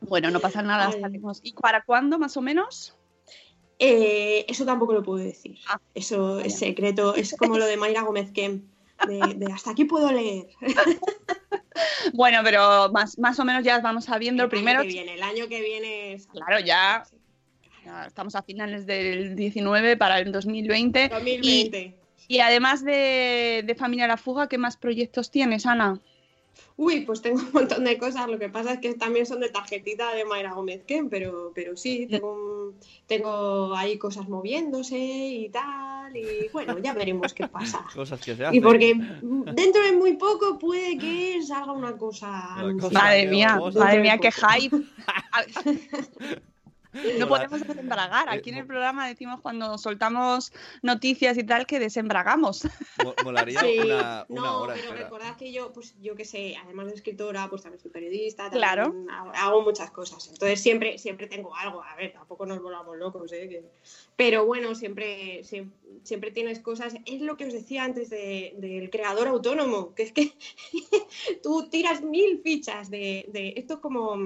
Bueno, 0.00 0.30
no 0.30 0.40
pasa 0.40 0.62
nada. 0.62 0.90
¿Y 1.42 1.52
para 1.52 1.82
cuándo, 1.84 2.18
más 2.18 2.36
o 2.36 2.40
menos? 2.42 2.96
Eh, 3.78 4.44
eso 4.48 4.64
tampoco 4.64 4.92
lo 4.92 5.02
puedo 5.02 5.22
decir. 5.24 5.58
Ah, 5.68 5.80
Eso 5.94 6.40
es 6.40 6.58
secreto. 6.58 7.14
Es 7.14 7.34
como 7.38 7.58
lo 7.58 7.66
de 7.66 7.76
Mayra 7.76 8.02
Gómez 8.02 8.30
Kem. 8.32 8.62
De, 9.06 9.34
de 9.36 9.52
hasta 9.52 9.70
aquí 9.70 9.84
puedo 9.84 10.10
leer. 10.12 10.48
Bueno, 12.14 12.40
pero 12.42 12.90
más, 12.92 13.18
más 13.18 13.38
o 13.38 13.44
menos 13.44 13.64
ya 13.64 13.78
vamos 13.80 14.04
sabiendo. 14.04 14.44
el 14.44 14.48
Primero, 14.48 14.80
año 14.80 14.88
que 14.88 14.94
viene, 14.94 15.14
el 15.14 15.22
año 15.22 15.48
que 15.48 15.60
viene. 15.60 16.12
es- 16.14 16.26
Claro, 16.26 16.60
ya. 16.60 17.02
Estamos 18.06 18.34
a 18.34 18.42
finales 18.42 18.86
del 18.86 19.34
19 19.36 19.96
para 19.96 20.18
el 20.18 20.30
2020. 20.32 21.08
2020. 21.08 21.96
Y 22.28 22.38
además 22.40 22.84
de, 22.84 23.64
de 23.66 23.74
Familia 23.74 24.06
La 24.06 24.16
Fuga, 24.16 24.48
¿qué 24.48 24.58
más 24.58 24.76
proyectos 24.76 25.30
tienes, 25.30 25.66
Ana? 25.66 25.98
Uy, 26.76 27.02
pues 27.02 27.20
tengo 27.22 27.40
un 27.46 27.52
montón 27.52 27.84
de 27.84 27.98
cosas. 27.98 28.28
Lo 28.28 28.38
que 28.38 28.48
pasa 28.48 28.74
es 28.74 28.80
que 28.80 28.94
también 28.94 29.26
son 29.26 29.40
de 29.40 29.48
tarjetita 29.48 30.14
de 30.14 30.24
Mayra 30.24 30.52
Gómez 30.54 30.82
Kem, 30.84 31.08
pero, 31.08 31.52
pero 31.54 31.76
sí, 31.76 32.06
tengo, 32.10 32.72
tengo 33.06 33.74
ahí 33.74 33.98
cosas 33.98 34.28
moviéndose 34.28 34.96
y 34.98 35.48
tal. 35.50 36.16
Y 36.16 36.48
bueno, 36.52 36.78
ya 36.78 36.92
veremos 36.92 37.32
qué 37.34 37.46
pasa. 37.46 37.84
Cosas 37.94 38.20
que 38.20 38.34
se 38.34 38.42
Y 38.42 38.46
hacen. 38.46 38.62
porque 38.62 38.94
dentro 39.52 39.82
de 39.82 39.92
muy 39.92 40.14
poco 40.16 40.58
puede 40.58 40.98
que 40.98 41.40
salga 41.42 41.72
una 41.72 41.96
cosa. 41.96 42.56
Madre 42.92 43.26
mía, 43.28 43.60
madre 43.74 44.00
mía, 44.00 44.18
qué 44.18 44.30
hype. 44.32 44.76
No 47.18 47.28
podemos 47.28 47.60
desembragar. 47.66 48.28
Aquí 48.28 48.50
en 48.50 48.56
el 48.56 48.64
Eh, 48.64 48.66
programa 48.66 49.06
decimos 49.08 49.40
cuando 49.40 49.78
soltamos 49.78 50.52
noticias 50.82 51.38
y 51.38 51.44
tal 51.44 51.66
que 51.66 51.78
desembragamos. 51.78 52.64
Mo- 53.04 53.14
Molaría 53.24 53.60
Sí, 53.60 53.78
una, 53.78 54.24
una 54.28 54.40
no, 54.40 54.60
hora 54.62 54.74
pero 54.74 54.88
entera. 54.88 55.04
recordad 55.04 55.36
que 55.36 55.52
yo, 55.52 55.72
pues 55.72 55.94
yo 56.00 56.16
que 56.16 56.24
sé, 56.24 56.56
además 56.62 56.86
de 56.86 56.94
escritora, 56.94 57.48
pues 57.48 57.62
también 57.62 57.80
soy 57.80 57.90
periodista, 57.90 58.50
Claro. 58.50 58.84
también 58.84 59.10
hago, 59.10 59.32
hago 59.34 59.62
muchas 59.62 59.90
cosas. 59.90 60.28
Entonces 60.28 60.60
siempre, 60.60 60.98
siempre 60.98 61.26
tengo 61.26 61.54
algo. 61.56 61.82
A 61.82 61.94
ver, 61.96 62.12
tampoco 62.12 62.44
nos 62.46 62.60
volvamos 62.62 62.96
locos, 62.96 63.32
¿eh? 63.32 63.48
Que- 63.48 63.64
Pero 64.16 64.44
bueno, 64.46 64.74
siempre, 64.74 65.44
siempre, 65.44 65.76
siempre 66.02 66.30
tienes 66.30 66.58
cosas. 66.60 66.94
Es 67.06 67.20
lo 67.20 67.36
que 67.36 67.46
os 67.46 67.52
decía 67.52 67.84
antes 67.84 68.10
de- 68.10 68.54
del 68.58 68.90
creador 68.90 69.28
autónomo, 69.28 69.94
que 69.94 70.02
es 70.02 70.12
que 70.12 70.32
tú 71.42 71.68
tiras 71.70 72.02
mil 72.02 72.40
fichas 72.42 72.90
de, 72.90 73.26
de 73.28 73.54
esto 73.56 73.74
es 73.74 73.80
como, 73.80 74.16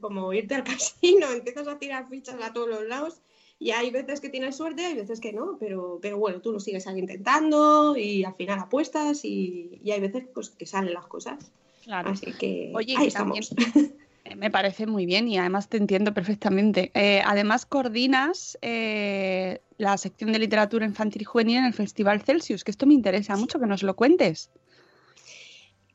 como 0.00 0.32
irte 0.32 0.54
al 0.54 0.64
casino, 0.64 1.26
empiezas 1.32 1.68
a 1.68 1.78
tirar 1.78 2.05
fichas 2.08 2.36
a 2.42 2.52
todos 2.52 2.68
los 2.68 2.86
lados. 2.86 3.20
Y 3.58 3.70
hay 3.70 3.90
veces 3.90 4.20
que 4.20 4.28
tienes 4.28 4.56
suerte, 4.56 4.84
hay 4.84 4.94
veces 4.94 5.18
que 5.18 5.32
no, 5.32 5.56
pero, 5.58 5.98
pero 6.02 6.18
bueno, 6.18 6.40
tú 6.42 6.52
lo 6.52 6.60
sigues 6.60 6.86
ahí 6.86 6.98
intentando 6.98 7.96
y 7.96 8.22
al 8.24 8.34
final 8.34 8.58
apuestas 8.58 9.24
y, 9.24 9.80
y 9.82 9.90
hay 9.92 10.00
veces 10.00 10.24
pues, 10.34 10.50
que 10.50 10.66
salen 10.66 10.92
las 10.92 11.06
cosas. 11.06 11.50
Claro. 11.84 12.10
Así 12.10 12.32
que 12.32 12.72
Oye, 12.74 12.94
ahí 12.98 13.10
también- 13.10 13.42
estamos. 13.42 13.92
Eh, 14.28 14.34
Me 14.34 14.50
parece 14.50 14.88
muy 14.88 15.06
bien 15.06 15.28
y 15.28 15.38
además 15.38 15.68
te 15.68 15.76
entiendo 15.76 16.12
perfectamente. 16.12 16.90
Eh, 16.94 17.22
además, 17.24 17.64
coordinas 17.64 18.58
eh, 18.60 19.60
la 19.78 19.96
sección 19.98 20.32
de 20.32 20.40
literatura 20.40 20.84
infantil 20.84 21.22
y 21.22 21.24
juvenil 21.24 21.58
en 21.58 21.64
el 21.66 21.72
Festival 21.74 22.20
Celsius, 22.22 22.64
que 22.64 22.72
esto 22.72 22.86
me 22.86 22.94
interesa 22.94 23.36
mucho 23.36 23.60
que 23.60 23.66
nos 23.66 23.84
lo 23.84 23.94
cuentes. 23.94 24.50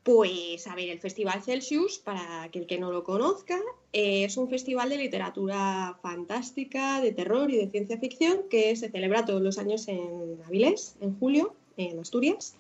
Pues 0.04 0.66
a 0.66 0.74
ver, 0.74 0.90
el 0.90 1.00
Festival 1.00 1.44
Celsius, 1.44 2.00
para 2.00 2.44
aquel 2.44 2.66
que 2.66 2.80
no 2.80 2.92
lo 2.92 3.04
conozca, 3.04 3.60
eh, 3.94 4.24
es 4.24 4.36
un 4.36 4.50
festival 4.50 4.90
de 4.90 4.98
literatura 4.98 5.98
fantástica, 6.02 7.02
de 7.02 7.12
terror 7.12 7.52
y 7.52 7.58
de 7.58 7.70
ciencia 7.70 8.00
ficción 8.00 8.46
que 8.50 8.76
se 8.76 8.90
celebra 8.90 9.26
todos 9.26 9.42
los 9.44 9.60
años 9.60 9.88
en 9.88 10.40
Avilés, 10.48 10.96
en 11.02 11.18
julio, 11.20 11.54
en 11.78 12.00
Asturias. 12.00 12.56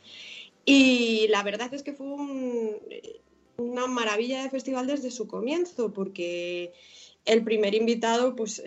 Y 0.65 1.27
la 1.29 1.41
verdad 1.41 1.73
es 1.73 1.81
que 1.81 1.93
fue 1.93 2.05
un- 2.07 2.77
una 3.57 3.87
maravilla 3.87 4.43
de 4.43 4.49
festival 4.51 4.85
desde 4.85 5.09
su 5.09 5.27
comienzo, 5.27 5.91
porque 5.91 6.73
el 7.25 7.43
primer 7.43 7.73
invitado, 7.73 8.35
pues 8.35 8.61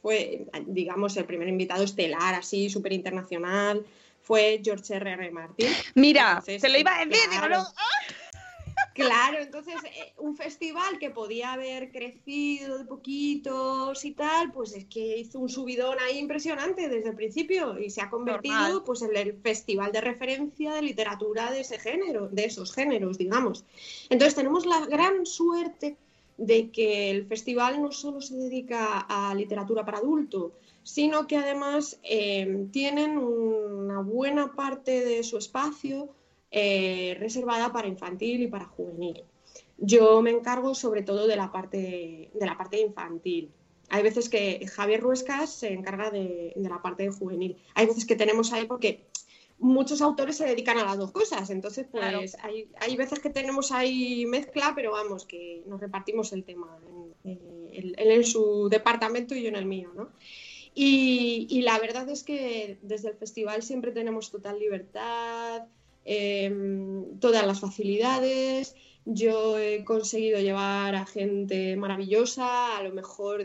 fue, 0.00 0.46
digamos, 0.66 1.16
el 1.18 1.26
primer 1.26 1.48
invitado 1.48 1.84
estelar, 1.84 2.34
así, 2.34 2.70
súper 2.70 2.94
internacional, 2.94 3.84
fue 4.22 4.60
George 4.64 4.94
R. 4.94 5.12
R. 5.12 5.30
Martin. 5.30 5.68
Mira, 5.94 6.30
Entonces, 6.38 6.62
te 6.62 6.68
lo 6.70 6.78
iba 6.78 6.96
a 6.96 7.04
decir, 7.04 7.28
digo, 7.30 7.46
no, 7.48 7.62
Claro, 8.94 9.38
entonces 9.40 9.74
eh, 9.84 10.12
un 10.18 10.36
festival 10.36 10.98
que 11.00 11.10
podía 11.10 11.52
haber 11.52 11.90
crecido 11.90 12.78
de 12.78 12.84
poquitos 12.84 14.04
y 14.04 14.12
tal, 14.12 14.52
pues 14.52 14.72
es 14.74 14.84
que 14.84 15.18
hizo 15.18 15.40
un 15.40 15.48
subidón 15.48 15.98
ahí 15.98 16.18
impresionante 16.18 16.88
desde 16.88 17.08
el 17.08 17.16
principio 17.16 17.78
y 17.78 17.90
se 17.90 18.00
ha 18.00 18.08
convertido 18.08 18.54
Normal. 18.54 18.82
pues 18.86 19.02
en 19.02 19.16
el 19.16 19.34
festival 19.40 19.90
de 19.90 20.00
referencia 20.00 20.72
de 20.74 20.82
literatura 20.82 21.50
de 21.50 21.60
ese 21.60 21.78
género, 21.78 22.28
de 22.28 22.44
esos 22.44 22.72
géneros, 22.72 23.18
digamos. 23.18 23.64
Entonces 24.10 24.36
tenemos 24.36 24.64
la 24.64 24.86
gran 24.86 25.26
suerte 25.26 25.96
de 26.36 26.70
que 26.70 27.10
el 27.10 27.26
festival 27.26 27.82
no 27.82 27.90
solo 27.90 28.20
se 28.20 28.36
dedica 28.36 29.00
a 29.00 29.34
literatura 29.34 29.84
para 29.84 29.98
adulto, 29.98 30.52
sino 30.84 31.26
que 31.26 31.36
además 31.36 31.98
eh, 32.04 32.66
tienen 32.70 33.18
una 33.18 34.00
buena 34.00 34.54
parte 34.54 35.04
de 35.04 35.24
su 35.24 35.38
espacio 35.38 36.10
eh, 36.56 37.16
reservada 37.18 37.72
para 37.72 37.88
infantil 37.88 38.42
y 38.42 38.46
para 38.46 38.66
juvenil. 38.66 39.24
Yo 39.76 40.22
me 40.22 40.30
encargo 40.30 40.76
sobre 40.76 41.02
todo 41.02 41.26
de 41.26 41.34
la 41.34 41.50
parte, 41.50 42.30
de 42.32 42.46
la 42.46 42.56
parte 42.56 42.80
infantil. 42.80 43.50
Hay 43.90 44.04
veces 44.04 44.28
que 44.28 44.64
Javier 44.68 45.00
Ruescas 45.00 45.52
se 45.52 45.72
encarga 45.72 46.12
de, 46.12 46.52
de 46.54 46.68
la 46.68 46.80
parte 46.80 47.10
juvenil. 47.10 47.56
Hay 47.74 47.86
veces 47.86 48.06
que 48.06 48.14
tenemos 48.14 48.52
ahí 48.52 48.66
porque 48.66 49.04
muchos 49.58 50.00
autores 50.00 50.36
se 50.36 50.46
dedican 50.46 50.78
a 50.78 50.84
las 50.84 50.96
dos 50.96 51.10
cosas, 51.10 51.50
entonces 51.50 51.88
pues 51.90 52.36
hay, 52.40 52.68
hay, 52.80 52.96
veces 52.96 53.18
que 53.18 53.30
tenemos 53.30 53.72
ahí 53.72 54.24
mezcla, 54.26 54.74
pero 54.76 54.92
vamos, 54.92 55.24
que 55.24 55.64
nos 55.66 55.80
repartimos 55.80 56.32
el 56.32 56.44
tema, 56.44 56.78
en, 57.24 57.40
él 57.72 57.94
en, 57.98 58.24
su 58.24 58.68
departamento 58.68 59.34
y 59.34 59.42
yo 59.42 59.48
en 59.48 59.56
el 59.56 59.66
mío, 59.66 59.90
¿no? 59.94 60.10
Y, 60.72 61.46
y, 61.50 61.62
la 61.62 61.78
verdad 61.78 62.08
es 62.08 62.24
que 62.24 62.78
desde 62.82 63.08
el 63.08 63.16
festival 63.16 63.62
siempre 63.62 63.92
tenemos 63.92 64.30
total 64.30 64.58
libertad, 64.58 65.66
eh, 66.04 66.52
todas 67.20 67.46
las 67.46 67.60
facilidades, 67.60 68.74
yo 69.04 69.58
he 69.58 69.84
conseguido 69.84 70.40
llevar 70.40 70.94
a 70.94 71.06
gente 71.06 71.76
maravillosa, 71.76 72.76
a 72.78 72.82
lo 72.82 72.92
mejor 72.92 73.44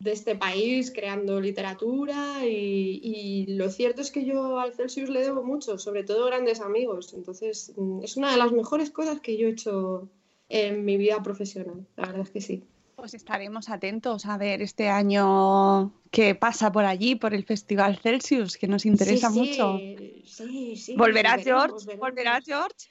de 0.00 0.12
este 0.12 0.36
país 0.36 0.92
creando 0.92 1.40
literatura 1.40 2.46
y, 2.46 3.46
lo 3.48 3.70
cierto 3.70 4.00
es 4.00 4.10
que 4.10 4.24
yo 4.24 4.58
al 4.58 4.72
Celsius 4.74 5.10
le 5.10 5.22
debo 5.22 5.42
mucho, 5.42 5.78
sobre 5.78 6.04
todo 6.04 6.26
grandes 6.26 6.60
amigos. 6.60 7.14
Entonces 7.14 7.72
mm, 7.76 8.02
es 8.02 8.16
una 8.16 8.30
de 8.30 8.36
las 8.36 8.52
mejores 8.52 8.90
cosas 8.90 9.20
que 9.20 9.36
yo 9.36 9.48
he 9.48 9.52
hecho 9.52 10.08
en 10.48 10.84
mi 10.84 10.96
vida 10.96 11.22
profesional, 11.22 11.86
la 11.96 12.06
verdad 12.06 12.22
es 12.22 12.30
que 12.30 12.40
sí. 12.40 12.64
Pues 12.98 13.14
estaremos 13.14 13.68
atentos 13.68 14.26
a 14.26 14.36
ver 14.38 14.60
este 14.60 14.88
año 14.88 15.92
qué 16.10 16.34
pasa 16.34 16.72
por 16.72 16.84
allí, 16.84 17.14
por 17.14 17.32
el 17.32 17.44
Festival 17.44 17.96
Celsius, 17.96 18.56
que 18.56 18.66
nos 18.66 18.84
interesa 18.84 19.30
mucho. 19.30 19.78
Sí, 19.78 20.74
sí. 20.76 20.96
¿Volverá 20.96 21.38
George? 21.38 21.96
¿Volverá 21.96 22.40
George? 22.44 22.88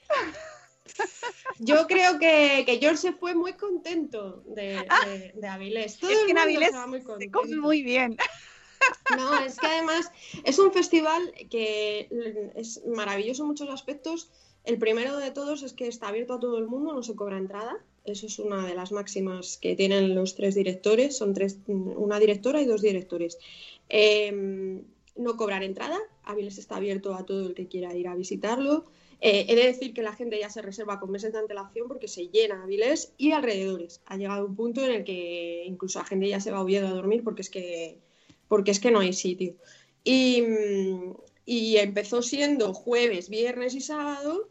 Yo 1.58 1.86
creo 1.86 2.18
que, 2.18 2.62
que, 2.64 2.78
George 2.78 2.96
se 2.96 3.12
fue 3.12 3.34
muy 3.34 3.52
contento 3.52 4.42
de, 4.46 4.82
de, 5.34 5.46
Avilés. 5.46 5.98
Todo 5.98 6.10
es 6.10 6.20
que 6.24 6.30
en 6.30 6.38
Avilés 6.38 6.70
se, 6.70 7.18
se 7.18 7.30
come 7.30 7.56
muy 7.56 7.82
bien. 7.82 8.16
No, 9.14 9.38
es 9.40 9.58
que 9.58 9.66
además 9.66 10.10
es 10.42 10.58
un 10.58 10.72
festival 10.72 11.34
que 11.50 12.08
es 12.54 12.82
maravilloso 12.86 13.42
en 13.42 13.48
muchos 13.48 13.68
aspectos. 13.68 14.30
El 14.64 14.78
primero 14.78 15.18
de 15.18 15.32
todos 15.32 15.62
es 15.62 15.74
que 15.74 15.86
está 15.86 16.08
abierto 16.08 16.32
a 16.32 16.40
todo 16.40 16.56
el 16.56 16.66
mundo, 16.66 16.94
no 16.94 17.02
se 17.02 17.14
cobra 17.14 17.36
entrada. 17.36 17.76
Eso 18.08 18.26
es 18.26 18.38
una 18.38 18.66
de 18.66 18.74
las 18.74 18.92
máximas 18.92 19.58
que 19.58 19.76
tienen 19.76 20.14
los 20.14 20.34
tres 20.34 20.54
directores. 20.54 21.16
Son 21.16 21.34
tres, 21.34 21.58
una 21.66 22.18
directora 22.18 22.60
y 22.60 22.66
dos 22.66 22.82
directores. 22.82 23.38
Eh, 23.88 24.82
no 25.16 25.36
cobrar 25.36 25.62
entrada. 25.62 25.98
Avilés 26.24 26.58
está 26.58 26.76
abierto 26.76 27.14
a 27.14 27.26
todo 27.26 27.46
el 27.46 27.54
que 27.54 27.68
quiera 27.68 27.94
ir 27.94 28.08
a 28.08 28.14
visitarlo. 28.14 28.86
Eh, 29.20 29.46
he 29.48 29.56
de 29.56 29.66
decir 29.66 29.92
que 29.92 30.02
la 30.02 30.14
gente 30.14 30.38
ya 30.38 30.48
se 30.48 30.62
reserva 30.62 31.00
con 31.00 31.10
meses 31.10 31.32
de 31.32 31.40
antelación 31.40 31.88
porque 31.88 32.06
se 32.06 32.28
llena 32.28 32.62
Avilés 32.62 33.12
y 33.18 33.32
alrededores. 33.32 34.00
Ha 34.06 34.16
llegado 34.16 34.46
un 34.46 34.54
punto 34.54 34.84
en 34.84 34.92
el 34.92 35.04
que 35.04 35.64
incluso 35.66 35.98
la 35.98 36.04
gente 36.04 36.28
ya 36.28 36.40
se 36.40 36.52
va 36.52 36.58
a 36.58 36.62
a 36.62 36.94
dormir 36.94 37.24
porque 37.24 37.42
es 37.42 37.50
que, 37.50 37.98
porque 38.46 38.70
es 38.70 38.78
que 38.78 38.92
no 38.92 39.00
hay 39.00 39.12
sitio. 39.12 39.56
Y 40.04 41.76
empezó 41.76 42.22
siendo 42.22 42.72
jueves, 42.72 43.28
viernes 43.28 43.74
y 43.74 43.80
sábado 43.80 44.48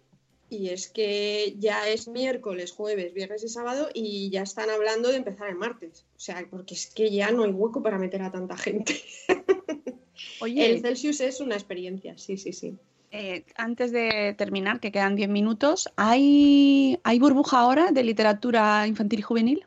y 0.49 0.69
es 0.69 0.89
que 0.89 1.55
ya 1.57 1.87
es 1.87 2.07
miércoles, 2.07 2.71
jueves, 2.71 3.13
viernes 3.13 3.43
y 3.43 3.49
sábado 3.49 3.89
y 3.93 4.29
ya 4.29 4.43
están 4.43 4.69
hablando 4.69 5.09
de 5.09 5.17
empezar 5.17 5.49
el 5.49 5.55
martes. 5.55 6.05
O 6.15 6.19
sea, 6.19 6.45
porque 6.49 6.73
es 6.73 6.87
que 6.87 7.11
ya 7.11 7.31
no 7.31 7.43
hay 7.43 7.51
hueco 7.51 7.81
para 7.81 7.97
meter 7.97 8.21
a 8.21 8.31
tanta 8.31 8.55
gente. 8.57 9.01
Oye, 10.41 10.69
el 10.69 10.81
Celsius 10.81 11.21
es 11.21 11.41
una 11.41 11.55
experiencia, 11.55 12.17
sí, 12.17 12.37
sí, 12.37 12.53
sí. 12.53 12.77
Eh, 13.11 13.45
antes 13.55 13.91
de 13.91 14.35
terminar, 14.37 14.79
que 14.79 14.91
quedan 14.91 15.15
10 15.15 15.29
minutos, 15.29 15.89
¿hay, 15.95 16.99
¿hay 17.03 17.19
burbuja 17.19 17.59
ahora 17.59 17.91
de 17.91 18.03
literatura 18.03 18.85
infantil 18.87 19.19
y 19.19 19.23
juvenil? 19.23 19.65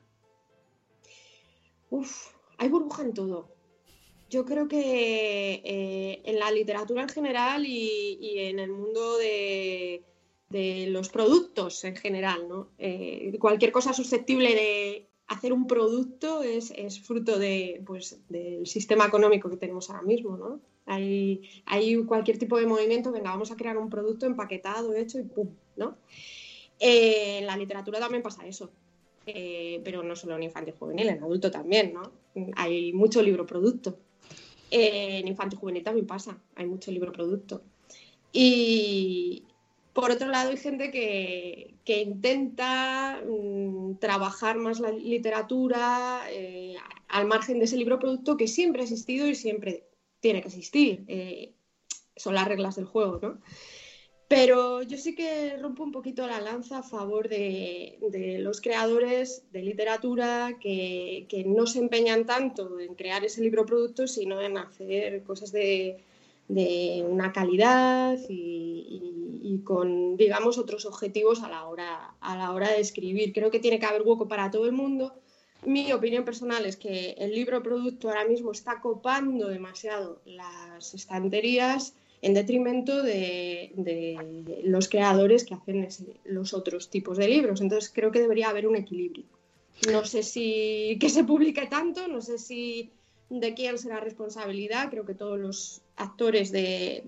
Uf, 1.91 2.33
hay 2.59 2.69
burbuja 2.69 3.03
en 3.03 3.15
todo. 3.15 3.49
Yo 4.29 4.45
creo 4.45 4.69
que 4.69 5.61
eh, 5.65 6.23
en 6.25 6.39
la 6.39 6.53
literatura 6.53 7.03
en 7.03 7.09
general 7.09 7.67
y, 7.67 8.39
en 8.39 8.61
el 8.61 8.71
mundo 8.71 9.19
de, 9.19 10.05
los 10.51 11.09
productos 11.09 11.85
en 11.85 11.97
general, 11.97 12.49
¿no? 12.49 12.69
Eh, 12.79 13.37
cualquier 13.39 13.71
cosa 13.71 13.93
susceptible 13.93 14.55
de 14.55 15.07
hacer 15.29 15.53
un 15.53 15.69
producto 15.69 16.43
es, 16.43 16.73
es 16.77 17.01
fruto 17.01 17.39
de, 17.39 17.81
pues, 17.87 18.19
del 18.29 18.67
sistema 18.67 19.07
económico 19.07 19.49
que 19.49 19.57
tenemos 19.57 19.89
ahora 19.89 20.03
mismo, 20.03 20.37
¿no? 20.37 20.61
Hay, 20.87 21.43
hay 21.67 22.05
cualquier 22.05 22.37
tipo 22.37 22.59
de 22.59 22.67
movimiento, 22.67 23.13
venga, 23.13 23.31
vamos 23.31 23.53
a 23.53 23.57
crear 23.57 23.79
un 23.79 23.89
producto 23.89 24.27
empaquetado, 24.27 24.93
hecho 24.93 25.21
y 25.21 25.23
pum, 25.23 25.51
¿no? 25.77 25.97
Eh, 26.81 27.39
en 27.39 27.47
la 27.47 27.57
literatura 27.57 28.01
también 28.01 28.25
pasa 28.25 28.45
eso, 28.45 28.71
eh, 29.27 29.81
pero 29.85 30.03
no 30.03 30.17
solo 30.17 30.35
en 30.35 30.43
infantil 30.43 30.75
juvenil, 30.77 31.11
en 31.11 31.23
adulto 31.23 31.49
también, 31.49 31.95
¿no? 31.95 32.11
Hay 32.57 32.93
mucho 32.93 33.23
libro 33.23 33.47
producto. 33.47 33.99
Eh, 34.71 35.19
en 35.19 35.29
infantil 35.29 35.61
juvenil 35.61 35.85
también 35.85 36.09
pasa, 36.09 36.43
hay 36.57 36.67
mucho 36.67 36.91
libro 36.91 37.13
producto. 37.13 37.63
Y 38.33 39.45
por 39.93 40.11
otro 40.11 40.29
lado, 40.29 40.51
hay 40.51 40.57
gente 40.57 40.91
que, 40.91 41.75
que 41.85 42.03
intenta 42.03 43.21
mm, 43.27 43.97
trabajar 43.97 44.57
más 44.57 44.81
la 44.81 44.93
literatura 44.93 46.23
al 47.09 47.27
margen 47.27 47.59
de 47.59 47.65
ese 47.65 47.77
libro 47.77 47.99
producto 47.99 48.37
que 48.37 48.47
siempre 48.47 48.83
ha 48.83 48.85
existido 48.85 49.27
y 49.27 49.35
siempre 49.35 49.85
tiene 50.21 50.41
que 50.43 50.49
existir. 50.49 51.05
Eh, 51.09 51.53
son 52.17 52.35
las 52.35 52.47
reglas 52.47 52.77
del 52.77 52.85
juego, 52.85 53.19
¿no? 53.21 53.41
Pero 54.29 54.83
yo 54.83 54.97
sí 54.97 55.17
que 55.17 55.57
rompo 55.57 55.83
un 55.83 55.91
poquito 55.91 56.25
la 56.29 56.41
lanza 56.41 56.79
a 56.79 56.83
favor 56.85 57.29
de, 57.29 57.99
los 58.41 58.61
creadores 58.61 59.43
de 59.51 59.63
literatura 59.63 60.57
que, 60.61 61.27
no 61.47 61.67
se 61.67 61.81
empeñan 61.81 62.27
tanto 62.27 62.79
en 62.79 62.95
crear 62.95 63.25
ese 63.25 63.41
libro 63.41 63.67
producto, 63.67 64.07
sino 64.07 64.41
en 64.41 64.57
hacer 64.57 65.25
cosas 65.25 65.51
de, 65.51 66.05
una 67.07 67.33
calidad 67.33 68.19
y, 68.29 69.61
con, 69.65 70.17
digamos, 70.17 70.59
otros 70.59 70.87
objetivos 70.87 71.43
a 71.43 71.49
la, 71.49 71.67
hora, 71.67 72.15
a 72.21 72.37
la 72.37 72.53
hora 72.53 72.71
de 72.71 72.81
escribir. 72.81 73.33
Creo 73.33 73.51
que 73.51 73.61
tiene 73.61 73.79
que 73.79 73.87
haber 73.87 74.03
hueco 74.03 74.29
para 74.29 74.51
todo 74.51 74.67
el 74.67 74.73
mundo 74.73 75.15
mi 75.65 75.93
opinión 75.93 76.25
personal 76.25 76.65
es 76.65 76.77
que 76.77 77.15
el 77.19 77.33
libro 77.35 77.63
producto 77.63 78.09
ahora 78.09 78.25
mismo 78.25 78.53
está 78.53 78.81
copando 78.81 79.49
demasiado 79.49 80.21
las 80.25 80.95
estanterías 80.95 81.95
en 82.23 82.35
detrimento 82.35 83.03
de, 83.03 83.73
los 84.65 84.89
creadores 84.89 85.45
que 85.45 85.55
hacen 85.55 85.89
los 86.25 86.55
otros 86.55 86.89
tipos 86.91 87.19
de 87.19 87.29
libros. 87.29 87.61
Entonces 87.61 87.91
creo 87.95 88.11
que 88.11 88.21
debería 88.21 88.49
haber 88.49 88.67
un 88.67 88.77
equilibrio. 88.77 89.25
No 89.91 90.05
sé 90.05 90.23
si 90.23 90.99
que 91.01 91.09
se 91.09 91.25
publique 91.25 91.67
tanto, 91.67 92.09
no 92.09 92.21
sé 92.21 92.39
si 92.39 92.91
de 93.29 93.55
quién 93.55 93.79
será 93.79 94.01
responsabilidad. 94.01 94.91
Creo 94.91 95.07
que 95.07 95.15
todos 95.15 95.39
los 95.39 95.83
actores 96.01 96.51
de, 96.51 97.05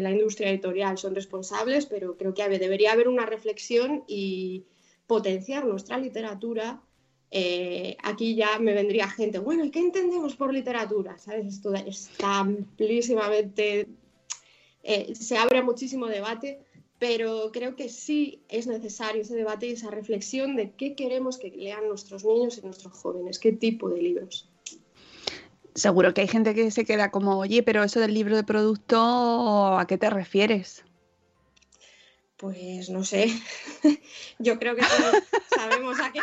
la 0.00 0.10
industria 0.10 0.50
editorial 0.50 0.98
son 0.98 1.14
responsables, 1.14 1.86
pero 1.86 2.16
creo 2.16 2.34
que 2.34 2.48
debería 2.48 2.92
haber 2.92 3.08
una 3.08 3.26
reflexión 3.26 4.04
y 4.06 4.64
potenciar 5.06 5.64
nuestra 5.64 5.98
literatura 5.98 6.82
eh, 7.30 7.96
aquí 8.02 8.36
ya 8.36 8.58
me 8.58 8.72
vendría 8.72 9.08
gente, 9.08 9.38
bueno, 9.38 9.64
¿y 9.64 9.70
qué 9.70 9.80
entendemos 9.80 10.36
por 10.36 10.52
literatura? 10.52 11.18
¿Sabes? 11.18 11.46
Esto 11.46 11.74
está 11.74 12.38
amplísimamente, 12.38 13.88
eh, 14.82 15.14
se 15.14 15.36
abre 15.36 15.62
muchísimo 15.62 16.06
debate, 16.06 16.60
pero 16.98 17.50
creo 17.52 17.74
que 17.74 17.88
sí 17.88 18.42
es 18.48 18.66
necesario 18.66 19.22
ese 19.22 19.34
debate 19.34 19.66
y 19.66 19.72
esa 19.72 19.90
reflexión 19.90 20.56
de 20.56 20.70
qué 20.72 20.94
queremos 20.94 21.36
que 21.36 21.50
lean 21.50 21.88
nuestros 21.88 22.24
niños 22.24 22.58
y 22.58 22.62
nuestros 22.62 22.94
jóvenes, 22.94 23.38
qué 23.38 23.52
tipo 23.52 23.90
de 23.90 24.00
libros. 24.00 24.48
Seguro 25.76 26.14
que 26.14 26.22
hay 26.22 26.28
gente 26.28 26.54
que 26.54 26.70
se 26.70 26.84
queda 26.84 27.10
como, 27.10 27.38
oye, 27.38 27.62
pero 27.62 27.84
eso 27.84 28.00
del 28.00 28.14
libro 28.14 28.34
de 28.34 28.44
producto, 28.44 29.78
¿a 29.78 29.86
qué 29.86 29.98
te 29.98 30.10
refieres? 30.10 30.84
Pues 32.38 32.90
no 32.90 33.04
sé. 33.04 33.28
Yo 34.38 34.58
creo 34.58 34.74
que 34.74 34.82
todos 34.82 35.22
sabemos 35.54 36.00
a 36.00 36.12
qué, 36.12 36.20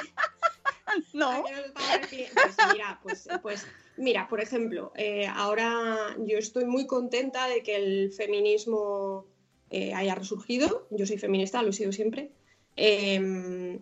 no. 1.13 1.43
Pues 1.43 2.55
mira, 2.73 2.99
pues, 3.03 3.27
pues, 3.41 3.67
mira, 3.97 4.27
por 4.27 4.41
ejemplo, 4.41 4.91
eh, 4.95 5.27
ahora 5.27 6.15
yo 6.19 6.37
estoy 6.37 6.65
muy 6.65 6.87
contenta 6.87 7.47
de 7.47 7.63
que 7.63 7.75
el 7.75 8.11
feminismo 8.11 9.25
eh, 9.69 9.93
haya 9.93 10.15
resurgido. 10.15 10.87
Yo 10.91 11.05
soy 11.05 11.17
feminista, 11.17 11.61
lo 11.61 11.69
he 11.69 11.73
sido 11.73 11.91
siempre. 11.91 12.31
Em, 12.75 13.79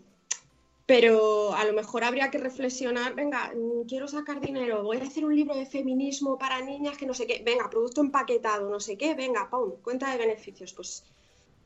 pero 0.92 1.54
a 1.54 1.64
lo 1.64 1.72
mejor 1.72 2.04
habría 2.04 2.30
que 2.30 2.38
reflexionar, 2.38 3.16
venga, 3.16 3.54
mm, 3.56 3.88
quiero 3.88 4.10
sacar 4.10 4.42
dinero, 4.42 4.84
voy 4.84 4.98
a 4.98 5.04
hacer 5.04 5.24
un 5.24 5.34
libro 5.34 5.56
de 5.56 5.66
feminismo 5.66 6.38
para 6.38 6.60
niñas 6.60 6.98
que 6.98 7.06
no 7.06 7.14
sé 7.14 7.26
qué, 7.26 7.42
venga, 7.46 7.70
producto 7.70 8.02
empaquetado, 8.02 8.70
no 8.70 8.82
sé 8.82 8.98
qué, 8.98 9.16
venga, 9.16 9.50
pum, 9.50 9.72
cuenta 9.82 10.12
de 10.12 10.18
beneficios, 10.18 10.74
pues 10.74 11.06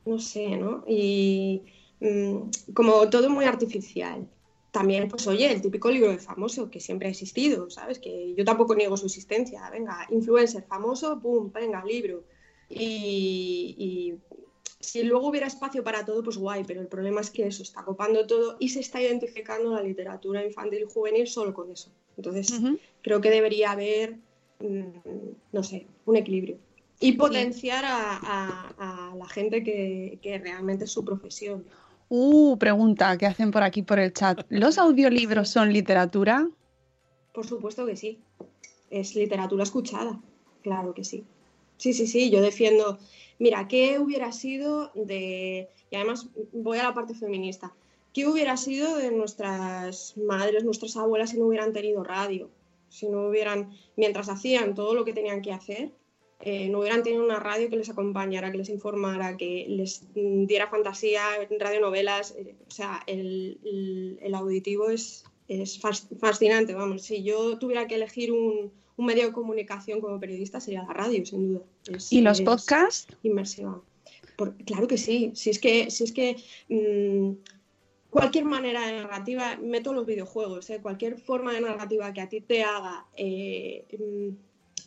no 0.05 0.19
sé, 0.19 0.57
¿no? 0.57 0.83
Y 0.87 1.63
mm, 2.01 2.71
como 2.75 3.09
todo 3.09 3.31
muy 3.31 3.45
artificial 3.45 4.29
también, 4.69 5.07
pues 5.07 5.25
oye, 5.25 5.51
el 5.51 5.59
típico 5.59 5.89
libro 5.89 6.11
de 6.11 6.19
famoso 6.19 6.69
que 6.69 6.79
siempre 6.79 7.07
ha 7.07 7.11
existido, 7.11 7.71
¿sabes? 7.71 7.97
Que 7.97 8.35
yo 8.37 8.45
tampoco 8.45 8.75
niego 8.75 8.95
su 8.95 9.07
existencia. 9.07 9.67
Venga, 9.71 10.05
influencer 10.11 10.63
famoso, 10.67 11.19
pum, 11.19 11.51
venga, 11.51 11.83
libro. 11.83 12.25
Y, 12.69 14.15
si 14.79 15.03
luego 15.03 15.27
hubiera 15.27 15.47
espacio 15.47 15.83
para 15.83 16.05
todo, 16.05 16.23
pues 16.23 16.37
guay, 16.37 16.63
pero 16.65 16.81
el 16.81 16.87
problema 16.87 17.21
es 17.21 17.29
que 17.29 17.47
eso 17.47 17.63
está 17.63 17.83
copando 17.83 18.27
todo 18.27 18.57
y 18.59 18.69
se 18.69 18.79
está 18.79 19.01
identificando 19.01 19.73
la 19.73 19.81
literatura 19.81 20.43
infantil 20.43 20.81
y 20.81 20.93
juvenil 20.93 21.27
solo 21.27 21.53
con 21.53 21.71
eso. 21.71 21.89
Entonces, 22.17 22.53
creo 23.01 23.21
que 23.21 23.29
debería 23.29 23.71
haber, 23.71 24.17
mm, 24.59 24.83
no 25.51 25.63
sé, 25.63 25.87
un 26.05 26.15
equilibrio. 26.15 26.57
Y 26.99 27.13
potenciar 27.13 27.83
a, 27.85 29.13
la 29.17 29.27
gente 29.27 29.63
que, 29.63 30.19
que 30.21 30.37
realmente 30.37 30.85
es 30.85 30.91
su 30.91 31.03
profesión. 31.03 31.65
Uh, 32.07 32.57
pregunta 32.57 33.17
que 33.17 33.25
hacen 33.25 33.51
por 33.51 33.63
aquí 33.63 33.81
por 33.81 33.99
el 33.99 34.13
chat. 34.13 34.45
¿Los 34.49 34.77
audiolibros 34.77 35.49
son 35.49 35.73
literatura? 35.73 36.47
Por 37.33 37.45
supuesto 37.45 37.85
que 37.85 37.95
sí. 37.95 38.19
Es 38.89 39.15
literatura 39.15 39.63
escuchada. 39.63 40.21
Claro 40.61 40.93
que 40.93 41.03
sí. 41.03 41.25
Sí, 41.77 41.93
sí, 41.93 42.07
sí. 42.07 42.29
Yo 42.29 42.41
defiendo. 42.41 42.97
Mira, 43.39 43.67
¿qué 43.67 43.99
hubiera 43.99 44.31
sido 44.31 44.91
de. 44.95 45.69
Y 45.89 45.95
además 45.95 46.27
voy 46.53 46.77
a 46.77 46.83
la 46.83 46.93
parte 46.93 47.15
feminista. 47.15 47.73
¿Qué 48.13 48.27
hubiera 48.27 48.55
sido 48.55 48.95
de 48.95 49.11
nuestras 49.11 50.15
madres, 50.17 50.63
nuestras 50.63 50.95
abuelas 50.95 51.31
si 51.31 51.37
no 51.37 51.47
hubieran 51.47 51.73
tenido 51.73 52.03
radio? 52.03 52.49
Si 52.89 53.07
no 53.09 53.27
hubieran. 53.27 53.71
Mientras 53.97 54.29
hacían 54.29 54.73
todo 54.73 54.93
lo 54.93 55.03
que 55.03 55.13
tenían 55.13 55.41
que 55.41 55.51
hacer, 55.51 55.91
eh, 56.41 56.69
no 56.69 56.79
hubieran 56.79 57.03
tenido 57.03 57.23
una 57.23 57.39
radio 57.39 57.69
que 57.69 57.77
les 57.77 57.89
acompañara, 57.89 58.51
que 58.51 58.57
les 58.57 58.69
informara, 58.69 59.37
que 59.37 59.65
les 59.67 60.03
diera 60.13 60.67
fantasía, 60.67 61.21
radionovelas. 61.59 62.35
Eh, 62.37 62.55
o 62.67 62.71
sea, 62.71 63.01
el, 63.07 64.31
auditivo 64.33 64.89
es, 64.89 65.25
es, 65.47 65.79
fascinante, 65.79 66.73
vamos. 66.73 67.03
Si 67.03 67.23
yo 67.23 67.57
tuviera 67.57 67.87
que 67.87 67.95
elegir 67.95 68.31
un, 68.31 68.71
medio 68.97 69.27
de 69.27 69.33
comunicación 69.33 70.01
como 70.01 70.19
periodista 70.19 70.59
sería 70.59 70.83
la 70.83 70.93
radio, 70.93 71.25
sin 71.25 71.53
duda. 71.53 71.65
¿Y 72.09 72.21
los 72.21 72.41
podcasts? 72.41 73.07
Inmersiva. 73.23 73.81
claro 74.65 74.87
que 74.87 74.97
sí. 74.97 75.31
Si 75.35 75.49
es 75.49 75.59
que, 75.59 75.91
si 75.91 76.05
es 76.05 76.11
que 76.11 76.37
mm, 76.69 77.33
cualquier 78.09 78.45
manera 78.45 78.87
de 78.87 78.93
narrativa, 78.93 79.57
meto 79.57 79.93
los 79.93 80.05
videojuegos, 80.05 80.69
¿eh? 80.69 80.79
cualquier 80.81 81.17
forma 81.19 81.53
de 81.53 81.61
narrativa 81.61 82.13
que 82.13 82.21
a 82.21 82.29
ti 82.29 82.41
te 82.41 82.63
haga 82.63 83.05
mm, 83.17 84.29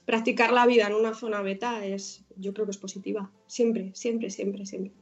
practicar 0.07 0.53
la 0.53 0.67
vida 0.67 0.87
en 0.87 0.95
una 0.95 1.15
zona 1.15 1.43
beta 1.43 1.85
es, 1.85 2.25
yo 2.37 2.55
creo 2.55 2.65
que 2.65 2.73
es 2.73 2.79
positiva. 2.79 3.31
Siempre, 3.47 3.91
siempre, 3.95 4.31
siempre, 4.31 4.65
siempre. 4.65 4.93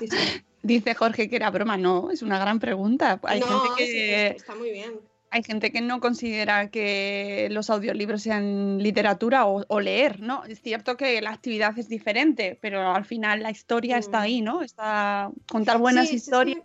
Dice 0.62 0.94
Jorge 0.94 1.28
que 1.28 1.36
era 1.36 1.50
broma, 1.50 1.76
no, 1.76 2.10
es 2.10 2.22
una 2.22 2.38
gran 2.38 2.60
pregunta. 2.60 3.18
Hay 3.24 3.40
gente 3.40 3.68
que 3.76 4.26
está 4.28 4.54
muy 4.54 4.70
bien. 4.70 4.92
Hay 5.30 5.42
gente 5.42 5.72
que 5.72 5.80
no 5.80 5.98
considera 5.98 6.70
que 6.70 7.48
los 7.50 7.70
audiolibros 7.70 8.22
sean 8.22 8.78
literatura 8.78 9.46
o, 9.46 9.80
leer, 9.80 10.20
¿no? 10.20 10.44
Es 10.44 10.60
cierto 10.60 10.98
que 10.98 11.20
la 11.22 11.30
actividad 11.30 11.76
es 11.78 11.88
diferente, 11.88 12.58
pero 12.60 12.92
al 12.94 13.06
final 13.06 13.42
la 13.42 13.50
historia 13.50 13.96
está 13.96 14.18
mm. 14.18 14.22
ahí, 14.22 14.42
¿no? 14.42 14.62
Está 14.62 15.32
contar 15.50 15.78
buenas 15.78 16.12
historias. 16.12 16.60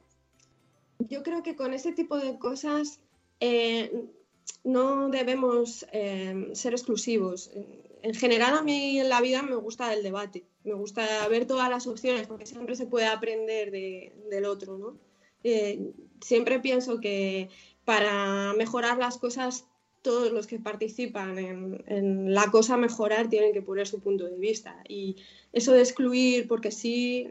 yo 0.99 1.23
creo 1.23 1.43
que 1.43 1.55
con 1.55 1.73
ese 1.73 1.93
tipo 1.93 2.17
de 2.17 2.37
cosas 2.37 2.99
eh, 3.39 3.89
no 4.65 5.09
debemos 5.09 5.87
eh, 5.93 6.49
ser 6.53 6.73
exclusivos. 6.73 7.49
En 8.01 8.13
general 8.13 8.57
a 8.57 8.61
mí 8.61 8.99
en 8.99 9.09
la 9.09 9.21
vida 9.21 9.41
me 9.41 9.55
gusta 9.55 9.93
el 9.93 10.03
debate, 10.03 10.45
me 10.63 10.73
gusta 10.73 11.27
ver 11.27 11.45
todas 11.45 11.69
las 11.69 11.87
opciones 11.87 12.27
porque 12.27 12.45
siempre 12.45 12.75
se 12.75 12.85
puede 12.85 13.05
aprender 13.05 13.71
del 13.71 14.45
otro. 14.45 14.77
¿no? 14.77 14.97
Eh, 15.43 15.91
siempre 16.21 16.59
pienso 16.59 16.99
que 16.99 17.49
para 17.85 18.53
mejorar 18.53 18.97
las 18.97 19.17
cosas 19.17 19.65
todos 20.01 20.31
los 20.31 20.47
que 20.47 20.59
participan 20.59 21.37
en, 21.37 22.33
la 22.33 22.49
cosa 22.49 22.77
mejorar 22.77 23.29
tienen 23.29 23.51
que 23.51 23.61
poner 23.61 23.87
su 23.87 23.99
punto 23.99 24.25
de 24.25 24.37
vista. 24.37 24.81
Y 24.87 25.17
eso 25.51 25.73
de 25.73 25.81
excluir, 25.81 26.47
porque 26.47 26.71
sí, 26.71 27.27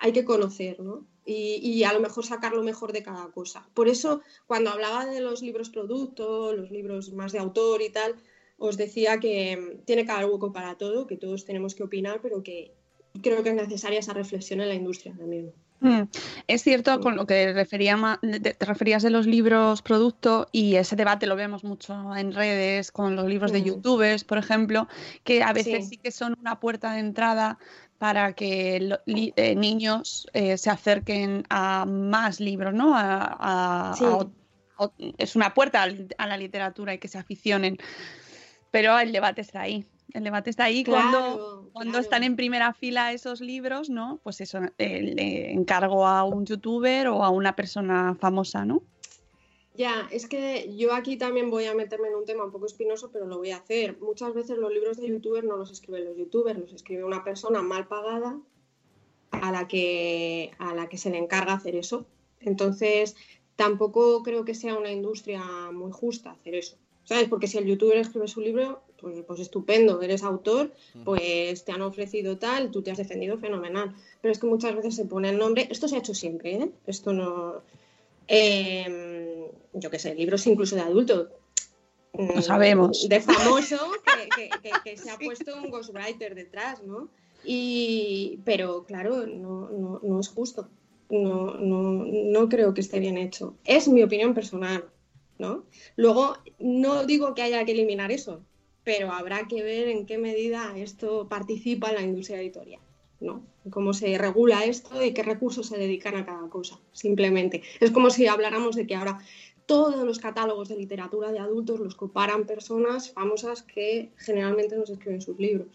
hay 0.00 0.12
que 0.12 0.24
conocer, 0.24 0.80
¿no? 0.80 1.06
y, 1.30 1.84
a 1.84 1.92
lo 1.92 2.00
mejor 2.00 2.24
sacar 2.24 2.54
lo 2.54 2.62
mejor 2.62 2.92
de 2.92 3.02
cada 3.02 3.30
cosa. 3.30 3.68
Por 3.74 3.88
eso, 3.88 4.22
cuando 4.46 4.70
hablaba 4.70 5.04
de 5.04 5.20
los 5.20 5.42
libros 5.42 5.68
producto, 5.68 6.54
los 6.54 6.70
libros 6.70 7.12
más 7.12 7.32
de 7.32 7.38
autor 7.38 7.82
y 7.82 7.90
tal, 7.90 8.16
os 8.58 8.76
decía 8.76 9.20
que 9.20 9.80
tiene 9.84 10.04
que 10.04 10.12
haber 10.12 10.26
hueco 10.26 10.52
para 10.52 10.76
todo, 10.76 11.06
que 11.06 11.16
todos 11.16 11.44
tenemos 11.44 11.74
que 11.74 11.84
opinar, 11.84 12.20
pero 12.20 12.42
que 12.42 12.74
creo 13.22 13.42
que 13.42 13.50
es 13.50 13.54
necesaria 13.54 14.00
esa 14.00 14.12
reflexión 14.12 14.60
en 14.60 14.68
la 14.68 14.74
industria 14.74 15.14
también. 15.16 15.52
Hmm. 15.80 16.02
Es 16.48 16.62
cierto 16.62 16.98
con 16.98 17.14
lo 17.14 17.24
que 17.24 17.52
refería, 17.52 18.18
te 18.20 18.66
referías 18.66 19.02
de 19.04 19.10
los 19.10 19.26
libros 19.26 19.80
producto 19.80 20.48
y 20.50 20.74
ese 20.74 20.96
debate 20.96 21.26
lo 21.26 21.36
vemos 21.36 21.62
mucho 21.62 22.16
en 22.16 22.32
redes 22.32 22.90
con 22.90 23.14
los 23.14 23.26
libros 23.26 23.52
de 23.52 23.62
youtubers, 23.62 24.24
por 24.24 24.38
ejemplo, 24.38 24.88
que 25.22 25.42
a 25.42 25.52
veces 25.52 25.88
sí 25.88 25.96
que 25.96 26.10
son 26.10 26.36
una 26.40 26.58
puerta 26.58 26.92
de 26.94 27.00
entrada 27.00 27.58
para 27.98 28.32
que 28.32 28.98
eh, 29.06 29.54
niños 29.54 30.26
eh, 30.32 30.58
se 30.58 30.70
acerquen 30.70 31.44
a 31.48 31.84
más 31.84 32.40
libros, 32.40 32.74
¿no? 32.74 32.96
es 35.18 35.36
una 35.36 35.54
puerta 35.54 35.86
a 36.18 36.26
la 36.26 36.36
literatura 36.36 36.94
y 36.94 36.98
que 36.98 37.08
se 37.08 37.18
aficionen. 37.18 37.78
Pero 38.70 38.98
el 38.98 39.12
debate 39.12 39.40
está 39.40 39.62
ahí. 39.62 39.86
El 40.14 40.24
debate 40.24 40.50
está 40.50 40.64
ahí 40.64 40.84
cuando, 40.84 41.68
cuando 41.72 41.98
están 41.98 42.24
en 42.24 42.34
primera 42.34 42.72
fila 42.72 43.12
esos 43.12 43.40
libros, 43.40 43.90
¿no? 43.90 44.20
Pues 44.22 44.40
eso, 44.40 44.60
eh, 44.78 45.02
le 45.02 45.52
encargo 45.52 46.06
a 46.06 46.24
un 46.24 46.46
youtuber 46.46 47.08
o 47.08 47.22
a 47.22 47.30
una 47.30 47.54
persona 47.54 48.16
famosa, 48.18 48.64
¿no? 48.64 48.82
Ya, 49.74 50.08
es 50.10 50.26
que 50.26 50.74
yo 50.76 50.92
aquí 50.92 51.16
también 51.16 51.50
voy 51.50 51.66
a 51.66 51.74
meterme 51.74 52.08
en 52.08 52.16
un 52.16 52.24
tema 52.24 52.44
un 52.44 52.50
poco 52.50 52.66
espinoso, 52.66 53.10
pero 53.12 53.26
lo 53.26 53.38
voy 53.38 53.52
a 53.52 53.58
hacer. 53.58 53.96
Muchas 54.00 54.34
veces 54.34 54.58
los 54.58 54.72
libros 54.72 54.96
de 54.96 55.06
youtubers 55.06 55.46
no 55.46 55.56
los 55.56 55.70
escriben 55.70 56.04
los 56.04 56.16
youtubers, 56.16 56.58
los 56.58 56.72
escribe 56.72 57.04
una 57.04 57.22
persona 57.22 57.62
mal 57.62 57.86
pagada 57.86 58.40
a 59.30 59.52
la 59.52 59.68
que, 59.68 60.50
a 60.58 60.74
la 60.74 60.88
que 60.88 60.98
se 60.98 61.10
le 61.10 61.18
encarga 61.18 61.52
hacer 61.52 61.76
eso. 61.76 62.06
Entonces, 62.40 63.14
tampoco 63.54 64.22
creo 64.22 64.44
que 64.44 64.54
sea 64.54 64.76
una 64.76 64.90
industria 64.90 65.44
muy 65.72 65.92
justa 65.92 66.32
hacer 66.32 66.56
eso. 66.56 66.76
¿Sabes? 67.08 67.28
Porque 67.28 67.46
si 67.46 67.56
el 67.56 67.64
youtuber 67.64 67.96
escribe 67.96 68.28
su 68.28 68.42
libro, 68.42 68.82
pues, 69.00 69.24
pues 69.26 69.40
estupendo, 69.40 70.02
eres 70.02 70.22
autor, 70.22 70.72
pues 71.04 71.64
te 71.64 71.72
han 71.72 71.80
ofrecido 71.80 72.36
tal, 72.36 72.70
tú 72.70 72.82
te 72.82 72.90
has 72.90 72.98
defendido 72.98 73.38
fenomenal. 73.38 73.94
Pero 74.20 74.32
es 74.32 74.38
que 74.38 74.46
muchas 74.46 74.76
veces 74.76 74.94
se 74.94 75.06
pone 75.06 75.30
el 75.30 75.38
nombre, 75.38 75.68
esto 75.70 75.88
se 75.88 75.96
ha 75.96 76.00
hecho 76.00 76.14
siempre, 76.14 76.54
¿eh? 76.56 76.70
Esto 76.86 77.14
no 77.14 77.62
Em, 78.28 79.46
yo 79.72 79.90
qué 79.90 79.98
sé, 79.98 80.14
libros 80.14 80.46
incluso 80.46 80.76
de 80.76 80.82
adulto. 80.82 81.30
No 82.12 82.36
mm, 82.36 82.42
sabemos. 82.42 83.08
De 83.08 83.20
famoso 83.20 83.78
que, 84.84 84.96
se 84.96 85.10
ha 85.10 85.16
puesto 85.16 85.56
un 85.56 85.70
ghostwriter 85.70 86.34
detrás, 86.34 86.82
¿no? 86.82 87.08
Y, 87.44 88.40
pero 88.44 88.84
claro, 88.84 89.26
no, 89.26 90.00
no, 90.02 90.20
es 90.20 90.28
justo. 90.28 90.68
No, 91.08 91.54
no, 91.54 92.04
no 92.04 92.48
creo 92.50 92.74
que 92.74 92.82
esté 92.82 93.00
bien 93.00 93.16
hecho. 93.16 93.54
Es 93.64 93.88
mi 93.88 94.02
opinión 94.02 94.34
personal, 94.34 94.84
¿no? 95.38 95.64
Luego, 95.96 96.36
no 96.58 97.04
digo 97.04 97.34
que 97.34 97.42
haya 97.42 97.64
que 97.64 97.72
eliminar 97.72 98.12
eso, 98.12 98.42
pero 98.84 99.12
habrá 99.12 99.48
que 99.48 99.62
ver 99.62 99.88
en 99.88 100.06
qué 100.06 100.18
medida 100.18 100.72
esto 100.76 101.28
participa 101.28 101.90
en 101.90 101.94
la 101.94 102.02
industria 102.02 102.40
editorial. 102.40 102.80
¿no? 103.20 103.42
Cómo 103.70 103.92
se 103.92 104.16
regula 104.16 104.64
esto 104.64 105.02
y 105.02 105.12
qué 105.12 105.22
recursos 105.22 105.66
se 105.66 105.78
dedican 105.78 106.16
a 106.16 106.24
cada 106.24 106.48
cosa, 106.48 106.78
simplemente. 106.92 107.62
Es 107.80 107.90
como 107.90 108.10
si 108.10 108.26
habláramos 108.26 108.76
de 108.76 108.86
que 108.86 108.94
ahora 108.94 109.18
todos 109.66 110.02
los 110.04 110.18
catálogos 110.18 110.68
de 110.68 110.76
literatura 110.76 111.30
de 111.30 111.38
adultos 111.38 111.80
los 111.80 111.94
comparan 111.94 112.46
personas 112.46 113.12
famosas 113.12 113.62
que 113.62 114.10
generalmente 114.16 114.76
nos 114.76 114.88
escriben 114.88 115.20
sus 115.20 115.38
libros 115.38 115.68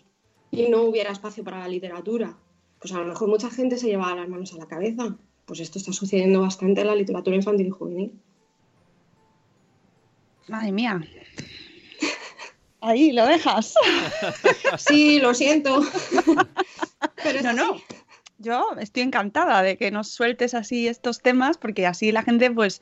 y 0.49 0.68
no 0.70 0.84
hubiera 0.84 1.11
espacio 1.11 1.43
para 1.43 1.59
la 1.59 1.68
literatura. 1.68 2.38
Pues 2.80 2.93
a 2.93 2.99
lo 2.99 3.05
mejor 3.05 3.30
mucha 3.30 3.49
gente 3.49 3.78
se 3.78 3.88
lleva 3.88 4.16
las 4.16 4.28
manos 4.28 4.53
a 4.53 4.57
la 4.57 4.68
cabeza. 4.68 5.16
Pues 5.45 5.59
esto 5.59 5.78
está 5.78 5.93
sucediendo 5.93 6.41
bastante 6.41 6.82
en 6.82 6.88
la 6.88 6.95
literatura 6.95 7.36
infantil 7.36 7.68
y 7.68 7.70
juvenil. 7.70 8.11
Madre 10.47 10.71
mía. 10.71 11.01
Ahí 12.81 13.11
lo 13.11 13.25
dejas. 13.25 13.73
Sí, 14.77 15.19
lo 15.19 15.33
siento. 15.33 15.81
no, 17.43 17.53
no. 17.53 17.81
Yo 18.39 18.71
estoy 18.79 19.03
encantada 19.03 19.61
de 19.61 19.77
que 19.77 19.91
nos 19.91 20.09
sueltes 20.09 20.53
así 20.53 20.87
estos 20.87 21.21
temas 21.21 21.57
porque 21.57 21.85
así 21.85 22.11
la 22.11 22.23
gente 22.23 22.51
pues 22.51 22.81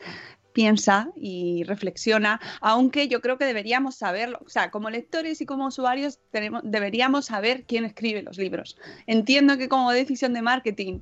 piensa 0.53 1.09
y 1.15 1.63
reflexiona, 1.63 2.39
aunque 2.61 3.07
yo 3.07 3.21
creo 3.21 3.37
que 3.37 3.45
deberíamos 3.45 3.95
saberlo, 3.95 4.39
o 4.45 4.49
sea, 4.49 4.71
como 4.71 4.89
lectores 4.89 5.41
y 5.41 5.45
como 5.45 5.67
usuarios 5.67 6.19
tenemos, 6.31 6.61
deberíamos 6.63 7.25
saber 7.25 7.63
quién 7.65 7.85
escribe 7.85 8.21
los 8.21 8.37
libros. 8.37 8.77
Entiendo 9.07 9.57
que 9.57 9.69
como 9.69 9.91
decisión 9.91 10.33
de 10.33 10.41
marketing 10.41 10.99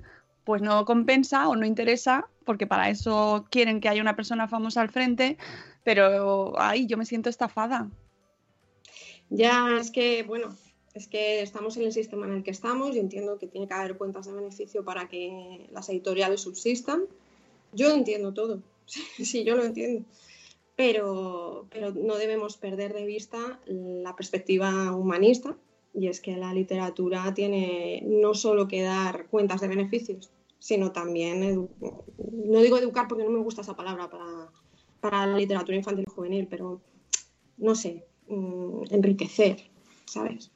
pues 0.49 0.63
no 0.63 0.83
compensa 0.83 1.47
o 1.47 1.55
no 1.55 1.63
interesa, 1.63 2.27
porque 2.43 2.65
para 2.65 2.89
eso 2.89 3.45
quieren 3.51 3.79
que 3.79 3.87
haya 3.87 4.01
una 4.01 4.15
persona 4.15 4.47
famosa 4.47 4.81
al 4.81 4.89
frente, 4.89 5.37
pero 5.83 6.59
ay, 6.59 6.87
yo 6.87 6.97
me 6.97 7.05
siento 7.05 7.29
estafada. 7.29 7.87
Ya, 9.29 9.77
es 9.79 9.91
que, 9.91 10.23
bueno, 10.23 10.57
es 10.95 11.07
que 11.07 11.43
estamos 11.43 11.77
en 11.77 11.83
el 11.83 11.91
sistema 11.91 12.25
en 12.25 12.33
el 12.33 12.41
que 12.41 12.49
estamos 12.49 12.95
y 12.95 12.99
entiendo 12.99 13.37
que 13.37 13.45
tiene 13.45 13.67
que 13.67 13.75
haber 13.75 13.95
cuentas 13.95 14.25
de 14.25 14.33
beneficio 14.33 14.83
para 14.83 15.07
que 15.07 15.67
las 15.71 15.87
editoriales 15.89 16.41
subsistan. 16.41 17.03
Yo 17.71 17.93
entiendo 17.93 18.33
todo. 18.33 18.63
Sí, 19.23 19.43
yo 19.43 19.55
lo 19.55 19.63
entiendo. 19.63 20.03
Pero, 20.75 21.67
pero 21.69 21.91
no 21.91 22.15
debemos 22.15 22.57
perder 22.57 22.95
de 22.95 23.05
vista 23.05 23.59
la 23.67 24.15
perspectiva 24.15 24.95
humanista, 24.95 25.55
y 25.93 26.07
es 26.07 26.21
que 26.21 26.37
la 26.37 26.55
literatura 26.55 27.31
tiene 27.35 28.01
no 28.03 28.33
solo 28.33 28.67
que 28.67 28.81
dar 28.81 29.27
cuentas 29.27 29.61
de 29.61 29.67
beneficios, 29.67 30.31
sino 30.59 30.91
también, 30.91 31.69
no 32.17 32.59
digo 32.59 32.77
educar 32.77 33.07
porque 33.07 33.23
no 33.23 33.31
me 33.31 33.39
gusta 33.39 33.61
esa 33.61 33.75
palabra 33.75 34.09
para, 34.09 34.51
para 34.99 35.25
la 35.25 35.37
literatura 35.37 35.77
infantil 35.77 36.05
y 36.07 36.11
juvenil, 36.11 36.47
pero 36.47 36.81
no 37.57 37.75
sé, 37.75 38.05
mm, 38.27 38.83
enriquecer, 38.91 39.69
¿sabes? 40.05 40.51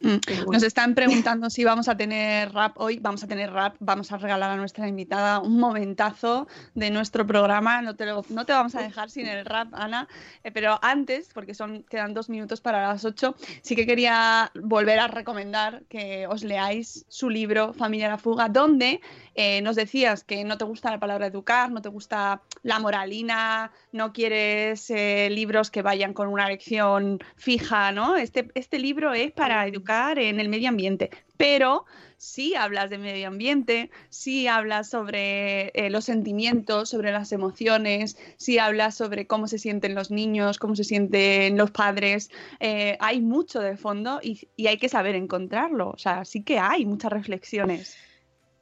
Mm. 0.00 0.50
Nos 0.52 0.62
están 0.62 0.94
preguntando 0.94 1.50
si 1.50 1.64
vamos 1.64 1.88
a 1.88 1.96
tener 1.96 2.52
rap 2.52 2.78
hoy. 2.78 2.98
Vamos 3.00 3.24
a 3.24 3.26
tener 3.26 3.52
rap. 3.52 3.74
Vamos 3.80 4.12
a 4.12 4.18
regalar 4.18 4.50
a 4.50 4.56
nuestra 4.56 4.86
invitada 4.86 5.40
un 5.40 5.58
momentazo 5.58 6.46
de 6.74 6.90
nuestro 6.90 7.26
programa. 7.26 7.82
No 7.82 7.96
te, 7.96 8.06
no 8.06 8.46
te 8.46 8.52
vamos 8.52 8.74
a 8.74 8.82
dejar 8.82 9.10
sin 9.10 9.26
el 9.26 9.44
rap, 9.44 9.68
Ana. 9.72 10.08
Eh, 10.44 10.52
pero 10.52 10.78
antes, 10.82 11.30
porque 11.34 11.54
son, 11.54 11.82
quedan 11.84 12.14
dos 12.14 12.28
minutos 12.28 12.60
para 12.60 12.86
las 12.86 13.04
ocho, 13.04 13.34
sí 13.62 13.74
que 13.74 13.86
quería 13.86 14.50
volver 14.54 15.00
a 15.00 15.08
recomendar 15.08 15.82
que 15.88 16.26
os 16.26 16.44
leáis 16.44 17.04
su 17.08 17.28
libro 17.28 17.72
Familia 17.72 18.08
la 18.08 18.18
Fuga, 18.18 18.48
donde 18.48 19.00
eh, 19.34 19.60
nos 19.62 19.76
decías 19.76 20.24
que 20.24 20.44
no 20.44 20.58
te 20.58 20.64
gusta 20.64 20.90
la 20.90 21.00
palabra 21.00 21.26
educar, 21.26 21.70
no 21.70 21.82
te 21.82 21.88
gusta 21.88 22.42
la 22.62 22.78
moralina, 22.78 23.72
no 23.92 24.12
quieres 24.12 24.90
eh, 24.90 25.28
libros 25.30 25.70
que 25.70 25.82
vayan 25.82 26.12
con 26.12 26.28
una 26.28 26.48
lección 26.48 27.18
fija, 27.36 27.92
¿no? 27.92 28.16
Este, 28.16 28.48
este 28.54 28.78
libro 28.78 29.12
es 29.12 29.32
para 29.32 29.66
educar 29.66 29.87
en 29.88 30.40
el 30.40 30.48
medio 30.48 30.68
ambiente, 30.68 31.10
pero 31.36 31.84
sí 32.16 32.54
hablas 32.54 32.90
de 32.90 32.98
medio 32.98 33.28
ambiente, 33.28 33.90
sí 34.10 34.46
hablas 34.48 34.90
sobre 34.90 35.68
eh, 35.68 35.88
los 35.90 36.04
sentimientos, 36.04 36.90
sobre 36.90 37.12
las 37.12 37.32
emociones, 37.32 38.18
sí 38.36 38.58
hablas 38.58 38.96
sobre 38.96 39.26
cómo 39.26 39.48
se 39.48 39.58
sienten 39.58 39.94
los 39.94 40.10
niños, 40.10 40.58
cómo 40.58 40.76
se 40.76 40.84
sienten 40.84 41.56
los 41.56 41.70
padres. 41.70 42.30
hay 42.60 43.20
mucho 43.20 43.60
de 43.60 43.76
fondo 43.76 44.20
y, 44.22 44.48
y 44.56 44.66
hay 44.66 44.78
que 44.78 44.88
saber 44.88 45.14
encontrarlo. 45.14 45.90
O 45.90 45.98
sea, 45.98 46.24
sí 46.24 46.42
que 46.42 46.58
hay 46.58 46.84
muchas 46.84 47.12
reflexiones. 47.12 47.96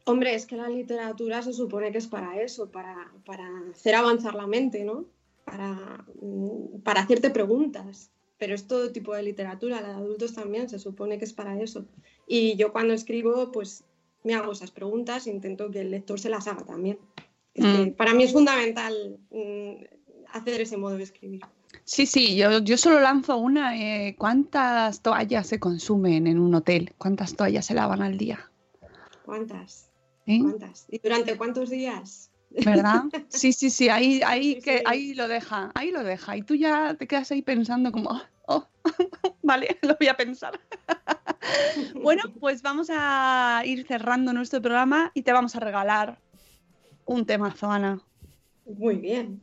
Hombre, 0.09 0.37
es 0.37 0.47
que 0.47 0.57
la 0.57 0.69
literatura 0.69 1.43
se 1.43 1.53
supone 1.53 1.91
que 1.91 1.99
es 1.99 2.07
para 2.07 2.41
eso, 2.41 2.71
para, 2.71 2.95
hacer 3.73 3.97
avanzar 3.97 4.37
la 4.37 4.47
mente, 4.47 4.85
¿no? 4.85 5.07
Para, 5.45 6.05
mm, 6.23 6.81
para 6.85 7.01
hacerte 7.01 7.31
preguntas. 7.31 8.13
Pero 8.39 8.55
es 8.55 8.67
todo 8.67 8.93
tipo 8.93 9.15
de 9.15 9.23
literatura, 9.23 9.81
la 9.81 9.89
de 9.89 9.95
adultos 9.95 10.35
también, 10.35 10.69
se 10.69 10.79
supone 10.79 11.19
que 11.19 11.25
es 11.25 11.33
para 11.33 11.61
eso. 11.61 11.87
Y 12.27 12.57
yo 12.57 12.73
cuando 12.73 12.93
escribo, 12.93 13.51
pues 13.53 13.85
me 14.25 14.35
hago 14.35 14.53
esas 14.53 14.71
preguntas 14.71 15.27
e 15.27 15.31
intento 15.31 15.71
que 15.71 15.81
el 15.81 15.91
lector 15.91 16.21
se 16.21 16.29
las 16.29 16.47
haga 16.47 16.65
también. 16.65 16.99
Mm. 17.59 17.93
para 17.93 18.13
mí 18.13 18.25
es 18.25 18.33
fundamental 18.33 19.19
mm, 19.31 19.85
hacer 20.33 20.61
ese 20.61 20.77
modo 20.77 20.99
de 20.99 21.05
escribir. 21.05 21.41
Sí, 21.85 22.05
sí, 22.05 22.37
yo, 22.37 22.59
yo 22.59 22.77
solo 22.77 23.01
lanzo 23.01 23.37
una. 23.39 23.79
Eh, 23.79 24.17
¿Cuántas 24.19 25.01
toallas 25.01 25.47
se 25.47 25.59
consumen 25.59 26.27
en 26.27 26.39
un 26.39 26.55
hotel? 26.55 26.93
¿Cuántas 26.99 27.35
toallas 27.35 27.67
se 27.67 27.75
lavan 27.75 28.03
al 28.03 28.19
día? 28.19 28.51
¿Cuántas? 29.25 29.91
¿Eh? 30.27 30.41
¿Cuántas? 30.43 30.87
¿Y 30.91 30.99
durante 30.99 31.37
cuántos 31.37 31.71
días? 31.71 32.31
¿Verdad? 32.65 33.05
Sí, 33.29 33.53
sí, 33.53 33.71
sí, 33.71 33.89
ahí, 33.89 34.21
ahí, 34.25 34.61
que, 34.61 34.83
ahí 34.87 35.15
lo 35.15 35.29
deja, 35.29 35.71
ahí 35.75 35.91
lo 35.91 36.03
deja. 36.03 36.37
Y 36.37 36.43
tú 36.43 36.55
ya 36.55 36.95
te 36.95 37.07
quedas 37.07 37.31
ahí 37.31 37.43
pensando 37.43 37.93
como, 37.93 38.11
oh, 38.11 38.23
oh 38.47 38.67
vale, 39.43 39.79
lo 39.83 39.97
voy 39.99 40.09
a 40.09 40.17
pensar. 40.17 40.59
bueno, 42.03 42.23
pues 42.41 42.63
vamos 42.63 42.89
a 42.91 43.63
ir 43.65 43.87
cerrando 43.87 44.33
nuestro 44.33 44.63
programa 44.63 45.11
y 45.15 45.23
te 45.23 45.33
vamos 45.33 45.55
a 45.57 45.61
regalar 45.61 46.19
un 47.05 47.25
tema, 47.27 47.55
Ana. 47.61 48.01
Muy 48.65 48.97
bien. 48.97 49.43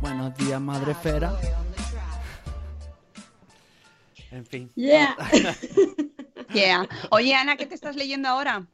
Buenos 0.00 0.36
días, 0.36 0.60
madre 0.60 0.94
fera. 0.94 1.32
En 4.30 4.46
fin. 4.46 4.70
Yeah. 4.76 5.16
yeah. 6.54 6.88
Oye, 7.10 7.34
Ana, 7.34 7.56
¿qué 7.56 7.66
te 7.66 7.74
estás 7.74 7.96
leyendo 7.96 8.28
ahora? 8.28 8.66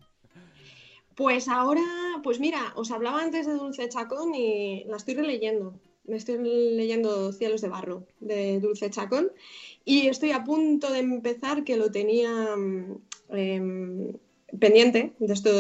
Pues 1.15 1.49
ahora, 1.49 1.81
pues 2.23 2.41
mira, 2.41 2.73
os 2.75 2.91
hablaba 2.91 3.23
antes 3.23 3.47
de 3.47 3.55
Dulce 3.55 3.89
Chacón 3.89 4.35
y 4.35 4.85
la 4.85 4.99
estoy 4.99 5.15
releyendo. 5.15 5.75
Me 6.05 6.17
estoy 6.17 6.39
leyendo 6.39 7.33
Cielos 7.33 7.63
de 7.63 7.69
Barro 7.69 8.07
de 8.21 8.61
Dulce 8.61 8.91
Chacón 8.91 9.33
y 9.85 10.09
estoy 10.09 10.33
a 10.33 10.45
punto 10.45 10.93
de 10.93 10.99
empezar 10.99 11.65
que 11.65 11.79
lo 11.79 11.91
tenía 11.91 12.55
em, 13.31 14.13
pendiente 14.61 15.15
de 15.19 15.33
esto 15.33 15.51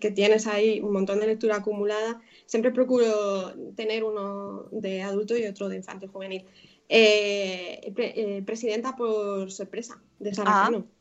que 0.00 0.10
tienes 0.10 0.46
ahí 0.46 0.80
un 0.80 0.92
montón 0.92 1.20
de 1.20 1.26
lectura 1.26 1.56
acumulada 1.56 2.22
siempre 2.52 2.70
procuro 2.70 3.54
tener 3.74 4.04
uno 4.04 4.68
de 4.72 5.00
adulto 5.00 5.34
y 5.34 5.46
otro 5.46 5.70
de 5.70 5.76
infantil 5.76 6.10
juvenil. 6.10 6.44
Eh, 6.86 7.80
eh, 7.96 8.42
presidenta 8.44 8.94
por 8.94 9.50
sorpresa 9.50 9.98
de 10.18 10.34
Saraceno. 10.34 10.86
Ah. 10.86 10.92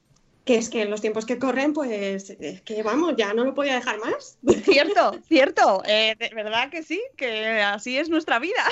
Que 0.45 0.55
es 0.55 0.69
que 0.69 0.83
en 0.83 0.89
los 0.89 1.01
tiempos 1.01 1.25
que 1.25 1.39
corren, 1.39 1.73
pues 1.73 2.29
es 2.29 2.61
que 2.61 2.83
vamos, 2.83 3.15
ya 3.17 3.33
no 3.33 3.43
lo 3.43 3.53
podía 3.53 3.75
dejar 3.75 3.99
más. 3.99 4.39
Cierto, 4.63 5.19
cierto. 5.27 5.83
Eh, 5.85 6.15
de 6.17 6.29
verdad 6.33 6.69
que 6.69 6.83
sí, 6.83 7.01
que 7.17 7.59
así 7.59 7.97
es 7.97 8.07
nuestra 8.07 8.39
vida. 8.39 8.63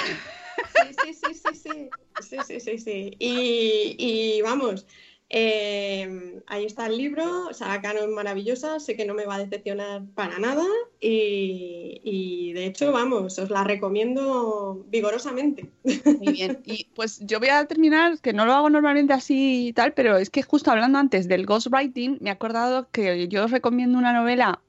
Sí, 0.73 0.95
sí, 1.03 1.13
sí, 1.13 1.34
sí, 1.34 1.55
sí. 1.55 1.89
Sí, 2.21 2.38
sí, 2.47 2.59
sí, 2.61 2.77
sí. 2.77 3.15
Y, 3.19 3.95
y 3.97 4.41
vamos, 4.41 4.86
Em, 5.32 6.41
ahí 6.47 6.65
está 6.65 6.88
el 6.88 6.97
libro, 6.97 7.53
Sara 7.53 7.80
Cano 7.82 7.99
es 7.99 8.07
maravillosa, 8.07 8.80
sé 8.80 8.95
que 8.95 9.05
no 9.05 9.13
me 9.13 9.27
va 9.27 9.36
a 9.36 9.45
decepcionar 9.45 10.01
para 10.15 10.39
nada 10.39 10.65
y, 10.99 12.51
de 12.53 12.65
hecho, 12.65 12.91
vamos, 12.91 13.38
os 13.38 13.49
la 13.51 13.63
recomiendo 13.63 14.84
vigorosamente. 14.89 15.69
Muy 15.84 16.34
bien, 16.34 16.61
y 16.65 16.86
pues 16.95 17.19
yo 17.19 17.39
voy 17.39 17.49
a 17.49 17.65
terminar, 17.65 18.19
que 18.19 18.34
no 18.34 18.47
lo 18.47 18.53
hago 18.53 18.71
normalmente 18.71 19.13
así 19.13 19.67
y 19.67 19.73
tal, 19.73 19.93
pero 19.93 20.17
es 20.17 20.32
que 20.32 20.41
justo 20.41 20.71
hablando 20.71 20.97
antes 20.97 21.27
del 21.27 21.45
ghostwriting, 21.45 22.17
me 22.21 22.32
he 22.32 22.34
acordado 22.34 22.89
que 22.91 23.27
yo 23.27 23.45
os 23.45 23.51
recomiendo 23.51 23.99
una 23.99 24.13
novela 24.13 24.61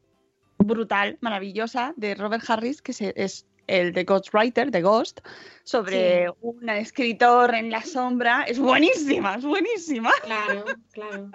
brutal, 0.58 1.16
maravillosa, 1.22 1.94
de 1.96 2.14
Robert 2.14 2.44
Harris, 2.46 2.82
que 2.82 2.92
es 3.16 3.46
el 3.70 3.92
de 3.92 4.04
Ghostwriter, 4.04 4.70
de 4.70 4.82
Ghost, 4.82 5.20
sobre 5.64 6.28
un 6.40 6.68
escritor 6.68 7.54
en 7.54 7.70
la 7.70 7.82
sombra. 7.82 8.42
Es 8.42 8.58
buenísima, 8.58 9.36
es 9.36 9.44
buenísima. 9.44 10.10
Claro, 10.24 10.64
claro. 10.92 11.30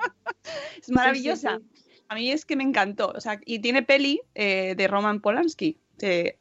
es 0.78 0.90
maravillosa. 0.90 1.60
A 2.10 2.16
mí 2.16 2.32
es 2.32 2.46
que 2.46 2.56
me 2.56 2.64
encantó. 2.64 3.14
O 3.16 3.22
sea, 3.22 3.40
y 3.46 3.60
tiene 3.60 3.82
peli 3.82 4.22
eh, 4.36 4.76
de 4.76 4.88
Roman 4.88 5.22
Polanski. 5.22 5.80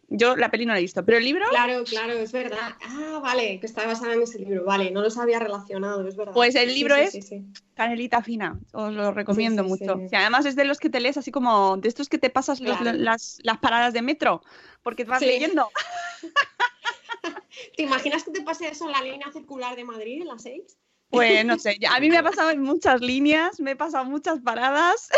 Yo 0.08 0.36
la 0.36 0.50
peli 0.50 0.66
no 0.66 0.72
la 0.72 0.78
he 0.78 0.82
visto, 0.82 1.04
pero 1.04 1.18
el 1.18 1.24
libro. 1.24 1.46
Claro, 1.50 1.84
claro, 1.84 2.12
es 2.12 2.32
verdad. 2.32 2.74
Ah, 2.86 3.20
vale, 3.22 3.60
que 3.60 3.66
está 3.66 3.86
basada 3.86 4.14
en 4.14 4.22
ese 4.22 4.38
libro. 4.38 4.64
Vale, 4.64 4.90
no 4.90 5.02
los 5.02 5.16
había 5.18 5.38
relacionado, 5.38 6.06
es 6.06 6.16
verdad. 6.16 6.32
Pues 6.32 6.54
el 6.54 6.74
libro 6.74 6.94
es 6.96 7.18
Canelita 7.74 8.22
Fina. 8.22 8.58
Os 8.72 8.92
lo 8.92 9.12
recomiendo 9.12 9.64
mucho. 9.64 10.00
Y 10.10 10.14
además 10.14 10.46
es 10.46 10.56
de 10.56 10.64
los 10.64 10.78
que 10.78 10.90
te 10.90 11.00
lees 11.00 11.16
así 11.16 11.30
como 11.30 11.76
de 11.76 11.88
estos 11.88 12.08
que 12.08 12.18
te 12.18 12.30
pasas 12.30 12.60
las, 12.60 13.38
las 13.42 13.58
paradas 13.58 13.92
de 13.92 14.02
metro 14.02 14.42
porque 14.82 15.04
te 15.04 15.10
vas 15.10 15.22
leyendo. 15.22 15.68
¿Te 17.76 17.82
imaginas 17.82 18.22
que 18.22 18.30
te 18.30 18.42
pase 18.42 18.68
eso 18.68 18.86
en 18.86 18.92
la 18.92 19.02
línea 19.02 19.32
circular 19.32 19.74
de 19.76 19.84
Madrid, 19.84 20.22
en 20.22 20.28
las 20.28 20.42
seis? 20.42 20.78
Pues 21.08 21.44
no 21.44 21.58
sé, 21.58 21.78
a 21.88 22.00
mí 22.00 22.08
me 22.08 22.18
ha 22.18 22.22
pasado 22.22 22.50
en 22.50 22.60
muchas 22.60 23.00
líneas, 23.00 23.60
me 23.60 23.72
he 23.72 23.76
pasado 23.76 24.04
muchas 24.04 24.40
paradas. 24.40 25.08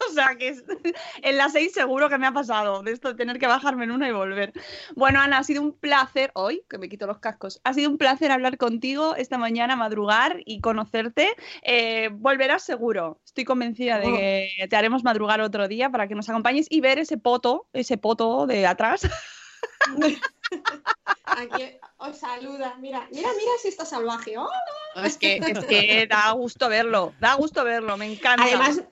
o 0.10 0.12
sea 0.12 0.36
que 0.36 0.56
en 1.22 1.36
las 1.36 1.52
seis 1.52 1.72
seguro 1.72 2.08
que 2.08 2.18
me 2.18 2.26
ha 2.26 2.32
pasado 2.32 2.82
de 2.82 2.92
esto 2.92 3.08
de 3.08 3.14
tener 3.14 3.38
que 3.38 3.46
bajarme 3.46 3.84
en 3.84 3.90
una 3.90 4.08
y 4.08 4.12
volver. 4.12 4.52
Bueno, 4.94 5.20
Ana, 5.20 5.38
ha 5.38 5.44
sido 5.44 5.62
un 5.62 5.72
placer 5.72 6.30
hoy, 6.34 6.62
que 6.68 6.78
me 6.78 6.88
quito 6.88 7.06
los 7.06 7.18
cascos, 7.18 7.60
ha 7.64 7.74
sido 7.74 7.90
un 7.90 7.98
placer 7.98 8.30
hablar 8.30 8.58
contigo 8.58 9.14
esta 9.16 9.38
mañana, 9.38 9.76
madrugar 9.76 10.40
y 10.44 10.60
conocerte. 10.60 11.34
Eh, 11.62 12.10
volverás 12.12 12.62
seguro, 12.62 13.20
estoy 13.24 13.44
convencida 13.44 13.98
de 13.98 14.06
oh. 14.06 14.16
que 14.16 14.66
te 14.68 14.76
haremos 14.76 15.04
madrugar 15.04 15.40
otro 15.40 15.68
día 15.68 15.90
para 15.90 16.08
que 16.08 16.14
nos 16.14 16.28
acompañes 16.28 16.66
y 16.70 16.80
ver 16.80 16.98
ese 16.98 17.18
poto, 17.18 17.66
ese 17.72 17.98
poto 17.98 18.46
de 18.46 18.66
atrás. 18.66 19.02
Aquí 21.24 21.78
os 21.98 22.18
saluda. 22.18 22.76
Mira, 22.78 23.06
mira, 23.10 23.28
mira 23.36 23.50
si 23.60 23.68
está 23.68 23.84
salvaje. 23.84 24.38
¡Hola! 24.38 25.06
Es 25.06 25.18
que, 25.18 25.36
es 25.36 25.64
que 25.64 26.06
da 26.08 26.30
gusto 26.32 26.68
verlo, 26.68 27.12
da 27.20 27.34
gusto 27.34 27.64
verlo, 27.64 27.96
me 27.96 28.10
encanta. 28.10 28.44
Además, 28.44 28.82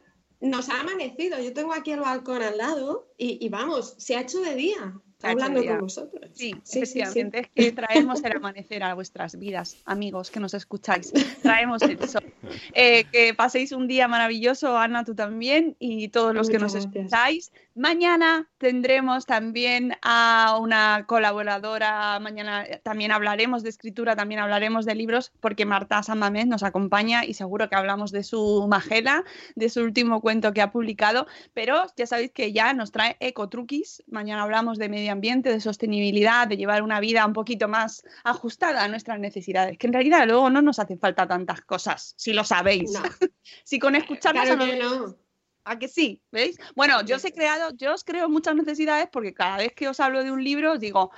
nos 0.44 0.68
ha 0.68 0.80
amanecido. 0.80 1.40
Yo 1.40 1.52
tengo 1.52 1.72
aquí 1.72 1.92
el 1.92 2.00
balcón 2.00 2.42
al 2.42 2.58
lado 2.58 3.08
y, 3.16 3.44
y 3.44 3.48
vamos, 3.48 3.94
se 3.98 4.16
ha 4.16 4.20
hecho 4.20 4.40
de 4.40 4.54
día 4.54 5.00
hablando 5.24 5.60
día. 5.60 5.72
con 5.72 5.80
vosotros. 5.80 6.30
Sí, 6.34 6.54
sí, 6.62 6.86
sí. 6.86 7.00
efectivamente, 7.00 7.38
es 7.40 7.48
que 7.54 7.72
traemos 7.72 8.22
el 8.22 8.36
amanecer 8.36 8.82
a 8.82 8.94
vuestras 8.94 9.38
vidas, 9.38 9.76
amigos 9.84 10.30
que 10.30 10.40
nos 10.40 10.54
escucháis. 10.54 11.12
Traemos 11.42 11.82
el 11.82 12.08
sol. 12.08 12.24
Eh, 12.74 13.04
que 13.10 13.34
paséis 13.34 13.72
un 13.72 13.88
día 13.88 14.06
maravilloso, 14.06 14.76
Ana, 14.76 15.04
tú 15.04 15.14
también, 15.14 15.76
y 15.78 16.08
todos 16.08 16.34
los 16.34 16.48
que 16.48 16.58
nos 16.58 16.72
gracias. 16.72 16.94
escucháis. 16.94 17.52
Mañana 17.76 18.48
tendremos 18.58 19.26
también 19.26 19.96
a 20.00 20.58
una 20.60 21.06
colaboradora, 21.08 22.20
mañana 22.20 22.64
también 22.84 23.10
hablaremos 23.10 23.64
de 23.64 23.70
escritura, 23.70 24.14
también 24.14 24.40
hablaremos 24.40 24.86
de 24.86 24.94
libros, 24.94 25.32
porque 25.40 25.66
Marta 25.66 26.00
San 26.04 26.20
Mamés 26.20 26.46
nos 26.46 26.62
acompaña 26.62 27.24
y 27.24 27.34
seguro 27.34 27.68
que 27.68 27.74
hablamos 27.74 28.12
de 28.12 28.22
su 28.22 28.66
Magela, 28.68 29.24
de 29.56 29.68
su 29.70 29.80
último 29.82 30.20
cuento 30.20 30.52
que 30.52 30.62
ha 30.62 30.70
publicado, 30.70 31.26
pero 31.52 31.84
ya 31.96 32.06
sabéis 32.06 32.30
que 32.30 32.52
ya 32.52 32.72
nos 32.74 32.92
trae 32.92 33.16
ecotruquis. 33.18 34.04
Mañana 34.06 34.44
hablamos 34.44 34.78
de 34.78 34.88
medio 34.88 35.10
ambiente, 35.10 35.50
de 35.50 35.60
sostenibilidad, 35.60 36.46
de 36.46 36.56
llevar 36.56 36.80
una 36.80 37.00
vida 37.00 37.26
un 37.26 37.32
poquito 37.32 37.66
más 37.66 38.04
ajustada 38.22 38.84
a 38.84 38.88
nuestras 38.88 39.18
necesidades, 39.18 39.78
que 39.78 39.88
en 39.88 39.94
realidad 39.94 40.28
luego 40.28 40.48
no 40.48 40.62
nos 40.62 40.78
hacen 40.78 41.00
falta 41.00 41.26
tantas 41.26 41.62
cosas, 41.62 42.14
si 42.16 42.34
lo 42.34 42.44
sabéis. 42.44 42.92
No, 42.92 43.02
Si 43.64 43.78
con 43.78 43.96
escucharnos 43.96 44.44
claro 44.44 44.62
a 44.62 44.66
que 44.66 44.78
no. 44.78 45.23
¿A 45.64 45.78
que 45.78 45.88
sí? 45.88 46.22
¿Veis? 46.30 46.58
Bueno, 46.76 47.02
yo 47.04 47.16
os 47.16 47.24
he 47.24 47.32
creado, 47.32 47.72
yo 47.76 47.94
os 47.94 48.04
creo 48.04 48.28
muchas 48.28 48.54
necesidades 48.54 49.08
porque 49.10 49.32
cada 49.32 49.56
vez 49.58 49.72
que 49.72 49.88
os 49.88 49.98
hablo 49.98 50.22
de 50.22 50.30
un 50.30 50.44
libro 50.44 50.72
os 50.72 50.80
digo, 50.80 51.10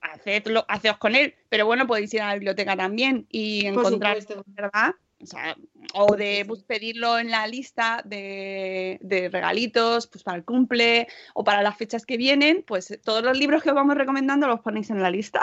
hacedlo, 0.00 0.64
haceos 0.68 0.98
con 0.98 1.14
él, 1.14 1.34
pero 1.48 1.66
bueno, 1.66 1.86
podéis 1.86 2.12
ir 2.14 2.22
a 2.22 2.28
la 2.28 2.34
biblioteca 2.34 2.76
también 2.76 3.26
y 3.30 3.66
encontrar. 3.66 4.18
¿verdad? 4.46 4.94
O, 5.24 5.26
sea, 5.26 5.56
o 5.94 6.16
de 6.16 6.44
pues, 6.46 6.62
pedirlo 6.62 7.18
en 7.18 7.30
la 7.30 7.46
lista 7.46 8.02
de, 8.04 8.98
de 9.02 9.28
regalitos, 9.28 10.06
pues 10.06 10.22
para 10.22 10.36
el 10.36 10.44
cumple 10.44 11.08
o 11.34 11.44
para 11.44 11.62
las 11.62 11.76
fechas 11.76 12.04
que 12.04 12.16
vienen, 12.16 12.62
pues 12.66 12.98
todos 13.02 13.22
los 13.22 13.36
libros 13.38 13.62
que 13.62 13.70
os 13.70 13.74
vamos 13.74 13.96
recomendando 13.96 14.46
los 14.46 14.60
ponéis 14.60 14.90
en 14.90 15.02
la 15.02 15.10
lista. 15.10 15.40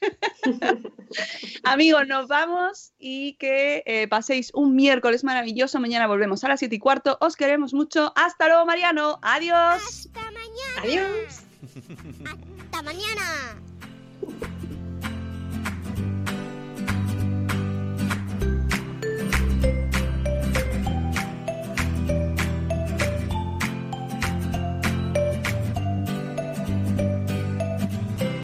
Amigos, 1.64 2.06
nos 2.06 2.28
vamos 2.28 2.92
y 2.98 3.34
que 3.34 3.82
eh, 3.86 4.08
paséis 4.08 4.50
un 4.54 4.74
miércoles 4.74 5.24
maravilloso. 5.24 5.80
Mañana 5.80 6.06
volvemos 6.06 6.42
a 6.44 6.48
las 6.48 6.60
7 6.60 6.74
y 6.74 6.78
cuarto. 6.78 7.18
Os 7.20 7.36
queremos 7.36 7.74
mucho. 7.74 8.12
Hasta 8.16 8.48
luego, 8.48 8.64
Mariano. 8.66 9.18
Adiós. 9.22 9.82
Hasta 9.82 10.20
mañana. 10.30 10.82
Adiós. 10.82 11.42
Hasta 12.64 12.82
mañana. 12.82 13.60